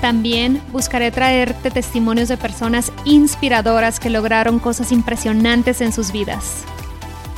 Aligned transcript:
También 0.00 0.62
buscaré 0.70 1.10
traerte 1.10 1.70
testimonios 1.70 2.28
de 2.28 2.36
personas 2.36 2.92
inspiradoras 3.04 4.00
que 4.00 4.10
lograron 4.10 4.58
cosas 4.58 4.92
impresionantes 4.92 5.80
en 5.80 5.92
sus 5.92 6.12
vidas. 6.12 6.64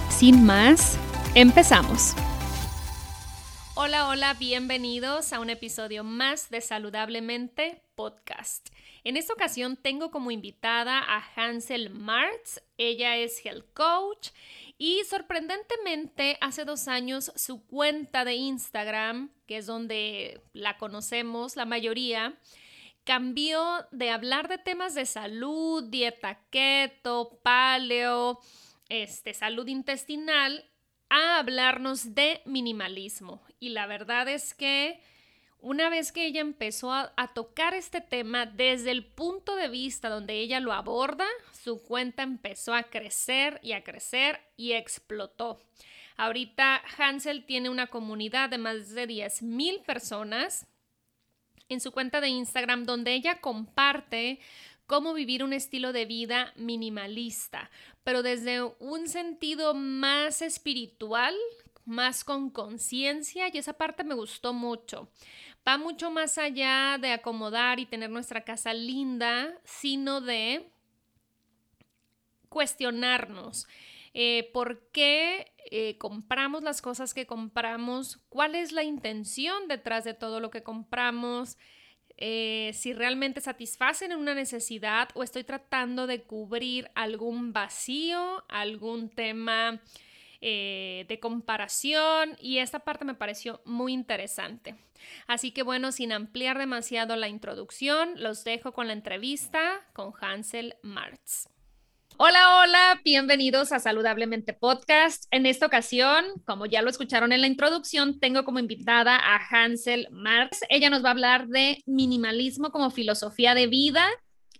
Sin 0.08 0.44
más, 0.44 0.98
empezamos. 1.34 2.14
Hola, 3.74 4.08
hola, 4.08 4.34
bienvenidos 4.34 5.32
a 5.32 5.40
un 5.40 5.50
episodio 5.50 6.02
más 6.02 6.48
de 6.50 6.60
Saludablemente 6.60 7.82
Podcast. 7.94 8.70
En 9.04 9.16
esta 9.16 9.34
ocasión 9.34 9.76
tengo 9.76 10.10
como 10.10 10.30
invitada 10.30 10.98
a 10.98 11.22
Hansel 11.36 11.90
Martz. 11.90 12.60
Ella 12.78 13.16
es 13.16 13.44
health 13.44 13.66
coach 13.74 14.30
y 14.78 15.02
sorprendentemente, 15.04 16.36
hace 16.40 16.64
dos 16.64 16.88
años 16.88 17.32
su 17.36 17.66
cuenta 17.66 18.24
de 18.24 18.34
Instagram, 18.34 19.30
que 19.46 19.58
es 19.58 19.66
donde 19.66 20.42
la 20.52 20.76
conocemos 20.76 21.56
la 21.56 21.64
mayoría, 21.64 22.38
cambió 23.04 23.86
de 23.92 24.10
hablar 24.10 24.48
de 24.48 24.58
temas 24.58 24.94
de 24.94 25.06
salud, 25.06 25.84
dieta 25.84 26.40
keto, 26.50 27.38
paleo, 27.42 28.40
este, 28.88 29.32
salud 29.32 29.66
intestinal, 29.68 30.68
a 31.08 31.38
hablarnos 31.38 32.14
de 32.14 32.42
minimalismo. 32.44 33.42
Y 33.60 33.70
la 33.70 33.86
verdad 33.86 34.28
es 34.28 34.54
que 34.54 35.00
una 35.60 35.88
vez 35.88 36.12
que 36.12 36.26
ella 36.26 36.40
empezó 36.40 36.92
a, 36.92 37.32
tocar 37.34 37.74
este 37.74 38.00
tema 38.00 38.46
desde 38.46 38.90
el 38.90 39.04
punto 39.04 39.56
de 39.56 39.68
vista 39.68 40.08
donde 40.08 40.34
ella 40.34 40.60
lo 40.60 40.72
aborda, 40.72 41.26
su 41.66 41.82
cuenta 41.82 42.22
empezó 42.22 42.74
a 42.74 42.84
crecer 42.84 43.58
y 43.60 43.72
a 43.72 43.82
crecer 43.82 44.38
y 44.56 44.74
explotó. 44.74 45.58
Ahorita 46.16 46.80
Hansel 46.96 47.44
tiene 47.44 47.70
una 47.70 47.88
comunidad 47.88 48.50
de 48.50 48.58
más 48.58 48.90
de 48.90 49.08
10 49.08 49.42
mil 49.42 49.80
personas 49.80 50.68
en 51.68 51.80
su 51.80 51.90
cuenta 51.90 52.20
de 52.20 52.28
Instagram 52.28 52.84
donde 52.84 53.14
ella 53.14 53.40
comparte 53.40 54.38
cómo 54.86 55.12
vivir 55.12 55.42
un 55.42 55.52
estilo 55.52 55.92
de 55.92 56.04
vida 56.04 56.52
minimalista, 56.54 57.68
pero 58.04 58.22
desde 58.22 58.62
un 58.62 59.08
sentido 59.08 59.74
más 59.74 60.42
espiritual, 60.42 61.34
más 61.84 62.22
con 62.22 62.48
conciencia 62.48 63.48
y 63.52 63.58
esa 63.58 63.72
parte 63.72 64.04
me 64.04 64.14
gustó 64.14 64.52
mucho 64.52 65.10
va 65.66 65.78
mucho 65.78 66.10
más 66.10 66.38
allá 66.38 66.96
de 67.00 67.12
acomodar 67.12 67.80
y 67.80 67.86
tener 67.86 68.10
nuestra 68.10 68.42
casa 68.42 68.72
linda, 68.72 69.52
sino 69.64 70.20
de 70.20 70.70
cuestionarnos. 72.56 73.68
Eh, 74.14 74.48
¿Por 74.54 74.88
qué 74.90 75.52
eh, 75.70 75.98
compramos 75.98 76.62
las 76.62 76.80
cosas 76.80 77.12
que 77.12 77.26
compramos? 77.26 78.18
¿Cuál 78.30 78.54
es 78.54 78.72
la 78.72 78.82
intención 78.82 79.68
detrás 79.68 80.04
de 80.04 80.14
todo 80.14 80.40
lo 80.40 80.48
que 80.48 80.62
compramos? 80.62 81.58
Eh, 82.16 82.70
si 82.72 82.94
realmente 82.94 83.42
satisfacen 83.42 84.14
una 84.14 84.32
necesidad 84.32 85.10
o 85.12 85.22
estoy 85.22 85.44
tratando 85.44 86.06
de 86.06 86.22
cubrir 86.22 86.90
algún 86.94 87.52
vacío, 87.52 88.42
algún 88.48 89.10
tema 89.10 89.82
de 90.40 91.18
comparación 91.20 92.36
y 92.40 92.58
esta 92.58 92.78
parte 92.78 93.04
me 93.04 93.14
pareció 93.14 93.60
muy 93.64 93.92
interesante. 93.92 94.76
Así 95.26 95.50
que 95.50 95.62
bueno, 95.62 95.90
sin 95.92 96.12
ampliar 96.12 96.56
demasiado 96.56 97.16
la 97.16 97.28
introducción, 97.28 98.12
los 98.16 98.44
dejo 98.44 98.72
con 98.72 98.86
la 98.86 98.92
entrevista 98.92 99.80
con 99.92 100.12
Hansel 100.20 100.76
Martz. 100.82 101.48
Hola, 102.18 102.62
hola, 102.62 103.00
bienvenidos 103.04 103.72
a 103.72 103.78
Saludablemente 103.78 104.54
Podcast. 104.54 105.26
En 105.30 105.44
esta 105.44 105.66
ocasión, 105.66 106.24
como 106.46 106.64
ya 106.64 106.80
lo 106.80 106.88
escucharon 106.88 107.30
en 107.30 107.42
la 107.42 107.46
introducción, 107.46 108.18
tengo 108.18 108.42
como 108.44 108.58
invitada 108.58 109.16
a 109.16 109.36
Hansel 109.50 110.08
Martz. 110.10 110.60
Ella 110.70 110.88
nos 110.88 111.04
va 111.04 111.08
a 111.08 111.12
hablar 111.12 111.46
de 111.48 111.82
minimalismo 111.84 112.70
como 112.70 112.90
filosofía 112.90 113.54
de 113.54 113.66
vida 113.66 114.08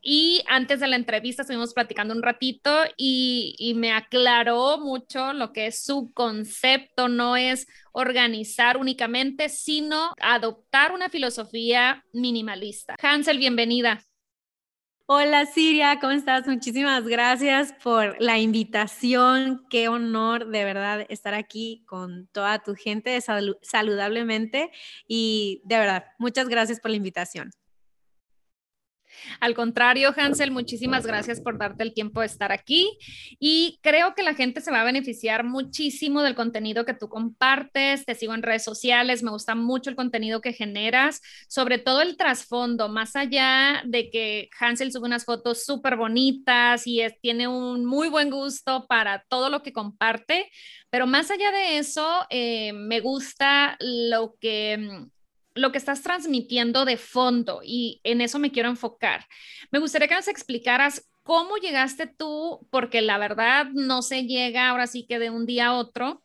y 0.03 0.45
antes 0.49 0.81
de 0.81 0.87
la 0.87 0.97
entrevista 0.97 1.43
estuvimos 1.43 1.73
platicando 1.73 2.13
un 2.15 2.23
ratito 2.23 2.71
y, 2.99 3.73
me 3.77 3.91
aclaró 3.91 4.79
mucho 4.79 5.33
lo 5.33 5.55
que 5.55 5.69
es 5.69 5.83
su 5.83 6.13
concepto, 6.13 7.09
no 7.09 7.39
es 7.39 7.67
organizar 7.93 8.77
únicamente, 8.77 9.49
sino 9.49 10.13
adoptar 10.21 10.93
una 10.93 11.09
filosofía 11.09 12.05
minimalista. 12.13 12.97
Hansel, 13.03 13.39
bienvenida. 13.39 14.01
Hola 15.09 15.47
Siria, 15.47 16.01
¿cómo 16.01 16.13
estás? 16.13 16.49
Muchísimas 16.49 17.07
gracias 17.07 17.73
por 17.73 18.21
la 18.21 18.39
invitación. 18.39 19.65
Qué 19.71 19.89
honor 19.89 20.49
de 20.49 20.65
verdad 20.65 21.07
estar 21.09 21.33
aquí 21.33 21.85
con 21.87 22.27
toda 22.33 22.59
tu 22.65 22.75
gente 22.75 23.21
saludablemente 23.21 24.73
y 25.07 25.63
de 25.65 25.79
verdad, 25.79 26.07
muchas 26.19 26.49
gracias 26.49 26.81
por 26.81 26.91
la 26.91 26.97
invitación. 26.97 27.53
Al 29.41 29.55
contrario, 29.55 30.15
Hansel, 30.17 30.51
muchísimas 30.51 31.07
gracias 31.07 31.41
por 31.41 31.59
darte 31.59 31.83
el 31.83 31.95
tiempo 31.95 32.21
de 32.21 32.27
estar 32.27 32.53
aquí 32.53 32.99
y 33.39 33.79
creo 33.83 34.15
que 34.15 34.23
la 34.23 34.35
gente 34.35 34.61
se 34.61 34.71
va 34.71 34.81
a 34.81 34.85
beneficiar 34.85 35.45
muchísimo 35.45 36.23
del 36.23 36.35
contenido 36.35 36.85
que 36.85 36.95
tú 36.95 37.09
compartes. 37.09 38.05
Te 38.05 38.15
sigo 38.15 38.35
en 38.35 38.43
redes 38.43 38.65
sociales, 38.65 39.23
me 39.23 39.31
gusta 39.31 39.55
mucho 39.55 39.91
el 39.91 39.97
contenido 39.97 40.41
que 40.41 40.53
generas, 40.53 41.21
sobre 41.49 41.79
todo 41.79 42.03
el 42.03 42.17
trasfondo, 42.17 42.89
más 42.89 43.17
allá 43.17 43.83
de 43.87 44.11
que 44.11 44.49
Hansel 44.59 44.93
sube 44.93 45.07
unas 45.07 45.25
fotos 45.25 45.65
súper 45.65 45.97
bonitas 45.97 46.87
y 46.87 47.01
tiene 47.21 47.49
un 47.49 47.85
muy 47.85 48.09
buen 48.09 48.31
gusto 48.31 48.87
para 48.89 49.25
todo 49.29 49.51
lo 49.51 49.63
que 49.63 49.73
comparte, 49.73 50.51
pero 50.91 51.07
más 51.07 51.31
allá 51.31 51.51
de 51.51 51.79
eso, 51.79 52.27
eh, 52.31 52.73
me 52.73 53.01
gusta 53.01 53.77
lo 53.81 54.35
que 54.41 54.79
mm, 54.79 55.16
lo 55.57 55.73
que 55.73 55.79
estás 55.79 56.03
transmitiendo 56.03 56.85
de 56.85 56.97
fondo 56.97 57.61
y 57.65 58.01
en 58.05 58.21
eso 58.21 58.39
me 58.39 58.53
quiero 58.53 58.69
enfocar. 58.69 59.27
Me 59.71 59.79
gustaría 59.79 60.09
que 60.09 60.15
nos 60.15 60.29
explicaras 60.29 61.09
cómo 61.23 61.57
llegaste 61.57 62.07
tú, 62.07 62.67
porque 62.71 63.03
la 63.03 63.19
verdad 63.19 63.67
no 63.73 64.03
se 64.03 64.25
llega 64.27 64.69
ahora 64.69 64.87
sí 64.87 65.07
que 65.09 65.19
de 65.19 65.31
un 65.31 65.47
día 65.47 65.69
a 65.69 65.75
otro. 65.75 66.23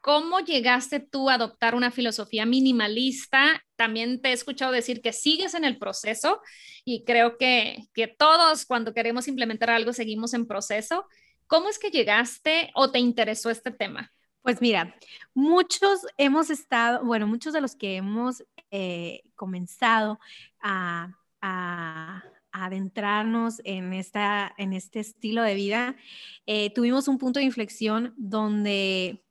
¿Cómo 0.00 0.40
llegaste 0.40 1.00
tú 1.00 1.30
a 1.30 1.34
adoptar 1.34 1.74
una 1.74 1.90
filosofía 1.90 2.44
minimalista? 2.44 3.64
También 3.74 4.20
te 4.20 4.28
he 4.28 4.32
escuchado 4.32 4.70
decir 4.70 5.00
que 5.00 5.14
sigues 5.14 5.54
en 5.54 5.64
el 5.64 5.78
proceso 5.78 6.40
y 6.84 7.04
creo 7.04 7.38
que, 7.38 7.86
que 7.94 8.06
todos 8.06 8.66
cuando 8.66 8.92
queremos 8.92 9.28
implementar 9.28 9.70
algo 9.70 9.94
seguimos 9.94 10.34
en 10.34 10.46
proceso. 10.46 11.06
¿Cómo 11.46 11.70
es 11.70 11.78
que 11.78 11.90
llegaste 11.90 12.70
o 12.74 12.90
te 12.90 12.98
interesó 12.98 13.48
este 13.50 13.70
tema? 13.70 14.12
Pues 14.44 14.60
mira, 14.60 14.94
muchos 15.32 16.06
hemos 16.18 16.50
estado, 16.50 17.02
bueno, 17.02 17.26
muchos 17.26 17.54
de 17.54 17.62
los 17.62 17.74
que 17.74 17.96
hemos 17.96 18.44
eh, 18.70 19.22
comenzado 19.36 20.20
a, 20.60 21.14
adentrarnos 22.52 23.60
en, 23.64 23.94
esta, 23.94 24.54
en 24.58 24.74
este 24.74 25.00
estilo 25.00 25.42
de 25.42 25.54
vida, 25.54 25.96
eh, 26.46 26.70
tuvimos 26.74 27.08
un 27.08 27.16
punto 27.16 27.40
de 27.40 27.46
inflexión 27.46 28.12
donde 28.18 29.24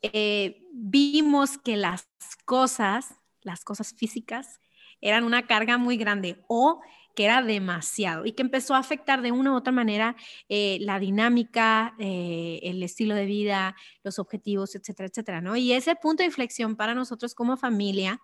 eh, 0.00 0.62
vimos 0.72 1.58
que 1.58 1.76
las 1.76 2.08
cosas, 2.44 3.16
las 3.42 3.64
cosas 3.64 3.92
físicas, 3.92 4.60
eran 5.00 5.24
una 5.24 5.46
carga 5.46 5.76
muy 5.76 5.96
grande 5.96 6.42
o 6.46 6.80
que 7.14 7.24
era 7.24 7.42
demasiado 7.42 8.26
y 8.26 8.32
que 8.32 8.42
empezó 8.42 8.74
a 8.74 8.78
afectar 8.78 9.22
de 9.22 9.32
una 9.32 9.52
u 9.52 9.56
otra 9.56 9.72
manera 9.72 10.16
eh, 10.48 10.78
la 10.80 10.98
dinámica, 10.98 11.94
eh, 11.98 12.60
el 12.62 12.82
estilo 12.82 13.14
de 13.14 13.26
vida, 13.26 13.76
los 14.02 14.18
objetivos, 14.18 14.74
etcétera, 14.74 15.08
etcétera, 15.08 15.40
¿no? 15.40 15.56
Y 15.56 15.72
ese 15.72 15.94
punto 15.96 16.22
de 16.22 16.26
inflexión 16.26 16.76
para 16.76 16.94
nosotros 16.94 17.34
como 17.34 17.56
familia 17.56 18.20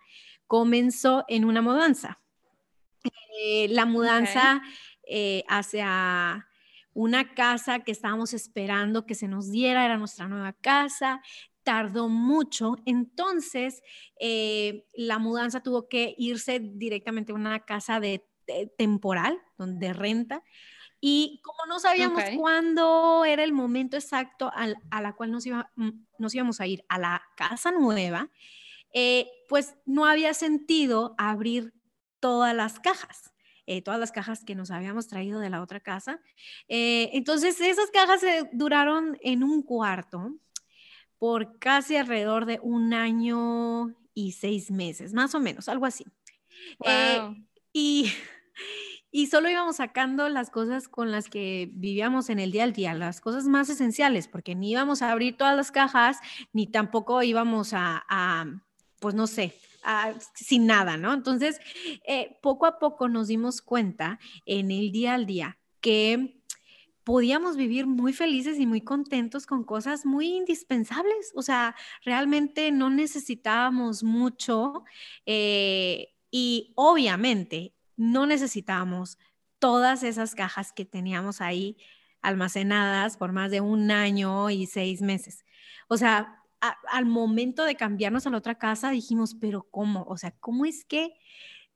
comenzó 0.47 1.25
en 1.27 1.45
una 1.45 1.61
mudanza. 1.61 2.19
Eh, 3.41 3.67
la 3.69 3.85
mudanza 3.85 4.61
hacia 5.47 6.45
una 6.93 7.33
casa 7.33 7.79
que 7.79 7.91
estábamos 7.91 8.33
esperando 8.35 9.07
que 9.07 9.15
se 9.15 9.27
nos 9.27 9.49
diera, 9.49 9.85
era 9.85 9.97
nuestra 9.97 10.27
nueva 10.27 10.53
casa, 10.53 11.21
tardó 11.63 12.09
mucho, 12.09 12.77
entonces 12.85 13.83
eh, 14.19 14.85
la 14.95 15.19
mudanza 15.19 15.61
tuvo 15.61 15.87
que 15.87 16.15
irse 16.17 16.59
directamente 16.59 17.31
a 17.31 17.35
una 17.35 17.59
casa 17.59 17.99
de, 17.99 18.25
temporal, 18.77 19.39
donde 19.57 19.93
renta. 19.93 20.43
Y 21.01 21.41
como 21.43 21.65
no 21.67 21.79
sabíamos 21.79 22.23
cuándo 22.37 23.23
era 23.25 23.43
el 23.43 23.53
momento 23.53 23.95
exacto 23.95 24.51
a 24.53 25.01
la 25.01 25.13
cual 25.13 25.31
nos, 25.31 25.45
iba, 25.45 25.71
mm, 25.75 25.91
nos 26.17 26.35
íbamos 26.35 26.59
a 26.59 26.67
ir 26.67 26.83
a 26.89 26.99
la 26.99 27.21
casa 27.37 27.71
nueva, 27.71 28.29
eh, 28.93 29.29
pues 29.47 29.75
no 29.85 30.05
había 30.05 30.33
sentido 30.33 31.15
abrir 31.17 31.73
todas 32.19 32.55
las 32.55 32.79
cajas. 32.79 33.33
Eh, 33.65 33.83
todas 33.83 33.99
las 33.99 34.11
cajas 34.11 34.43
que 34.43 34.55
nos 34.55 34.71
habíamos 34.71 35.07
traído 35.07 35.39
de 35.39 35.51
la 35.51 35.61
otra 35.61 35.79
casa. 35.79 36.19
Eh, 36.67 37.11
entonces, 37.13 37.61
esas 37.61 37.91
cajas 37.91 38.19
se 38.19 38.49
duraron 38.51 39.19
en 39.21 39.43
un 39.43 39.61
cuarto 39.61 40.35
por 41.19 41.59
casi 41.59 41.95
alrededor 41.95 42.47
de 42.47 42.59
un 42.63 42.95
año 42.95 43.95
y 44.15 44.31
seis 44.31 44.71
meses, 44.71 45.13
más 45.13 45.35
o 45.35 45.39
menos, 45.39 45.69
algo 45.69 45.85
así. 45.85 46.03
y, 47.71 48.11
y 49.11 49.27
solo 49.27 49.49
íbamos 49.49 49.77
sacando 49.77 50.29
las 50.29 50.49
cosas 50.49 50.87
con 50.87 51.11
las 51.11 51.29
que 51.29 51.69
vivíamos 51.73 52.29
en 52.29 52.39
el 52.39 52.51
día 52.51 52.63
al 52.63 52.73
día, 52.73 52.93
las 52.93 53.21
cosas 53.21 53.45
más 53.45 53.69
esenciales, 53.69 54.27
porque 54.27 54.55
ni 54.55 54.71
íbamos 54.71 55.01
a 55.01 55.11
abrir 55.11 55.37
todas 55.37 55.55
las 55.55 55.71
cajas, 55.71 56.17
ni 56.53 56.67
tampoco 56.67 57.23
íbamos 57.23 57.71
a 57.73 58.45
pues 58.99 59.15
no 59.15 59.27
sé, 59.27 59.55
sin 60.35 60.67
nada, 60.67 60.97
¿no? 60.97 61.13
Entonces, 61.13 61.59
eh, 62.05 62.37
poco 62.41 62.65
a 62.65 62.79
poco 62.79 63.07
nos 63.07 63.27
dimos 63.27 63.61
cuenta 63.61 64.19
en 64.45 64.71
el 64.71 64.91
día 64.91 65.13
al 65.13 65.25
día 65.25 65.57
que 65.81 66.41
podíamos 67.03 67.55
vivir 67.55 67.87
muy 67.87 68.13
felices 68.13 68.59
y 68.59 68.67
muy 68.67 68.81
contentos 68.81 69.45
con 69.45 69.63
cosas 69.63 70.05
muy 70.05 70.27
indispensables. 70.35 71.31
O 71.33 71.41
sea, 71.41 71.75
realmente 72.03 72.71
no 72.71 72.89
necesitábamos 72.89 74.03
mucho 74.03 74.83
eh, 75.25 76.09
y 76.29 76.73
obviamente 76.75 77.73
no 77.99 78.25
necesitábamos 78.25 79.17
todas 79.59 80.03
esas 80.03 80.33
cajas 80.33 80.71
que 80.71 80.85
teníamos 80.85 81.41
ahí 81.41 81.77
almacenadas 82.21 83.17
por 83.17 83.33
más 83.33 83.51
de 83.51 83.59
un 83.59 83.91
año 83.91 84.49
y 84.49 84.65
seis 84.67 85.01
meses. 85.01 85.45
O 85.89 85.97
sea, 85.97 86.41
al 86.91 87.05
momento 87.05 87.65
de 87.65 87.75
cambiarnos 87.75 88.25
a 88.25 88.29
la 88.29 88.37
otra 88.37 88.55
casa 88.55 88.89
dijimos, 88.89 89.35
pero 89.35 89.63
¿cómo? 89.69 90.03
O 90.03 90.17
sea, 90.17 90.31
¿cómo 90.39 90.65
es 90.65 90.85
que 90.85 91.13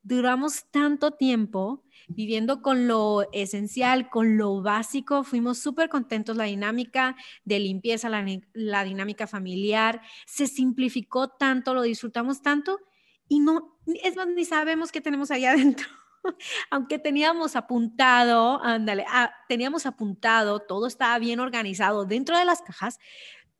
duramos 0.02 0.70
tanto 0.72 1.12
tiempo 1.12 1.84
viviendo 2.08 2.62
con 2.62 2.88
lo 2.88 3.28
esencial, 3.34 4.10
con 4.10 4.38
lo 4.38 4.62
básico? 4.62 5.26
Fuimos 5.26 5.60
súper 5.60 5.90
contentos, 5.90 6.38
la 6.38 6.46
dinámica 6.46 7.18
de 7.44 7.60
limpieza, 7.60 8.08
la, 8.08 8.26
la 8.54 8.86
dinámica 8.86 9.28
familiar, 9.28 10.02
se 10.26 10.48
simplificó 10.48 11.28
tanto, 11.28 11.74
lo 11.74 11.82
disfrutamos 11.82 12.42
tanto 12.42 12.80
y 13.28 13.42
no, 13.42 13.78
es 13.86 14.16
más, 14.16 14.28
ni 14.28 14.46
sabemos 14.46 14.92
qué 14.94 15.02
tenemos 15.02 15.32
ahí 15.32 15.44
adentro 15.46 15.88
aunque 16.70 17.00
teníamos 17.00 17.56
apuntado, 17.56 18.64
ándale, 18.64 19.06
ah, 19.10 19.34
teníamos 19.48 19.86
apuntado, 19.86 20.60
todo 20.60 20.88
estaba 20.88 21.18
bien 21.20 21.40
organizado 21.40 22.06
dentro 22.06 22.38
de 22.38 22.46
las 22.46 22.62
cajas, 22.62 23.00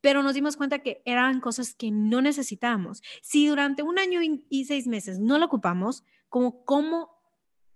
pero 0.02 0.22
nos 0.22 0.34
dimos 0.34 0.58
cuenta 0.58 0.80
que 0.80 1.02
eran 1.06 1.40
cosas 1.40 1.74
que 1.76 1.92
no 1.92 2.22
necesitábamos. 2.22 3.02
Si 3.22 3.48
durante 3.48 3.84
un 3.84 4.00
año 4.00 4.20
y 4.22 4.66
seis 4.66 4.88
meses 4.88 5.20
no 5.20 5.38
lo 5.38 5.46
ocupamos, 5.46 6.04
como 6.28 6.66
cómo, 6.66 7.10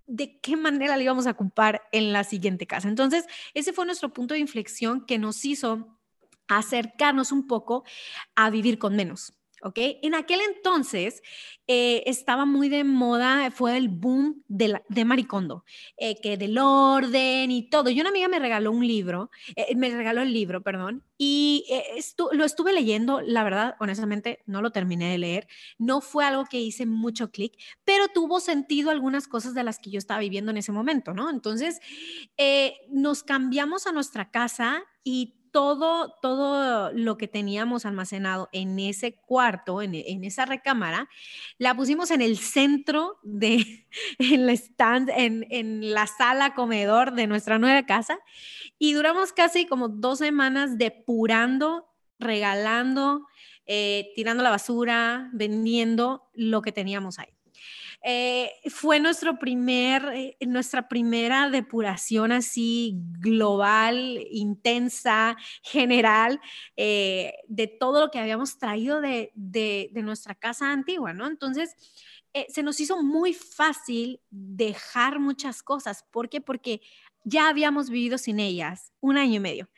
de 0.08 0.40
qué 0.40 0.58
manera 0.58 0.98
lo 0.98 1.04
íbamos 1.04 1.28
a 1.28 1.32
ocupar 1.32 1.84
en 1.92 2.12
la 2.12 2.24
siguiente 2.24 2.66
casa. 2.66 2.90
Entonces, 2.90 3.26
ese 3.54 3.72
fue 3.72 3.86
nuestro 3.86 4.14
punto 4.14 4.34
de 4.34 4.40
inflexión 4.40 5.06
que 5.06 5.20
nos 5.20 5.46
hizo 5.46 5.98
acercarnos 6.48 7.32
un 7.32 7.48
poco 7.48 7.84
a 8.36 8.50
vivir 8.50 8.80
con 8.80 8.96
menos. 8.96 9.34
¿Ok? 9.62 9.78
En 10.02 10.16
aquel 10.16 10.40
entonces 10.42 11.22
eh, 11.68 12.04
estaba 12.06 12.46
muy 12.46 12.70
de 12.70 12.84
moda, 12.84 13.52
fue 13.52 13.76
el 13.78 13.90
boom 13.90 14.44
de, 14.48 14.82
de 14.88 15.06
Maricondo, 15.06 15.66
eh, 15.98 16.16
que 16.22 16.38
del 16.38 16.58
orden 16.58 17.52
y 17.52 17.70
todo. 17.70 17.90
Y 17.90 18.00
una 18.00 18.10
amiga 18.10 18.28
me 18.28 18.40
regaló 18.40 18.72
un 18.72 18.88
libro, 18.88 19.30
eh, 19.56 19.76
me 19.76 19.90
regaló 19.90 20.22
el 20.22 20.32
libro, 20.32 20.64
perdón, 20.64 21.04
y 21.18 21.66
lo 22.32 22.46
estuve 22.46 22.74
leyendo, 22.74 23.22
la 23.22 23.44
verdad, 23.44 23.76
honestamente, 23.80 24.44
no 24.46 24.62
lo 24.62 24.72
terminé 24.72 25.12
de 25.12 25.18
leer, 25.18 25.48
no 25.78 26.00
fue 26.00 26.24
algo 26.24 26.46
que 26.46 26.62
hice 26.62 26.86
mucho 26.86 27.32
clic, 27.32 27.58
pero 27.84 28.08
tuvo 28.08 28.40
sentido 28.40 28.92
algunas 28.92 29.28
cosas 29.28 29.54
de 29.56 29.64
las 29.64 29.80
que 29.80 29.90
yo 29.90 29.98
estaba 29.98 30.20
viviendo 30.20 30.52
en 30.52 30.58
ese 30.58 30.72
momento, 30.72 31.14
¿no? 31.14 31.30
Entonces, 31.30 31.80
nos 32.90 33.24
cambiamos 33.24 33.88
a 33.88 33.92
nuestra 33.92 34.30
casa 34.30 34.84
y 35.04 35.37
todo, 35.52 36.16
todo 36.22 36.92
lo 36.92 37.18
que 37.18 37.28
teníamos 37.28 37.86
almacenado 37.86 38.50
en 38.52 38.80
ese 38.80 39.16
cuarto, 39.16 39.82
en, 39.82 39.96
esa 40.24 40.46
recámara, 40.46 41.10
la 41.58 41.76
pusimos 41.76 42.12
en 42.12 42.22
el 42.22 42.38
centro 42.38 43.20
de, 43.24 43.88
en 44.20 44.50
stand, 44.50 45.10
en, 45.10 45.94
la 45.94 46.08
sala 46.08 46.54
comedor 46.54 47.14
de 47.14 47.28
nuestra 47.28 47.60
nueva 47.60 47.86
casa 47.86 48.20
y 48.80 48.94
duramos 48.94 49.34
casi 49.34 49.66
como 49.66 49.90
dos 49.90 50.20
semanas 50.20 50.78
depurando, 50.78 51.88
regalando, 52.20 53.28
eh, 53.66 54.12
tirando 54.16 54.44
la 54.44 54.50
basura, 54.50 55.30
vendiendo 55.34 56.30
lo 56.34 56.62
que 56.62 56.72
teníamos 56.72 57.20
ahí. 57.20 57.37
Eh, 58.04 58.52
fue 58.70 59.00
nuestro 59.00 59.40
primer, 59.40 60.06
eh, 60.14 60.38
nuestra 60.48 60.88
primera 60.88 61.50
depuración 61.50 62.32
así 62.32 62.94
global, 63.20 64.20
intensa, 64.32 65.36
general, 65.64 66.40
eh, 66.76 67.34
de 67.48 67.68
todo 67.68 68.02
lo 68.02 68.12
que 68.12 68.20
habíamos 68.20 68.60
traído 68.60 69.02
de, 69.02 69.32
de, 69.36 69.90
nuestra 70.04 70.36
casa 70.36 70.72
antigua, 70.72 71.14
¿no? 71.14 71.28
Entonces, 71.28 71.76
se 72.50 72.62
nos 72.62 72.80
hizo 72.80 73.02
muy 73.02 73.34
fácil 73.34 74.22
dejar 74.30 75.18
muchas 75.20 75.64
cosas. 75.64 76.06
¿Por 76.12 76.30
qué? 76.30 76.40
Porque 76.40 76.82
ya 77.24 77.50
habíamos 77.50 77.90
vivido 77.90 78.20
sin 78.20 78.40
ellas 78.40 78.94
un 79.00 79.18
año 79.18 79.36
y 79.36 79.40
medio. 79.40 79.70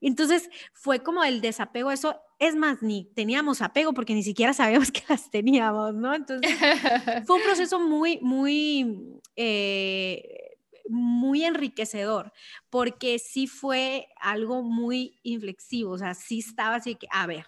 Entonces 0.00 0.50
fue 0.72 1.02
como 1.02 1.22
el 1.22 1.40
desapego, 1.40 1.92
eso 1.92 2.20
es 2.38 2.54
más, 2.54 2.82
ni 2.82 3.04
teníamos 3.14 3.62
apego 3.62 3.92
porque 3.92 4.14
ni 4.14 4.22
siquiera 4.22 4.52
sabíamos 4.52 4.90
que 4.92 5.02
las 5.08 5.30
teníamos, 5.30 5.94
¿no? 5.94 6.14
Entonces 6.14 6.50
fue 7.26 7.36
un 7.36 7.42
proceso 7.42 7.80
muy, 7.80 8.18
muy, 8.22 9.20
eh, 9.36 10.56
muy 10.88 11.44
enriquecedor 11.44 12.32
porque 12.70 13.18
sí 13.18 13.46
fue 13.46 14.08
algo 14.20 14.62
muy 14.62 15.18
inflexivo, 15.22 15.92
o 15.92 15.98
sea, 15.98 16.14
sí 16.14 16.38
estaba 16.38 16.76
así 16.76 16.94
que, 16.94 17.08
a 17.10 17.26
ver, 17.26 17.46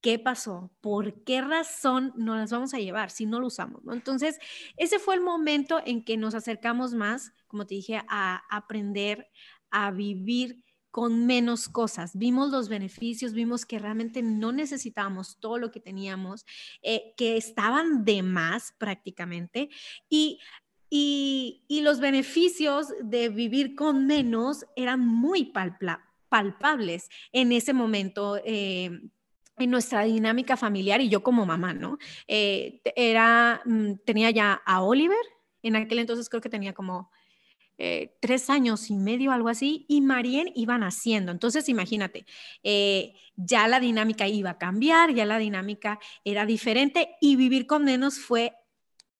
¿qué 0.00 0.18
pasó? 0.18 0.70
¿Por 0.80 1.24
qué 1.24 1.40
razón 1.40 2.12
no 2.16 2.36
las 2.36 2.50
vamos 2.50 2.74
a 2.74 2.78
llevar 2.78 3.10
si 3.10 3.26
no 3.26 3.40
lo 3.40 3.46
usamos? 3.46 3.82
¿no? 3.84 3.92
Entonces, 3.92 4.38
ese 4.76 4.98
fue 4.98 5.14
el 5.14 5.20
momento 5.20 5.80
en 5.84 6.04
que 6.04 6.16
nos 6.16 6.34
acercamos 6.34 6.94
más, 6.94 7.32
como 7.46 7.66
te 7.66 7.76
dije, 7.76 8.02
a 8.08 8.42
aprender 8.50 9.28
a 9.70 9.90
vivir 9.90 10.64
con 10.96 11.26
menos 11.26 11.68
cosas. 11.68 12.16
Vimos 12.16 12.50
los 12.50 12.70
beneficios, 12.70 13.34
vimos 13.34 13.66
que 13.66 13.78
realmente 13.78 14.22
no 14.22 14.50
necesitábamos 14.50 15.38
todo 15.40 15.58
lo 15.58 15.70
que 15.70 15.78
teníamos, 15.78 16.46
eh, 16.80 17.12
que 17.18 17.36
estaban 17.36 18.06
de 18.06 18.22
más 18.22 18.72
prácticamente 18.78 19.68
y 20.08 20.38
y, 20.88 21.80
los 21.82 22.00
beneficios 22.00 22.94
de 23.02 23.28
vivir 23.28 23.74
con 23.74 24.06
menos 24.06 24.64
eran 24.74 25.00
muy 25.06 25.52
palpables 26.30 27.10
en 27.30 27.52
ese 27.52 27.74
momento. 27.74 28.38
Eh, 28.42 28.90
en 29.58 29.70
nuestra 29.70 30.04
dinámica 30.04 30.56
familiar 30.56 31.00
y 31.00 31.08
yo 31.08 31.22
como 31.22 31.44
mamá, 31.44 31.74
¿no? 31.74 31.98
Eh, 32.28 32.80
era, 32.94 33.62
mm, 33.64 33.94
tenía 34.04 34.30
ya 34.30 34.62
a 34.64 34.82
Oliver, 34.82 35.24
en 35.62 35.76
aquel 35.76 35.98
entonces 35.98 36.28
creo 36.28 36.40
que 36.40 36.50
tenía 36.50 36.72
como 36.72 37.10
eh, 37.78 38.16
tres 38.20 38.48
años 38.48 38.90
y 38.90 38.96
medio, 38.96 39.32
algo 39.32 39.48
así, 39.48 39.84
y 39.88 40.00
Marien 40.00 40.50
iba 40.54 40.78
naciendo. 40.78 41.32
Entonces, 41.32 41.68
imagínate, 41.68 42.24
eh, 42.62 43.14
ya 43.36 43.68
la 43.68 43.80
dinámica 43.80 44.26
iba 44.26 44.50
a 44.50 44.58
cambiar, 44.58 45.12
ya 45.12 45.26
la 45.26 45.38
dinámica 45.38 45.98
era 46.24 46.46
diferente 46.46 47.16
y 47.20 47.36
vivir 47.36 47.66
con 47.66 47.84
menos 47.84 48.18
fue, 48.18 48.54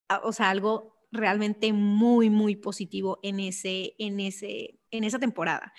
ah, 0.08 0.20
o 0.24 0.32
sea, 0.32 0.50
algo 0.50 0.96
realmente 1.12 1.72
muy, 1.72 2.30
muy 2.30 2.56
positivo 2.56 3.18
en, 3.22 3.40
ese, 3.40 3.94
en, 3.98 4.20
ese, 4.20 4.78
en 4.90 5.04
esa 5.04 5.18
temporada. 5.18 5.72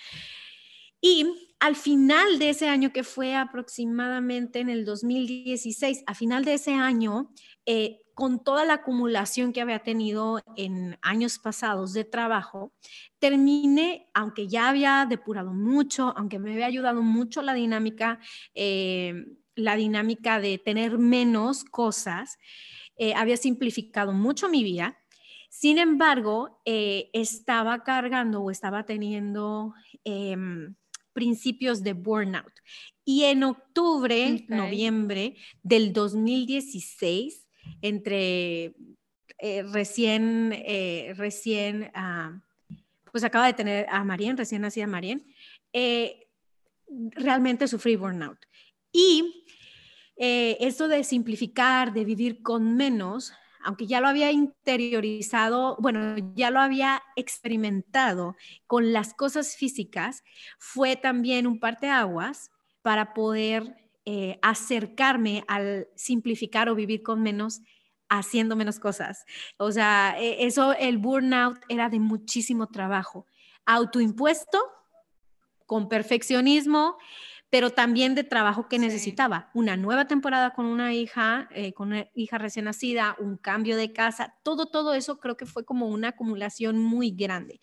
Y 1.00 1.48
al 1.60 1.74
final 1.74 2.38
de 2.38 2.50
ese 2.50 2.68
año, 2.68 2.92
que 2.92 3.02
fue 3.02 3.34
aproximadamente 3.34 4.60
en 4.60 4.68
el 4.68 4.84
2016, 4.84 6.04
a 6.06 6.14
final 6.14 6.44
de 6.44 6.54
ese 6.54 6.72
año, 6.74 7.30
eh, 7.66 8.00
con 8.14 8.42
toda 8.42 8.64
la 8.64 8.74
acumulación 8.74 9.52
que 9.52 9.60
había 9.60 9.80
tenido 9.80 10.40
en 10.56 10.98
años 11.02 11.38
pasados 11.38 11.92
de 11.92 12.04
trabajo, 12.04 12.72
terminé, 13.18 14.08
aunque 14.14 14.48
ya 14.48 14.68
había 14.68 15.06
depurado 15.08 15.52
mucho, 15.52 16.14
aunque 16.16 16.38
me 16.38 16.52
había 16.52 16.66
ayudado 16.66 17.02
mucho 17.02 17.42
la 17.42 17.54
dinámica, 17.54 18.18
eh, 18.54 19.14
la 19.54 19.76
dinámica 19.76 20.40
de 20.40 20.58
tener 20.58 20.98
menos 20.98 21.64
cosas, 21.64 22.38
eh, 22.96 23.14
había 23.14 23.36
simplificado 23.36 24.12
mucho 24.12 24.48
mi 24.48 24.64
vida. 24.64 24.98
Sin 25.50 25.78
embargo, 25.78 26.60
estaba 26.64 27.82
cargando 27.82 28.42
o 28.42 28.50
estaba 28.50 28.84
teniendo 28.84 29.72
em, 30.04 30.74
principios 31.18 31.82
de 31.82 31.94
burnout. 31.94 32.52
Y 33.04 33.24
en 33.24 33.42
octubre, 33.42 34.46
noviembre 34.48 35.34
del 35.64 35.92
2016, 35.92 37.48
entre 37.82 38.76
eh, 39.38 39.64
recién, 39.64 40.52
eh, 40.52 41.14
recién, 41.16 41.90
ah, 41.92 42.40
pues 43.10 43.24
acaba 43.24 43.48
de 43.48 43.54
tener 43.54 43.86
a 43.90 44.04
Marien, 44.04 44.36
recién 44.36 44.62
nacida 44.62 44.86
Marien, 44.86 45.26
eh, 45.72 46.28
realmente 47.16 47.66
sufrí 47.66 47.96
burnout. 47.96 48.38
Y 48.92 49.44
esto 50.16 50.86
de 50.86 51.02
simplificar, 51.02 51.92
de 51.92 52.04
vivir 52.04 52.42
con 52.42 52.76
menos, 52.76 53.32
aunque 53.62 53.86
ya 53.86 54.00
lo 54.00 54.08
había 54.08 54.30
interiorizado, 54.30 55.76
bueno, 55.80 56.16
ya 56.34 56.50
lo 56.50 56.60
había 56.60 57.02
experimentado 57.16 58.36
con 58.66 58.92
las 58.92 59.14
cosas 59.14 59.56
físicas, 59.56 60.22
fue 60.58 60.96
también 60.96 61.46
un 61.46 61.60
parteaguas 61.60 62.50
para 62.82 63.14
poder 63.14 63.76
eh, 64.04 64.38
acercarme 64.42 65.44
al 65.48 65.88
simplificar 65.94 66.68
o 66.68 66.74
vivir 66.74 67.02
con 67.02 67.22
menos 67.22 67.60
haciendo 68.08 68.56
menos 68.56 68.78
cosas. 68.78 69.24
O 69.58 69.70
sea, 69.70 70.16
e, 70.18 70.46
eso, 70.46 70.72
el 70.72 70.98
burnout 70.98 71.58
era 71.68 71.88
de 71.88 72.00
muchísimo 72.00 72.68
trabajo, 72.68 73.26
autoimpuesto, 73.66 74.58
con 75.66 75.88
perfeccionismo, 75.88 76.96
pero 77.50 77.70
también 77.70 78.14
de 78.14 78.24
trabajo 78.24 78.68
que 78.68 78.78
necesitaba. 78.78 79.50
Una 79.54 79.76
nueva 79.76 80.06
temporada 80.06 80.52
con 80.52 80.66
una 80.66 80.92
hija, 80.92 81.48
eh, 81.54 81.72
con 81.72 81.88
una 81.88 82.06
hija 82.14 82.36
recién 82.36 82.66
nacida, 82.66 83.16
un 83.18 83.38
cambio 83.38 83.76
de 83.76 83.92
casa, 83.92 84.34
todo, 84.42 84.66
todo 84.66 84.92
eso 84.94 85.18
creo 85.18 85.36
que 85.36 85.46
fue 85.46 85.64
como 85.64 85.86
una 85.88 86.08
acumulación 86.08 86.78
muy 86.78 87.10
grande. 87.10 87.60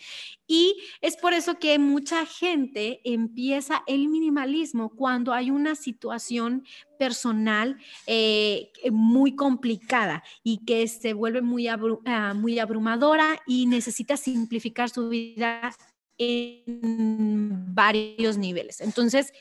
Y 0.47 0.75
es 1.01 1.17
por 1.17 1.33
eso 1.33 1.59
que 1.59 1.77
mucha 1.77 2.25
gente 2.25 3.01
empieza 3.03 3.83
el 3.85 4.07
minimalismo 4.07 4.89
cuando 4.89 5.33
hay 5.33 5.51
una 5.51 5.75
situación 5.75 6.65
personal 6.97 7.77
eh, 8.07 8.71
muy 8.91 9.35
complicada 9.35 10.23
y 10.43 10.65
que 10.65 10.87
se 10.87 11.13
vuelve 11.13 11.41
muy, 11.41 11.67
ah, 11.67 12.33
muy 12.35 12.57
abrumadora 12.57 13.39
y 13.45 13.67
necesita 13.67 14.17
simplificar 14.17 14.89
su 14.89 15.09
vida 15.09 15.75
en 16.17 17.75
varios 17.75 18.37
niveles. 18.37 18.81
Entonces, 18.81 19.33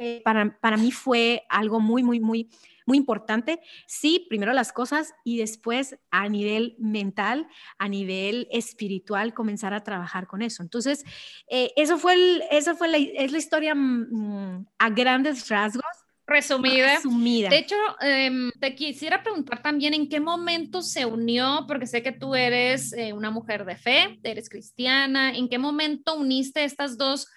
eh, 0.00 0.22
para, 0.24 0.58
para 0.60 0.76
mí 0.76 0.92
fue 0.92 1.44
algo 1.48 1.80
muy, 1.80 2.02
muy, 2.02 2.20
muy, 2.20 2.48
muy 2.88 2.96
importante. 2.96 3.60
Sí, 3.86 4.26
primero 4.28 4.52
las 4.52 4.72
cosas 4.72 5.12
y 5.22 5.36
después 5.36 5.98
a 6.10 6.28
nivel 6.28 6.74
mental, 6.78 7.46
a 7.78 7.88
nivel 7.88 8.48
espiritual, 8.50 9.34
comenzar 9.34 9.74
a 9.74 9.84
trabajar 9.84 10.26
con 10.26 10.40
eso. 10.40 10.62
Entonces, 10.62 11.04
eh, 11.50 11.72
eso 11.76 11.98
fue, 11.98 12.14
el, 12.14 12.42
eso 12.50 12.74
fue 12.76 12.88
la, 12.88 12.96
es 12.96 13.30
la 13.30 13.38
historia 13.38 13.74
mm, 13.74 14.66
a 14.78 14.90
grandes 14.90 15.48
rasgos. 15.48 15.84
Resumida. 16.26 16.94
Resumida. 16.94 17.48
De 17.48 17.58
hecho, 17.58 17.76
em, 18.00 18.50
te 18.60 18.74
quisiera 18.74 19.22
preguntar 19.22 19.62
también 19.62 19.94
en 19.94 20.08
qué 20.08 20.20
momento 20.20 20.82
se 20.82 21.06
unió, 21.06 21.64
porque 21.66 21.86
sé 21.86 22.02
que 22.02 22.12
tú 22.12 22.34
eres 22.34 22.92
eh, 22.92 23.14
una 23.14 23.30
mujer 23.30 23.64
de 23.64 23.76
fe, 23.76 24.18
eres 24.22 24.50
cristiana, 24.50 25.34
¿en 25.34 25.48
qué 25.48 25.58
momento 25.58 26.16
uniste 26.16 26.64
estas 26.64 26.98
dos 26.98 27.28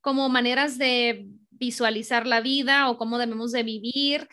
como 0.00 0.28
maneras 0.28 0.78
de 0.78 1.28
visualizar 1.60 2.26
la 2.26 2.40
vida 2.40 2.90
o 2.90 2.96
cómo 2.96 3.18
debemos 3.18 3.52
de 3.52 3.62
vivir, 3.62 4.26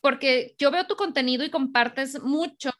porque 0.00 0.54
yo 0.58 0.70
veo 0.70 0.86
tu 0.86 0.96
contenido 0.96 1.44
y 1.44 1.50
compartes 1.50 2.22
mucho 2.22 2.70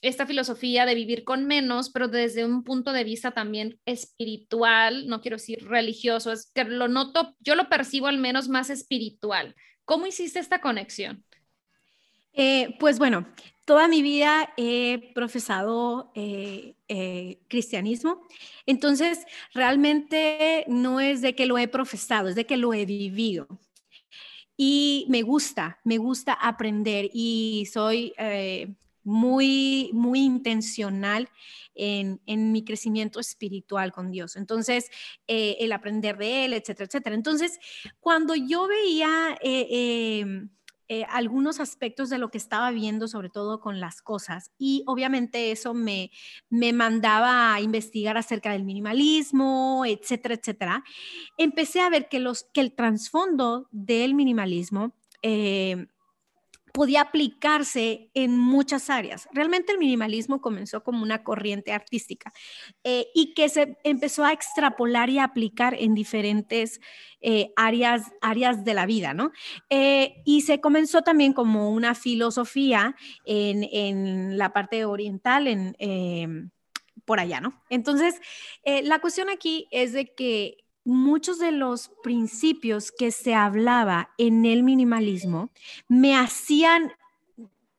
esta 0.00 0.26
filosofía 0.26 0.86
de 0.86 0.94
vivir 0.94 1.24
con 1.24 1.46
menos, 1.46 1.90
pero 1.90 2.08
desde 2.08 2.44
un 2.44 2.64
punto 2.64 2.92
de 2.92 3.04
vista 3.04 3.32
también 3.32 3.78
espiritual, 3.84 5.06
no 5.06 5.20
quiero 5.20 5.36
decir 5.36 5.64
religioso, 5.68 6.32
es 6.32 6.50
que 6.52 6.64
lo 6.64 6.88
noto, 6.88 7.36
yo 7.40 7.54
lo 7.54 7.68
percibo 7.68 8.08
al 8.08 8.18
menos 8.18 8.48
más 8.48 8.70
espiritual. 8.70 9.54
¿Cómo 9.84 10.06
hiciste 10.06 10.38
esta 10.38 10.60
conexión? 10.60 11.24
Eh, 12.32 12.76
pues 12.80 12.98
bueno, 12.98 13.28
toda 13.72 13.88
mi 13.88 14.02
vida 14.02 14.52
he 14.58 15.12
profesado 15.14 16.12
eh, 16.14 16.76
eh, 16.88 17.38
cristianismo, 17.48 18.20
entonces 18.66 19.24
realmente 19.54 20.66
no 20.68 21.00
es 21.00 21.22
de 21.22 21.34
que 21.34 21.46
lo 21.46 21.56
he 21.56 21.68
profesado, 21.68 22.28
es 22.28 22.34
de 22.34 22.44
que 22.44 22.58
lo 22.58 22.74
he 22.74 22.84
vivido. 22.84 23.48
Y 24.58 25.06
me 25.08 25.22
gusta, 25.22 25.80
me 25.84 25.96
gusta 25.96 26.34
aprender 26.34 27.08
y 27.14 27.66
soy 27.72 28.12
muy, 29.04 29.88
muy 29.94 30.20
intencional 30.20 31.30
en, 31.74 32.20
en, 32.26 32.52
mi 32.52 32.66
crecimiento 32.66 33.20
espiritual 33.20 33.90
con 33.90 34.10
Dios. 34.10 34.36
Entonces, 34.36 34.90
el 35.26 35.72
aprender 35.72 36.18
de 36.18 36.44
Él, 36.44 36.52
etcétera, 36.52 36.88
etcétera. 36.88 37.16
Entonces, 37.16 37.58
cuando 38.00 38.34
yo 38.34 38.68
veía 38.68 39.38
em, 39.40 40.50
eh, 40.88 41.04
algunos 41.08 41.60
aspectos 41.60 42.10
de 42.10 42.18
lo 42.18 42.30
que 42.30 42.38
estaba 42.38 42.70
viendo, 42.70 43.08
sobre 43.08 43.30
todo 43.30 43.60
con 43.60 43.80
las 43.80 44.02
cosas. 44.02 44.50
Y 44.58 44.82
obviamente 44.86 45.50
eso 45.50 45.74
me, 45.74 46.10
me 46.50 46.72
mandaba 46.72 47.54
a 47.54 47.60
investigar 47.60 48.16
acerca 48.16 48.52
del 48.52 48.64
minimalismo, 48.64 49.84
etcétera, 49.86 50.34
etcétera. 50.34 50.84
Empecé 51.38 51.80
a 51.80 51.90
ver 51.90 52.08
que, 52.08 52.18
los, 52.18 52.44
que 52.52 52.60
el 52.60 52.74
trasfondo 52.74 53.68
del 53.70 54.14
minimalismo 54.14 54.94
eh, 55.22 55.86
podía 56.72 57.02
aplicarse 57.02 58.10
en 58.14 58.38
muchas 58.38 58.88
áreas. 58.88 59.28
Realmente 59.32 59.72
el 59.72 59.78
minimalismo 59.78 60.40
comenzó 60.40 60.82
como 60.82 61.02
una 61.02 61.22
corriente 61.22 61.72
artística 61.72 62.32
eh, 62.82 63.08
y 63.14 63.34
que 63.34 63.50
se 63.50 63.76
empezó 63.84 64.24
a 64.24 64.32
extrapolar 64.32 65.10
y 65.10 65.18
aplicar 65.18 65.74
en 65.78 65.94
diferentes 65.94 66.80
eh, 67.20 67.52
áreas, 67.56 68.10
áreas 68.22 68.64
de 68.64 68.74
la 68.74 68.86
vida, 68.86 69.12
¿no? 69.12 69.32
Eh, 69.68 70.22
y 70.24 70.40
se 70.40 70.60
comenzó 70.60 71.02
también 71.02 71.34
como 71.34 71.70
una 71.70 71.94
filosofía 71.94 72.96
en, 73.26 73.64
en 73.70 74.38
la 74.38 74.52
parte 74.52 74.86
oriental, 74.86 75.46
en 75.46 76.52
por 77.04 77.18
allá, 77.18 77.40
¿no? 77.40 77.60
Entonces, 77.68 78.20
la 78.64 79.00
cuestión 79.00 79.28
aquí 79.28 79.66
es 79.72 79.92
de 79.92 80.14
que 80.14 80.62
muchos 80.84 81.38
de 81.38 81.52
los 81.52 81.90
principios 82.02 82.90
que 82.90 83.10
se 83.10 83.34
hablaba 83.34 84.10
en 84.18 84.44
el 84.44 84.62
minimalismo 84.62 85.50
me 85.88 86.16
hacían, 86.16 86.92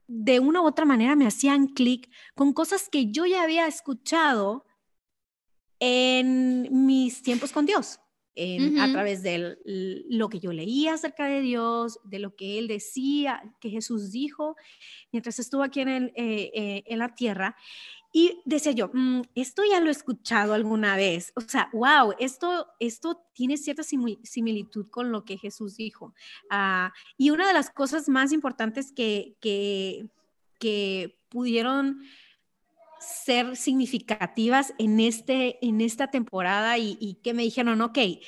de 0.07 0.39
una 0.39 0.61
u 0.61 0.65
otra 0.65 0.85
manera, 0.85 1.15
me 1.15 1.27
hacían 1.27 1.67
clic 1.67 2.09
con 2.35 2.53
cosas 2.53 2.89
que 2.89 3.11
yo 3.11 3.25
ya 3.25 3.43
había 3.43 3.67
escuchado 3.67 4.65
en 5.79 6.85
mis 6.85 7.21
tiempos 7.21 7.51
con 7.51 7.65
Dios. 7.65 7.99
a 8.35 8.91
través 8.91 9.21
de 9.21 9.59
lo 9.65 10.27
que 10.27 10.39
yo 10.39 10.51
leía 10.51 10.95
acerca 10.95 11.27
de 11.27 11.41
Dios, 11.41 11.99
de 12.03 12.17
lo 12.17 12.35
que 12.35 12.57
Él 12.57 12.67
decía, 12.67 13.43
que 13.61 13.69
Jesús 13.69 14.11
dijo 14.11 14.55
mientras 15.11 15.37
estuvo 15.37 15.61
aquí 15.61 15.81
en, 15.81 15.89
eh, 15.89 16.11
eh, 16.15 16.83
en 16.87 16.99
la 16.99 17.13
tierra. 17.13 17.55
Y 18.15 18.41
decía 18.45 18.71
yo, 18.73 18.91
mm, 18.93 19.23
esto 19.33 19.63
ya 19.67 19.79
lo 19.79 19.87
he 19.87 19.91
escuchado 19.91 20.53
alguna 20.53 20.95
vez. 20.95 21.33
O 21.35 21.41
sea, 21.41 21.69
wow, 21.73 22.13
esto, 22.19 22.67
esto 22.79 23.25
tiene 23.33 23.57
cierta 23.57 23.81
similitud 23.83 24.87
con 24.91 25.11
lo 25.11 25.25
que 25.25 25.39
Jesús 25.39 25.75
dijo. 25.77 26.13
Ah, 26.51 26.93
y 27.17 27.31
una 27.31 27.47
de 27.47 27.53
las 27.53 27.71
cosas 27.71 28.07
más 28.07 28.31
importantes 28.31 28.91
que, 28.91 29.35
que, 29.41 30.09
que 30.59 31.19
pudieron 31.29 32.03
ser 32.99 33.57
significativas 33.57 34.75
en, 34.77 34.99
este, 34.99 35.57
en 35.65 35.81
esta 35.81 36.11
temporada 36.11 36.77
y, 36.77 36.97
y 37.01 37.15
que 37.15 37.33
me 37.33 37.41
dijeron, 37.41 37.81
ok, 37.81 37.97
eh, 37.97 38.21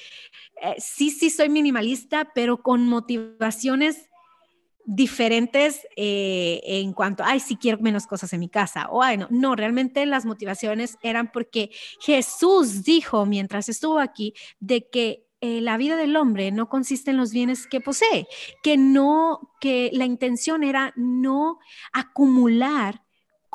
sí, 0.79 1.11
sí 1.11 1.29
soy 1.29 1.49
minimalista, 1.49 2.31
pero 2.33 2.63
con 2.63 2.87
motivaciones 2.87 4.09
diferentes 4.85 5.87
eh, 5.95 6.61
en 6.63 6.93
cuanto, 6.93 7.23
ay, 7.25 7.39
si 7.39 7.55
quiero 7.57 7.79
menos 7.79 8.07
cosas 8.07 8.31
en 8.33 8.39
mi 8.39 8.49
casa, 8.49 8.87
o 8.89 9.01
ay, 9.01 9.17
no, 9.17 9.27
no, 9.29 9.55
realmente 9.55 10.05
las 10.05 10.25
motivaciones 10.25 10.97
eran 11.01 11.31
porque 11.31 11.71
Jesús 11.99 12.83
dijo 12.83 13.25
mientras 13.25 13.69
estuvo 13.69 13.99
aquí 13.99 14.33
de 14.59 14.89
que 14.89 15.25
eh, 15.41 15.61
la 15.61 15.77
vida 15.77 15.95
del 15.95 16.15
hombre 16.15 16.51
no 16.51 16.69
consiste 16.69 17.11
en 17.11 17.17
los 17.17 17.31
bienes 17.31 17.67
que 17.67 17.81
posee, 17.81 18.27
que 18.63 18.77
no, 18.77 19.53
que 19.59 19.91
la 19.93 20.05
intención 20.05 20.63
era 20.63 20.93
no 20.95 21.59
acumular 21.93 23.04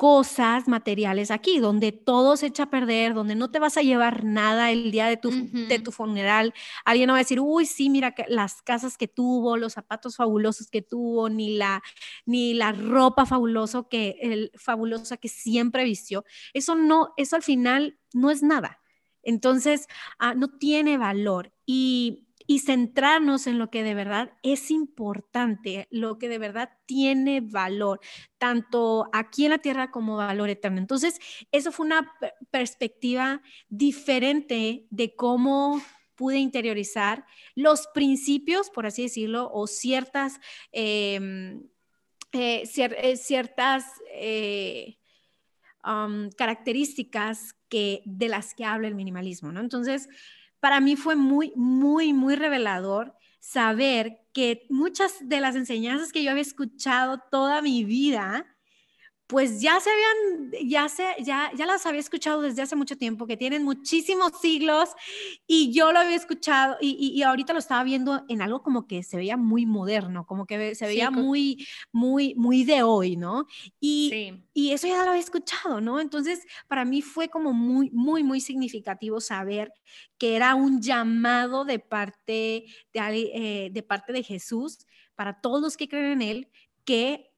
cosas 0.01 0.67
materiales 0.67 1.29
aquí, 1.29 1.59
donde 1.59 1.91
todo 1.91 2.35
se 2.35 2.47
echa 2.47 2.63
a 2.63 2.69
perder, 2.71 3.13
donde 3.13 3.35
no 3.35 3.51
te 3.51 3.59
vas 3.59 3.77
a 3.77 3.83
llevar 3.83 4.23
nada 4.23 4.71
el 4.71 4.89
día 4.89 5.05
de 5.05 5.15
tu, 5.15 5.29
de 5.29 5.77
tu 5.77 5.91
funeral. 5.91 6.55
Alguien 6.85 7.11
va 7.11 7.13
a 7.13 7.19
decir, 7.19 7.39
uy, 7.39 7.67
sí, 7.67 7.87
mira 7.87 8.15
las 8.27 8.63
casas 8.63 8.97
que 8.97 9.07
tuvo, 9.07 9.57
los 9.57 9.73
zapatos 9.73 10.15
fabulosos 10.15 10.71
que 10.71 10.81
tuvo, 10.81 11.29
ni 11.29 11.55
la, 11.55 11.83
ni 12.25 12.55
la 12.55 12.71
ropa 12.71 13.27
fabuloso 13.27 13.89
que, 13.89 14.15
el, 14.21 14.51
fabulosa 14.55 15.17
que 15.17 15.29
siempre 15.29 15.83
vistió. 15.83 16.25
Eso 16.55 16.73
no, 16.73 17.13
eso 17.15 17.35
al 17.35 17.43
final 17.43 17.99
no 18.11 18.31
es 18.31 18.41
nada. 18.41 18.81
Entonces, 19.21 19.85
ah, 20.17 20.33
no 20.33 20.47
tiene 20.57 20.97
valor. 20.97 21.53
Y 21.63 22.25
y 22.51 22.59
centrarnos 22.59 23.47
en 23.47 23.59
lo 23.59 23.69
que 23.69 23.81
de 23.81 23.93
verdad 23.93 24.33
es 24.43 24.71
importante, 24.71 25.87
lo 25.89 26.17
que 26.17 26.27
de 26.27 26.37
verdad 26.37 26.69
tiene 26.85 27.39
valor, 27.39 28.01
tanto 28.37 29.07
aquí 29.13 29.45
en 29.45 29.51
la 29.51 29.59
tierra 29.59 29.89
como 29.89 30.17
valor 30.17 30.49
eterno. 30.49 30.77
Entonces, 30.77 31.21
eso 31.53 31.71
fue 31.71 31.85
una 31.85 32.11
perspectiva 32.49 33.41
diferente 33.69 34.85
de 34.89 35.15
cómo 35.15 35.81
pude 36.15 36.39
interiorizar 36.39 37.25
los 37.55 37.87
principios, 37.93 38.69
por 38.69 38.85
así 38.85 39.03
decirlo, 39.03 39.49
o 39.53 39.65
ciertas, 39.65 40.37
em, 40.73 41.63
eh, 42.33 42.63
eh, 42.75 43.15
ciertas 43.15 43.85
eh, 44.13 44.97
características 46.35 47.55
que, 47.69 48.01
de 48.03 48.27
las 48.27 48.53
que 48.53 48.65
habla 48.65 48.89
el 48.89 48.95
minimalismo, 48.95 49.53
¿no? 49.53 49.61
Entonces, 49.61 50.09
para 50.61 50.79
mí 50.79 50.95
fue 50.95 51.17
muy, 51.17 51.51
muy, 51.57 52.13
muy 52.13 52.35
revelador 52.37 53.15
saber 53.41 54.19
que 54.33 54.65
muchas 54.69 55.27
de 55.27 55.41
las 55.41 55.55
enseñanzas 55.57 56.13
que 56.13 56.23
yo 56.23 56.31
había 56.31 56.43
escuchado 56.43 57.19
toda 57.31 57.61
mi 57.61 57.83
vida, 57.83 58.45
pues 59.31 59.61
ya 59.61 59.79
se 59.79 59.89
habían, 59.89 60.51
ya, 60.67 60.89
se, 60.89 61.05
ya, 61.23 61.51
ya 61.55 61.65
las 61.65 61.85
había 61.85 62.01
escuchado 62.01 62.41
desde 62.41 62.63
hace 62.63 62.75
mucho 62.75 62.97
tiempo, 62.97 63.25
que 63.25 63.37
tienen 63.37 63.63
muchísimos 63.63 64.33
siglos 64.41 64.89
y 65.47 65.71
yo 65.71 65.93
lo 65.93 65.99
había 65.99 66.17
escuchado 66.17 66.75
y, 66.81 67.13
y, 67.15 67.23
ahorita 67.23 67.53
lo 67.53 67.59
estaba 67.59 67.81
viendo 67.85 68.25
en 68.27 68.41
algo 68.41 68.61
como 68.61 68.87
que 68.87 69.03
se 69.03 69.15
veía 69.15 69.37
muy 69.37 69.65
moderno, 69.65 70.25
como 70.25 70.45
que 70.45 70.75
se 70.75 70.85
veía 70.85 71.11
muy, 71.11 71.65
muy, 71.93 72.35
muy 72.35 72.65
de 72.65 72.83
hoy, 72.83 73.15
¿no? 73.15 73.47
Y, 73.79 74.33
y 74.53 74.73
eso 74.73 74.87
ya 74.87 75.05
lo 75.05 75.11
había 75.11 75.21
escuchado, 75.21 75.79
¿no? 75.79 76.01
Entonces, 76.01 76.45
para 76.67 76.83
mí 76.83 77.01
fue 77.01 77.29
como 77.29 77.53
muy, 77.53 77.89
muy, 77.91 78.25
muy 78.25 78.41
significativo 78.41 79.21
saber 79.21 79.71
que 80.17 80.35
era 80.35 80.55
un 80.55 80.81
llamado 80.81 81.63
de 81.63 81.79
parte 81.79 82.65
de, 82.93 83.31
eh, 83.33 83.69
de 83.71 83.83
parte 83.83 84.11
de 84.11 84.23
Jesús 84.23 84.79
para 85.15 85.39
todos 85.39 85.61
los 85.61 85.77
que 85.77 85.87
creen 85.87 86.11
en 86.11 86.21
Él, 86.21 86.49
que 86.83 87.30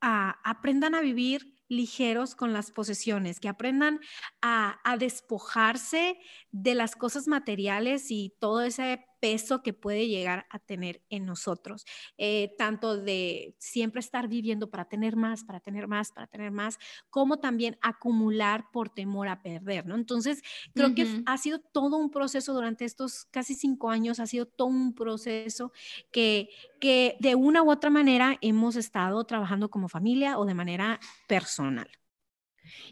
aprendan 0.00 0.94
a 0.94 1.00
vivir 1.00 1.54
ligeros 1.68 2.34
con 2.34 2.52
las 2.52 2.70
posesiones, 2.70 3.40
que 3.40 3.48
aprendan 3.48 4.00
a, 4.40 4.78
a, 4.84 4.96
despojarse 4.96 6.18
de 6.52 6.74
las 6.74 6.94
cosas 6.94 7.26
materiales 7.26 8.10
y 8.10 8.34
todo 8.38 8.62
ese 8.62 9.04
peso 9.26 9.60
que 9.60 9.72
puede 9.72 10.06
llegar 10.06 10.46
a 10.50 10.60
tener 10.60 11.02
en 11.10 11.26
nosotros, 11.26 11.84
eh, 12.16 12.54
tanto 12.56 12.96
de 12.96 13.56
siempre 13.58 13.98
estar 13.98 14.28
viviendo 14.28 14.70
para 14.70 14.84
tener 14.84 15.16
más, 15.16 15.42
para 15.42 15.58
tener 15.58 15.88
más, 15.88 16.12
para 16.12 16.28
tener 16.28 16.52
más, 16.52 16.78
como 17.10 17.38
también 17.38 17.76
acumular 17.82 18.66
por 18.72 18.88
temor 18.88 19.26
a 19.26 19.42
perder, 19.42 19.84
¿no? 19.84 19.96
Entonces, 19.96 20.42
creo 20.74 20.94
que 20.94 21.24
ha 21.26 21.38
sido 21.38 21.58
todo 21.58 21.96
un 21.96 22.12
proceso 22.12 22.54
durante 22.54 22.84
estos 22.84 23.24
casi 23.24 23.56
cinco 23.56 23.90
años, 23.90 24.20
ha 24.20 24.28
sido 24.28 24.46
todo 24.46 24.68
un 24.68 24.94
proceso 24.94 25.72
que, 26.12 26.48
que 26.80 27.16
de 27.18 27.34
una 27.34 27.64
u 27.64 27.70
otra 27.72 27.90
manera 27.90 28.38
hemos 28.42 28.76
estado 28.76 29.24
trabajando 29.24 29.70
como 29.70 29.88
familia 29.88 30.38
o 30.38 30.44
de 30.44 30.54
manera 30.54 31.00
personal. 31.26 31.90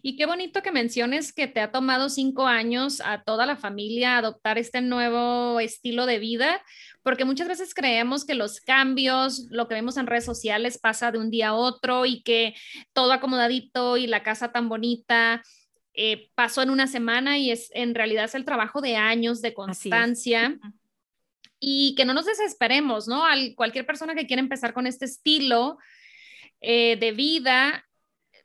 Y 0.03 0.17
qué 0.17 0.27
bonito 0.27 0.63
que 0.63 0.73
menciones 0.73 1.33
que 1.33 1.47
te 1.47 1.61
ha 1.61 1.71
tomado 1.71 2.09
cinco 2.09 2.47
años 2.47 3.01
a 3.05 3.23
toda 3.23 3.47
la 3.47 3.57
familia 3.57 4.19
adoptar 4.19 4.59
este 4.59 4.81
nuevo 4.81 5.61
estilo 5.61 6.07
de 6.07 6.19
vida, 6.19 6.63
porque 7.03 7.25
muchas 7.25 7.49
veces 7.49 7.75
creemos 7.75 8.25
que 8.25 8.35
los 8.35 8.61
cambios, 8.61 9.47
lo 9.51 9.69
que 9.69 9.75
vemos 9.75 9.97
en 9.97 10.07
redes 10.07 10.25
sociales 10.25 10.79
pasa 10.79 11.13
de 11.13 11.19
un 11.19 11.31
día 11.31 11.49
a 11.49 11.55
otro 11.55 12.07
y 12.07 12.23
que 12.23 12.55
todo 12.93 13.13
acomodadito 13.13 13.97
y 13.97 14.07
la 14.07 14.23
casa 14.23 14.53
tan 14.53 14.69
bonita. 14.69 15.43
Eh, 15.97 16.31
pasó 16.35 16.63
en 16.63 16.71
una 16.71 16.89
semana 16.89 17.39
y 17.39 17.53
es 17.53 17.71
en 17.73 17.95
realidad 17.95 18.25
es 18.25 18.35
el 18.35 18.45
trabajo 18.45 18.81
de 18.81 18.97
años 18.97 19.41
de 19.41 19.55
constancia 19.55 20.59
y 21.61 21.95
que 21.95 22.05
no 22.05 22.13
nos 22.13 22.27
desesperemos, 22.27 23.09
¿no? 23.09 23.25
Al, 23.25 23.55
cualquier 23.55 23.87
persona 23.87 24.15
que 24.15 24.27
quiera 24.27 24.41
empezar 24.41 24.75
con 24.75 24.87
este 24.87 25.07
estilo 25.07 25.79
eh, 26.61 26.97
de 26.97 27.13
vida, 27.13 27.87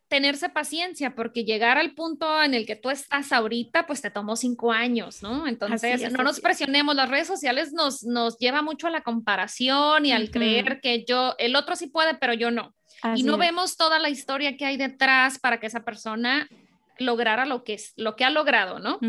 tenerse 0.09 0.49
paciencia, 0.49 1.15
porque 1.15 1.45
llegar 1.45 1.77
al 1.77 1.93
punto 1.93 2.43
en 2.43 2.55
el 2.55 2.65
que 2.65 2.75
tú 2.75 2.89
estás 2.89 3.31
ahorita, 3.31 3.85
pues 3.85 4.01
te 4.01 4.09
tomó 4.09 4.35
cinco 4.35 4.71
años, 4.71 5.21
¿no? 5.21 5.47
Entonces, 5.47 6.11
no 6.11 6.23
nos 6.23 6.39
presionemos, 6.41 6.95
las 6.95 7.09
redes 7.09 7.27
sociales 7.27 7.71
nos, 7.73 8.03
nos 8.03 8.37
lleva 8.37 8.63
mucho 8.63 8.87
a 8.87 8.89
la 8.91 9.01
comparación 9.01 10.05
y 10.07 10.11
al 10.11 10.31
creer 10.31 10.81
que 10.81 11.05
yo, 11.07 11.35
el 11.37 11.55
otro 11.55 11.75
sí 11.75 11.87
puede, 11.87 12.15
pero 12.15 12.33
yo 12.33 12.49
no. 12.49 12.75
y 13.15 13.23
no 13.23 13.37
vemos 13.37 13.77
toda 13.77 13.99
la 13.99 14.09
historia 14.09 14.57
que 14.57 14.65
hay 14.65 14.77
detrás 14.77 15.37
para 15.37 15.59
que 15.59 15.67
esa 15.67 15.85
persona 15.85 16.49
lograra 16.97 17.45
lo 17.45 17.63
que, 17.63 17.75
es, 17.75 17.93
lo 17.95 18.15
que 18.15 18.25
ha 18.25 18.31
logrado, 18.31 18.79
¿no? 18.79 18.99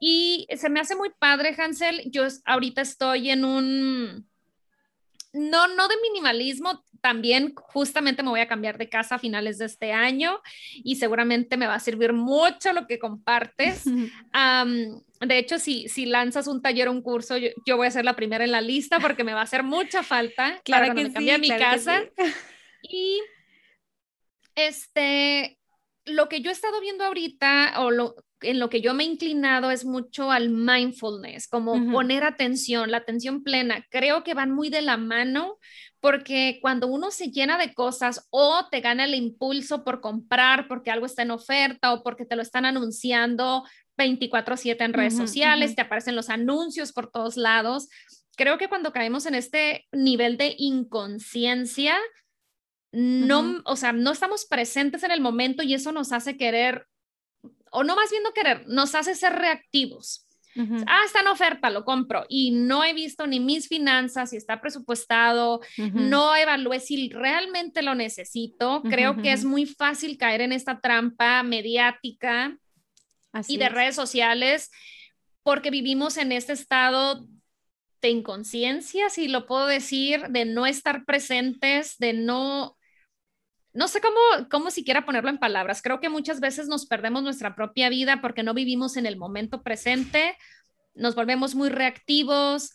Y 0.00 0.46
se 0.56 0.68
me 0.68 0.80
hace 0.80 0.96
muy 0.96 1.10
padre, 1.18 1.54
Hansel, 1.56 2.02
yo 2.10 2.26
ahorita 2.44 2.82
estoy 2.82 3.30
en 3.30 3.44
un 3.44 4.27
no, 5.32 5.68
no 5.68 5.88
de 5.88 5.94
minimalismo, 6.02 6.84
también 7.00 7.54
justamente 7.54 8.22
me 8.22 8.30
voy 8.30 8.40
a 8.40 8.48
cambiar 8.48 8.78
de 8.78 8.88
casa 8.88 9.16
a 9.16 9.18
finales 9.18 9.58
de 9.58 9.66
este 9.66 9.92
año 9.92 10.40
y 10.74 10.96
seguramente 10.96 11.56
me 11.56 11.66
va 11.66 11.74
a 11.74 11.80
servir 11.80 12.12
mucho 12.12 12.72
lo 12.72 12.86
que 12.86 12.98
compartes. 12.98 13.84
de 15.20 15.38
hecho, 15.38 15.58
si, 15.58 15.88
si 15.88 16.06
lanzas 16.06 16.46
un 16.46 16.62
taller 16.62 16.88
o 16.88 16.92
un 16.92 17.02
curso, 17.02 17.36
yo, 17.36 17.76
voy 17.76 17.86
a 17.86 17.90
ser 17.90 18.04
la 18.04 18.16
primera 18.16 18.44
en 18.44 18.52
la 18.52 18.60
lista 18.60 19.00
porque 19.00 19.24
me 19.24 19.34
va 19.34 19.40
a 19.40 19.44
hacer 19.44 19.62
mucha 19.62 20.02
falta 20.02 20.60
claro 20.64 20.94
que 20.94 21.04
me 21.04 21.12
cambie 21.12 21.34
a 21.34 21.38
mi 21.38 21.48
casa. 21.48 22.02
Y 22.80 23.20
este, 24.54 25.58
lo 26.04 26.28
que 26.28 26.40
yo 26.40 26.50
he 26.50 26.52
estado 26.52 26.80
viendo 26.80 27.04
ahorita 27.04 27.74
o 27.78 27.90
lo, 27.90 28.14
en 28.40 28.58
lo 28.58 28.70
que 28.70 28.80
yo 28.80 28.94
me 28.94 29.04
he 29.04 29.06
inclinado 29.06 29.70
es 29.70 29.84
mucho 29.84 30.30
al 30.30 30.50
mindfulness, 30.50 31.48
como 31.48 31.90
poner 31.92 32.24
atención, 32.24 32.90
la 32.90 32.98
atención 32.98 33.42
plena. 33.42 33.84
Creo 33.90 34.22
que 34.22 34.34
van 34.34 34.52
muy 34.52 34.70
de 34.70 34.82
la 34.82 34.96
mano 34.96 35.58
porque 36.00 36.58
cuando 36.62 36.86
uno 36.86 37.10
se 37.10 37.30
llena 37.30 37.58
de 37.58 37.74
cosas 37.74 38.28
o 38.30 38.66
te 38.70 38.80
gana 38.80 39.04
el 39.04 39.14
impulso 39.14 39.84
por 39.84 40.00
comprar 40.00 40.68
porque 40.68 40.90
algo 40.90 41.06
está 41.06 41.22
en 41.22 41.32
oferta 41.32 41.92
o 41.92 42.02
porque 42.02 42.24
te 42.24 42.36
lo 42.36 42.42
están 42.42 42.64
anunciando 42.64 43.64
24/7 43.96 44.84
en 44.84 44.92
redes 44.92 45.16
sociales, 45.16 45.74
te 45.74 45.82
aparecen 45.82 46.14
los 46.14 46.30
anuncios 46.30 46.92
por 46.92 47.10
todos 47.10 47.36
lados. 47.36 47.88
Creo 48.36 48.56
que 48.56 48.68
cuando 48.68 48.92
caemos 48.92 49.26
en 49.26 49.34
este 49.34 49.86
nivel 49.90 50.36
de 50.36 50.54
inconsciencia, 50.56 51.96
no, 52.92 53.60
o 53.64 53.76
sea, 53.76 53.92
no 53.92 54.12
estamos 54.12 54.46
presentes 54.46 55.02
en 55.02 55.10
el 55.10 55.20
momento 55.20 55.62
y 55.62 55.74
eso 55.74 55.90
nos 55.90 56.12
hace 56.12 56.36
querer 56.36 56.86
o 57.72 57.84
no 57.84 57.96
más 57.96 58.10
bien 58.10 58.22
no 58.22 58.32
querer, 58.32 58.66
nos 58.66 58.94
hace 58.94 59.14
ser 59.14 59.34
reactivos. 59.34 60.24
Ah, 60.86 61.02
está 61.06 61.20
en 61.20 61.28
oferta, 61.28 61.70
lo 61.70 61.84
compro. 61.84 62.24
Y 62.28 62.50
no 62.50 62.82
he 62.82 62.92
visto 62.92 63.26
ni 63.28 63.38
mis 63.38 63.68
finanzas, 63.68 64.30
si 64.30 64.36
está 64.36 64.60
presupuestado, 64.60 65.60
no 65.76 66.34
evalué 66.34 66.80
si 66.80 67.10
realmente 67.10 67.82
lo 67.82 67.94
necesito. 67.94 68.82
Creo 68.82 69.22
que 69.22 69.32
es 69.32 69.44
muy 69.44 69.66
fácil 69.66 70.18
caer 70.18 70.40
en 70.40 70.52
esta 70.52 70.80
trampa 70.80 71.44
mediática 71.44 72.58
y 73.46 73.58
de 73.58 73.68
redes 73.68 73.94
sociales 73.94 74.70
porque 75.42 75.70
vivimos 75.70 76.16
en 76.16 76.32
este 76.32 76.52
estado 76.52 77.26
de 78.00 78.10
inconsciencia, 78.10 79.10
si 79.10 79.28
lo 79.28 79.46
puedo 79.46 79.66
decir, 79.66 80.28
de 80.28 80.44
no 80.44 80.66
estar 80.66 81.04
presentes, 81.04 81.96
de 81.98 82.12
no 82.12 82.77
no 83.78 83.86
sé 83.86 84.00
cómo, 84.00 84.48
cómo 84.50 84.72
siquiera 84.72 85.04
ponerlo 85.04 85.30
en 85.30 85.38
palabras. 85.38 85.82
Creo 85.82 86.00
que 86.00 86.08
muchas 86.08 86.40
veces 86.40 86.66
nos 86.66 86.84
perdemos 86.84 87.22
nuestra 87.22 87.54
propia 87.54 87.88
vida 87.88 88.20
porque 88.20 88.42
no 88.42 88.52
vivimos 88.52 88.96
en 88.96 89.06
el 89.06 89.16
momento 89.16 89.62
presente, 89.62 90.36
nos 90.96 91.14
volvemos 91.14 91.54
muy 91.54 91.68
reactivos 91.68 92.72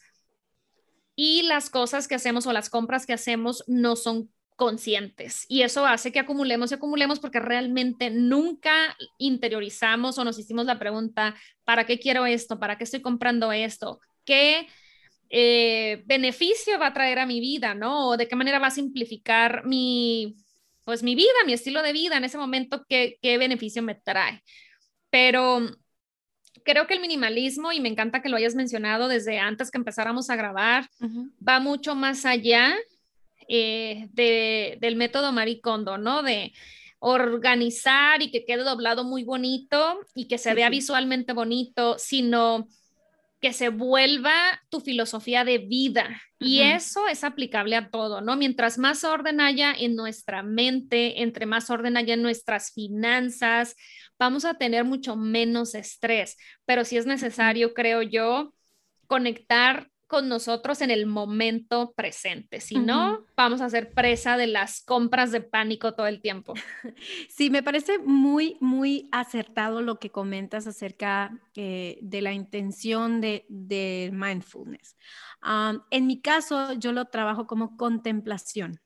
y 1.14 1.42
las 1.42 1.70
cosas 1.70 2.08
que 2.08 2.16
hacemos 2.16 2.48
o 2.48 2.54
las 2.54 2.70
compras 2.70 3.06
que 3.06 3.12
hacemos 3.12 3.66
no 3.68 3.98
son 3.98 4.32
conscientes 4.56 5.46
y 5.50 5.64
eso 5.64 5.86
hace 5.86 6.14
que 6.14 6.22
acumulemos 6.22 6.72
y 6.72 6.76
acumulemos 6.76 7.20
porque 7.20 7.42
realmente 7.42 8.10
nunca 8.10 8.96
interiorizamos 9.18 10.18
o 10.18 10.24
nos 10.24 10.40
hicimos 10.40 10.68
la 10.68 10.80
pregunta, 10.80 11.36
¿para 11.66 11.86
qué 11.86 12.00
quiero 12.00 12.26
esto? 12.26 12.60
¿Para 12.60 12.78
qué 12.78 12.86
estoy 12.86 13.02
comprando 13.02 13.52
esto? 13.52 14.00
¿Qué 14.24 14.70
eh, 15.30 16.02
beneficio 16.06 16.80
va 16.80 16.88
a 16.88 16.94
traer 16.94 17.20
a 17.20 17.26
mi 17.26 17.42
vida? 17.42 17.76
¿No? 17.76 18.08
¿O 18.08 18.16
de 18.16 18.30
qué 18.30 18.38
manera 18.38 18.60
va 18.60 18.68
a 18.68 18.72
simplificar 18.72 19.66
mi, 19.66 20.38
pues 20.84 21.04
mi 21.04 21.16
vida, 21.16 21.32
mi 21.46 21.54
estilo 21.54 21.82
de 21.82 21.94
vida 21.94 22.18
en 22.18 22.24
ese 22.24 22.38
momento, 22.38 22.86
qué, 22.88 23.18
qué 23.22 23.38
beneficio 23.38 23.82
me 23.82 23.96
trae. 23.96 24.44
Pero 25.10 25.70
creo 26.64 26.88
que 26.88 26.94
el 26.94 27.02
minimalismo, 27.02 27.72
y 27.72 27.80
me 27.80 27.90
encanta 27.90 28.22
que 28.22 28.30
lo 28.30 28.38
hayas 28.38 28.56
mencionado 28.56 29.08
desde 29.08 29.40
antes 29.40 29.72
que 29.72 29.78
empezáramos 29.78 30.30
a 30.30 30.36
grabar, 30.36 30.88
va 31.48 31.60
mucho 31.60 31.96
más 31.96 32.26
allá 32.26 32.76
eh, 33.48 34.08
de, 34.12 34.78
del 34.80 34.96
método 34.96 35.32
Maricondo, 35.32 35.98
¿no? 35.98 36.24
De 36.24 36.54
organizar 37.00 38.22
y 38.22 38.32
que 38.32 38.46
quede 38.46 38.64
doblado 38.64 39.04
muy 39.04 39.24
bonito 39.24 40.00
y 40.16 40.28
que 40.28 40.38
se 40.38 40.54
vea 40.54 40.70
visualmente 40.70 41.34
bonito, 41.34 41.98
sino 42.00 42.68
que 43.44 43.52
se 43.52 43.68
vuelva 43.68 44.34
tu 44.70 44.80
filosofía 44.80 45.44
de 45.44 45.58
vida. 45.58 46.22
Y 46.40 46.62
eso 46.62 47.10
es 47.10 47.26
aplicable 47.26 47.76
a 47.76 47.90
todo, 47.90 48.22
¿no? 48.22 48.38
Mientras 48.38 48.78
más 48.78 49.04
orden 49.04 49.42
haya 49.42 49.74
en 49.78 49.98
nuestra 49.98 50.44
mente, 50.44 51.22
entre 51.22 51.46
más 51.46 51.70
orden 51.70 51.98
haya 51.98 52.14
en 52.14 52.22
nuestras 52.22 52.72
finanzas, 52.72 53.76
vamos 54.18 54.46
a 54.46 54.54
tener 54.54 54.86
mucho 54.86 55.18
menos 55.18 55.76
estrés. 55.76 56.38
Pero 56.64 56.86
si 56.86 56.96
es 56.96 57.06
necesario, 57.06 57.74
creo 57.74 58.02
yo, 58.02 58.54
conectar 59.08 59.90
con 60.14 60.30
nosotros 60.30 60.82
en 60.82 60.92
el 60.92 61.08
momento 61.08 61.92
presente. 61.96 62.62
Si 62.62 62.76
no, 62.76 63.26
vamos 63.36 63.62
a 63.62 63.70
ser 63.72 63.94
presa 63.94 64.38
de 64.38 64.46
las 64.46 64.80
compras 64.82 65.32
de 65.32 65.42
pánico 65.42 65.96
todo 65.96 66.06
el 66.06 66.22
tiempo. 66.22 66.54
Sí, 67.30 67.50
me 67.50 67.64
parece 67.64 67.98
muy, 67.98 68.58
muy 68.62 69.10
acertado 69.12 69.82
lo 69.82 69.98
que 69.98 70.12
comentas 70.12 70.68
acerca 70.68 71.42
eh, 71.56 71.98
de 72.04 72.22
la 72.22 72.32
intención 72.32 73.22
de, 73.22 73.48
de 73.50 74.12
mindfulness. 74.14 74.96
en 75.90 76.06
mi 76.06 76.22
caso, 76.22 76.74
yo 76.74 76.92
lo 76.92 77.06
trabajo 77.06 77.48
como 77.48 77.76
contemplación 77.76 78.80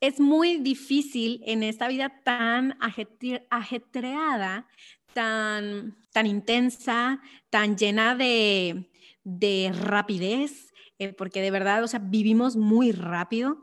es 0.00 0.18
muy 0.18 0.58
difícil 0.58 1.42
en 1.46 1.62
esta 1.62 1.88
vida 1.88 2.22
tan 2.22 2.76
ajetreada, 3.48 4.66
tan, 5.14 5.96
tan 6.12 6.26
intensa, 6.26 7.22
tan 7.48 7.78
llena 7.78 8.14
de, 8.14 8.90
rapidez, 9.72 10.72
eh, 10.98 11.12
porque 11.12 11.42
de 11.42 11.50
verdad, 11.50 11.82
o 11.82 11.88
sea, 11.88 12.00
vivimos 12.00 12.56
muy 12.56 12.92
rápido. 12.92 13.58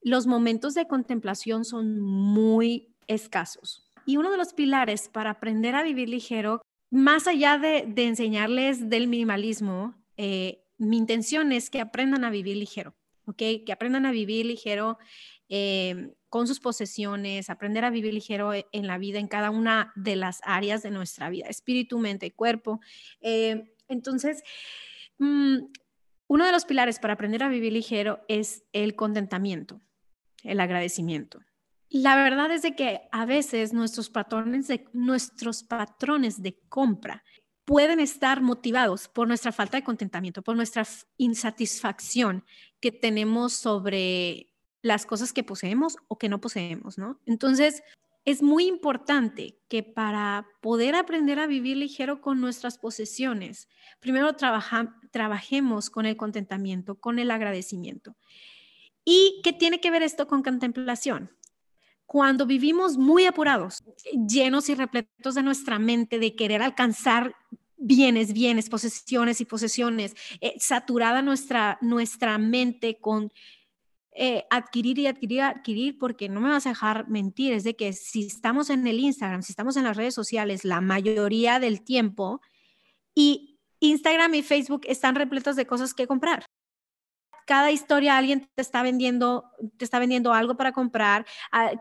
Los 0.00 0.26
momentos 0.26 0.74
de 0.74 0.86
contemplación 0.86 1.64
son 1.64 2.00
muy 2.00 2.94
escasos. 3.06 3.90
Y 4.06 4.16
uno 4.16 4.30
de 4.30 4.36
los 4.36 4.52
pilares 4.52 5.08
para 5.08 5.30
aprender 5.30 5.74
a 5.74 5.82
vivir 5.82 6.08
ligero, 6.08 6.62
más 6.90 7.26
allá 7.26 7.58
de, 7.58 7.92
enseñarles 7.96 8.88
del 8.88 9.08
minimalismo, 9.08 9.94
eh, 10.16 10.62
mi 10.78 10.96
intención 10.96 11.52
es 11.52 11.70
que 11.70 11.80
aprendan 11.80 12.24
a 12.24 12.30
vivir 12.30 12.56
ligero, 12.56 12.94
¿ok? 13.26 13.42
Que 13.64 13.72
aprendan 13.72 14.06
a 14.06 14.12
vivir 14.12 14.46
ligero 14.46 14.98
Em, 15.48 16.12
con 16.30 16.48
sus 16.48 16.58
posesiones, 16.58 17.50
aprender 17.50 17.84
a 17.84 17.90
vivir 17.90 18.12
ligero 18.12 18.52
en 18.54 18.86
la 18.86 18.98
vida, 18.98 19.20
en 19.20 19.28
cada 19.28 19.50
una 19.50 19.92
de 19.94 20.16
las 20.16 20.40
áreas 20.42 20.82
de 20.82 20.90
nuestra 20.90 21.30
vida, 21.30 21.46
espíritu, 21.46 21.98
mente 21.98 22.26
y 22.26 22.30
cuerpo. 22.30 22.80
Entonces, 23.88 24.42
mm, 25.18 25.58
uno 26.26 26.46
de 26.46 26.52
los 26.52 26.64
pilares 26.64 26.98
para 26.98 27.14
aprender 27.14 27.42
a 27.42 27.48
vivir 27.48 27.72
ligero 27.72 28.20
es 28.28 28.64
el 28.72 28.94
contentamiento, 28.94 29.80
el 30.42 30.60
agradecimiento. 30.60 31.40
La 31.90 32.16
verdad 32.16 32.50
es 32.50 32.62
de 32.62 32.74
que 32.74 33.02
a 33.12 33.24
veces 33.24 33.72
nuestros 33.72 34.10
patrones 34.10 34.66
de, 34.66 34.84
nuestros 34.92 35.62
patrones 35.62 36.42
de 36.42 36.58
compra 36.68 37.22
pueden 37.64 38.00
estar 38.00 38.42
motivados 38.42 39.08
por 39.08 39.28
nuestra 39.28 39.52
falta 39.52 39.76
de 39.76 39.84
contentamiento, 39.84 40.42
por 40.42 40.56
nuestra 40.56 40.86
insatisfacción 41.16 42.44
que 42.80 42.92
tenemos 42.92 43.52
sobre 43.52 44.50
las 44.82 45.06
cosas 45.06 45.32
que 45.32 45.44
poseemos 45.44 45.96
o 46.08 46.18
que 46.18 46.28
no 46.28 46.40
poseemos, 46.40 46.98
¿no? 46.98 47.20
Entonces, 47.26 47.82
es 48.24 48.42
muy 48.42 48.66
importante 48.66 49.58
que 49.68 49.82
para 49.82 50.46
poder 50.62 50.94
aprender 50.94 51.38
a 51.38 51.46
vivir 51.46 51.76
ligero 51.76 52.20
con 52.20 52.40
nuestras 52.40 52.78
posesiones, 52.78 53.68
primero 54.00 54.34
trabajemos 54.34 55.90
con 55.90 56.06
el 56.06 56.16
contentamiento, 56.16 56.94
con 56.96 57.18
el 57.18 57.30
agradecimiento. 57.30 58.16
¿Y 59.04 59.40
qué 59.44 59.52
tiene 59.52 59.80
que 59.80 59.90
ver 59.90 60.02
esto 60.02 60.26
con 60.26 60.42
contemplación? 60.42 61.30
Cuando 62.06 62.46
vivimos 62.46 62.96
muy 62.96 63.26
apurados, 63.26 63.82
llenos 64.28 64.68
y 64.68 64.74
repletos 64.74 65.34
de 65.34 65.42
nuestra 65.42 65.78
mente 65.78 66.18
de 66.18 66.34
querer 66.34 66.62
alcanzar 66.62 67.34
bienes, 67.76 68.32
bienes, 68.32 68.70
posesiones 68.70 69.40
y 69.40 69.44
posesiones, 69.44 70.14
eh, 70.40 70.54
saturada 70.58 71.20
nuestra, 71.20 71.78
nuestra 71.82 72.38
mente 72.38 72.98
con 73.00 73.30
eh, 74.14 74.44
adquirir 74.50 74.98
y 74.98 75.06
adquirir, 75.08 75.42
adquirir, 75.42 75.98
porque 75.98 76.28
no 76.28 76.40
me 76.40 76.48
vas 76.48 76.66
a 76.66 76.70
dejar 76.70 77.08
mentir, 77.08 77.52
es 77.52 77.64
de 77.64 77.74
que 77.74 77.92
si 77.92 78.26
estamos 78.26 78.70
en 78.70 78.86
el 78.86 79.00
Instagram, 79.00 79.42
si 79.42 79.52
estamos 79.52 79.76
en 79.76 79.84
las 79.84 79.96
redes 79.96 80.14
sociales 80.14 80.64
la 80.64 80.80
mayoría 80.80 81.58
del 81.58 81.82
tiempo 81.82 82.40
y 83.14 83.58
Instagram 83.80 84.34
y 84.34 84.42
Facebook 84.42 84.82
están 84.86 85.16
repletos 85.16 85.56
de 85.56 85.66
cosas 85.66 85.94
que 85.94 86.06
comprar 86.06 86.46
cada 87.44 87.70
historia 87.70 88.16
alguien 88.16 88.48
te 88.54 88.62
está 88.62 88.82
vendiendo, 88.82 89.44
te 89.76 89.84
está 89.84 89.98
vendiendo 89.98 90.32
algo 90.32 90.56
para 90.56 90.72
comprar, 90.72 91.26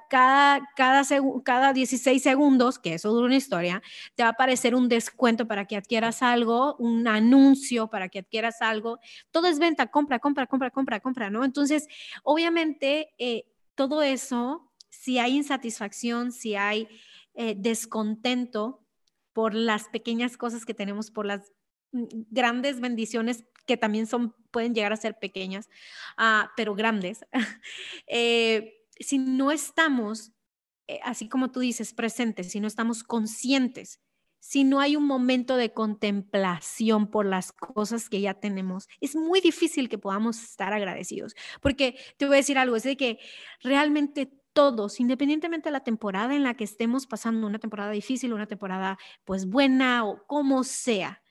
cada, 0.09 0.61
cada, 0.75 1.03
cada 1.43 1.73
16 1.73 2.21
segundos, 2.21 2.79
que 2.79 2.95
eso 2.95 3.11
dura 3.11 3.27
una 3.27 3.35
historia, 3.35 3.81
te 4.15 4.23
va 4.23 4.29
a 4.29 4.31
aparecer 4.33 4.75
un 4.75 4.89
descuento 4.89 5.47
para 5.47 5.65
que 5.65 5.77
adquieras 5.77 6.21
algo, 6.21 6.75
un 6.77 7.07
anuncio 7.07 7.87
para 7.87 8.09
que 8.09 8.19
adquieras 8.19 8.61
algo, 8.61 8.99
todo 9.31 9.47
es 9.47 9.59
venta, 9.59 9.87
compra, 9.87 10.19
compra, 10.19 10.47
compra, 10.47 10.71
compra, 10.71 10.99
compra, 10.99 11.29
¿no? 11.29 11.43
Entonces, 11.43 11.87
obviamente, 12.23 13.09
eh, 13.17 13.45
todo 13.75 14.03
eso, 14.03 14.71
si 14.89 15.19
hay 15.19 15.35
insatisfacción, 15.35 16.31
si 16.31 16.55
hay 16.55 16.87
eh, 17.33 17.55
descontento 17.57 18.83
por 19.33 19.55
las 19.55 19.87
pequeñas 19.89 20.37
cosas 20.37 20.65
que 20.65 20.73
tenemos, 20.73 21.09
por 21.09 21.25
las 21.25 21.51
grandes 21.93 22.79
bendiciones 22.79 23.45
que 23.65 23.77
también 23.77 24.07
son, 24.07 24.35
pueden 24.51 24.73
llegar 24.73 24.91
a 24.91 24.97
ser 24.97 25.17
pequeñas, 25.19 25.69
ah, 26.17 26.51
pero 26.57 26.75
grandes, 26.75 27.25
eh, 28.07 28.85
si 28.99 29.17
no 29.17 29.51
estamos, 29.51 30.33
eh, 30.87 30.99
así 31.03 31.29
como 31.29 31.51
tú 31.51 31.61
dices, 31.61 31.93
presentes, 31.93 32.51
si 32.51 32.59
no 32.59 32.67
estamos 32.67 33.03
conscientes, 33.03 34.01
si 34.39 34.65
no 34.65 34.81
hay 34.81 34.97
un 34.97 35.05
momento 35.05 35.55
de 35.55 35.71
contemplación 35.71 37.09
por 37.09 37.25
las 37.25 37.53
cosas 37.53 38.09
que 38.09 38.19
ya 38.19 38.33
tenemos, 38.33 38.89
es 38.99 39.15
muy 39.15 39.39
difícil 39.39 39.87
que 39.87 39.97
podamos 39.97 40.43
estar 40.43 40.73
agradecidos. 40.73 41.33
Porque 41.61 41.97
te 42.17 42.25
voy 42.25 42.35
a 42.35 42.37
decir 42.37 42.57
algo, 42.57 42.75
es 42.75 42.83
de 42.83 42.97
que 42.97 43.19
realmente 43.61 44.33
todos, 44.51 44.99
independientemente 44.99 45.69
de 45.69 45.73
la 45.73 45.85
temporada 45.85 46.35
en 46.35 46.43
la 46.43 46.55
que 46.55 46.65
estemos 46.65 47.07
pasando, 47.07 47.47
una 47.47 47.59
temporada 47.59 47.91
difícil, 47.91 48.33
una 48.33 48.45
temporada 48.45 48.97
pues 49.23 49.45
buena 49.47 50.05
o 50.05 50.27
como 50.27 50.65
sea, 50.65 51.22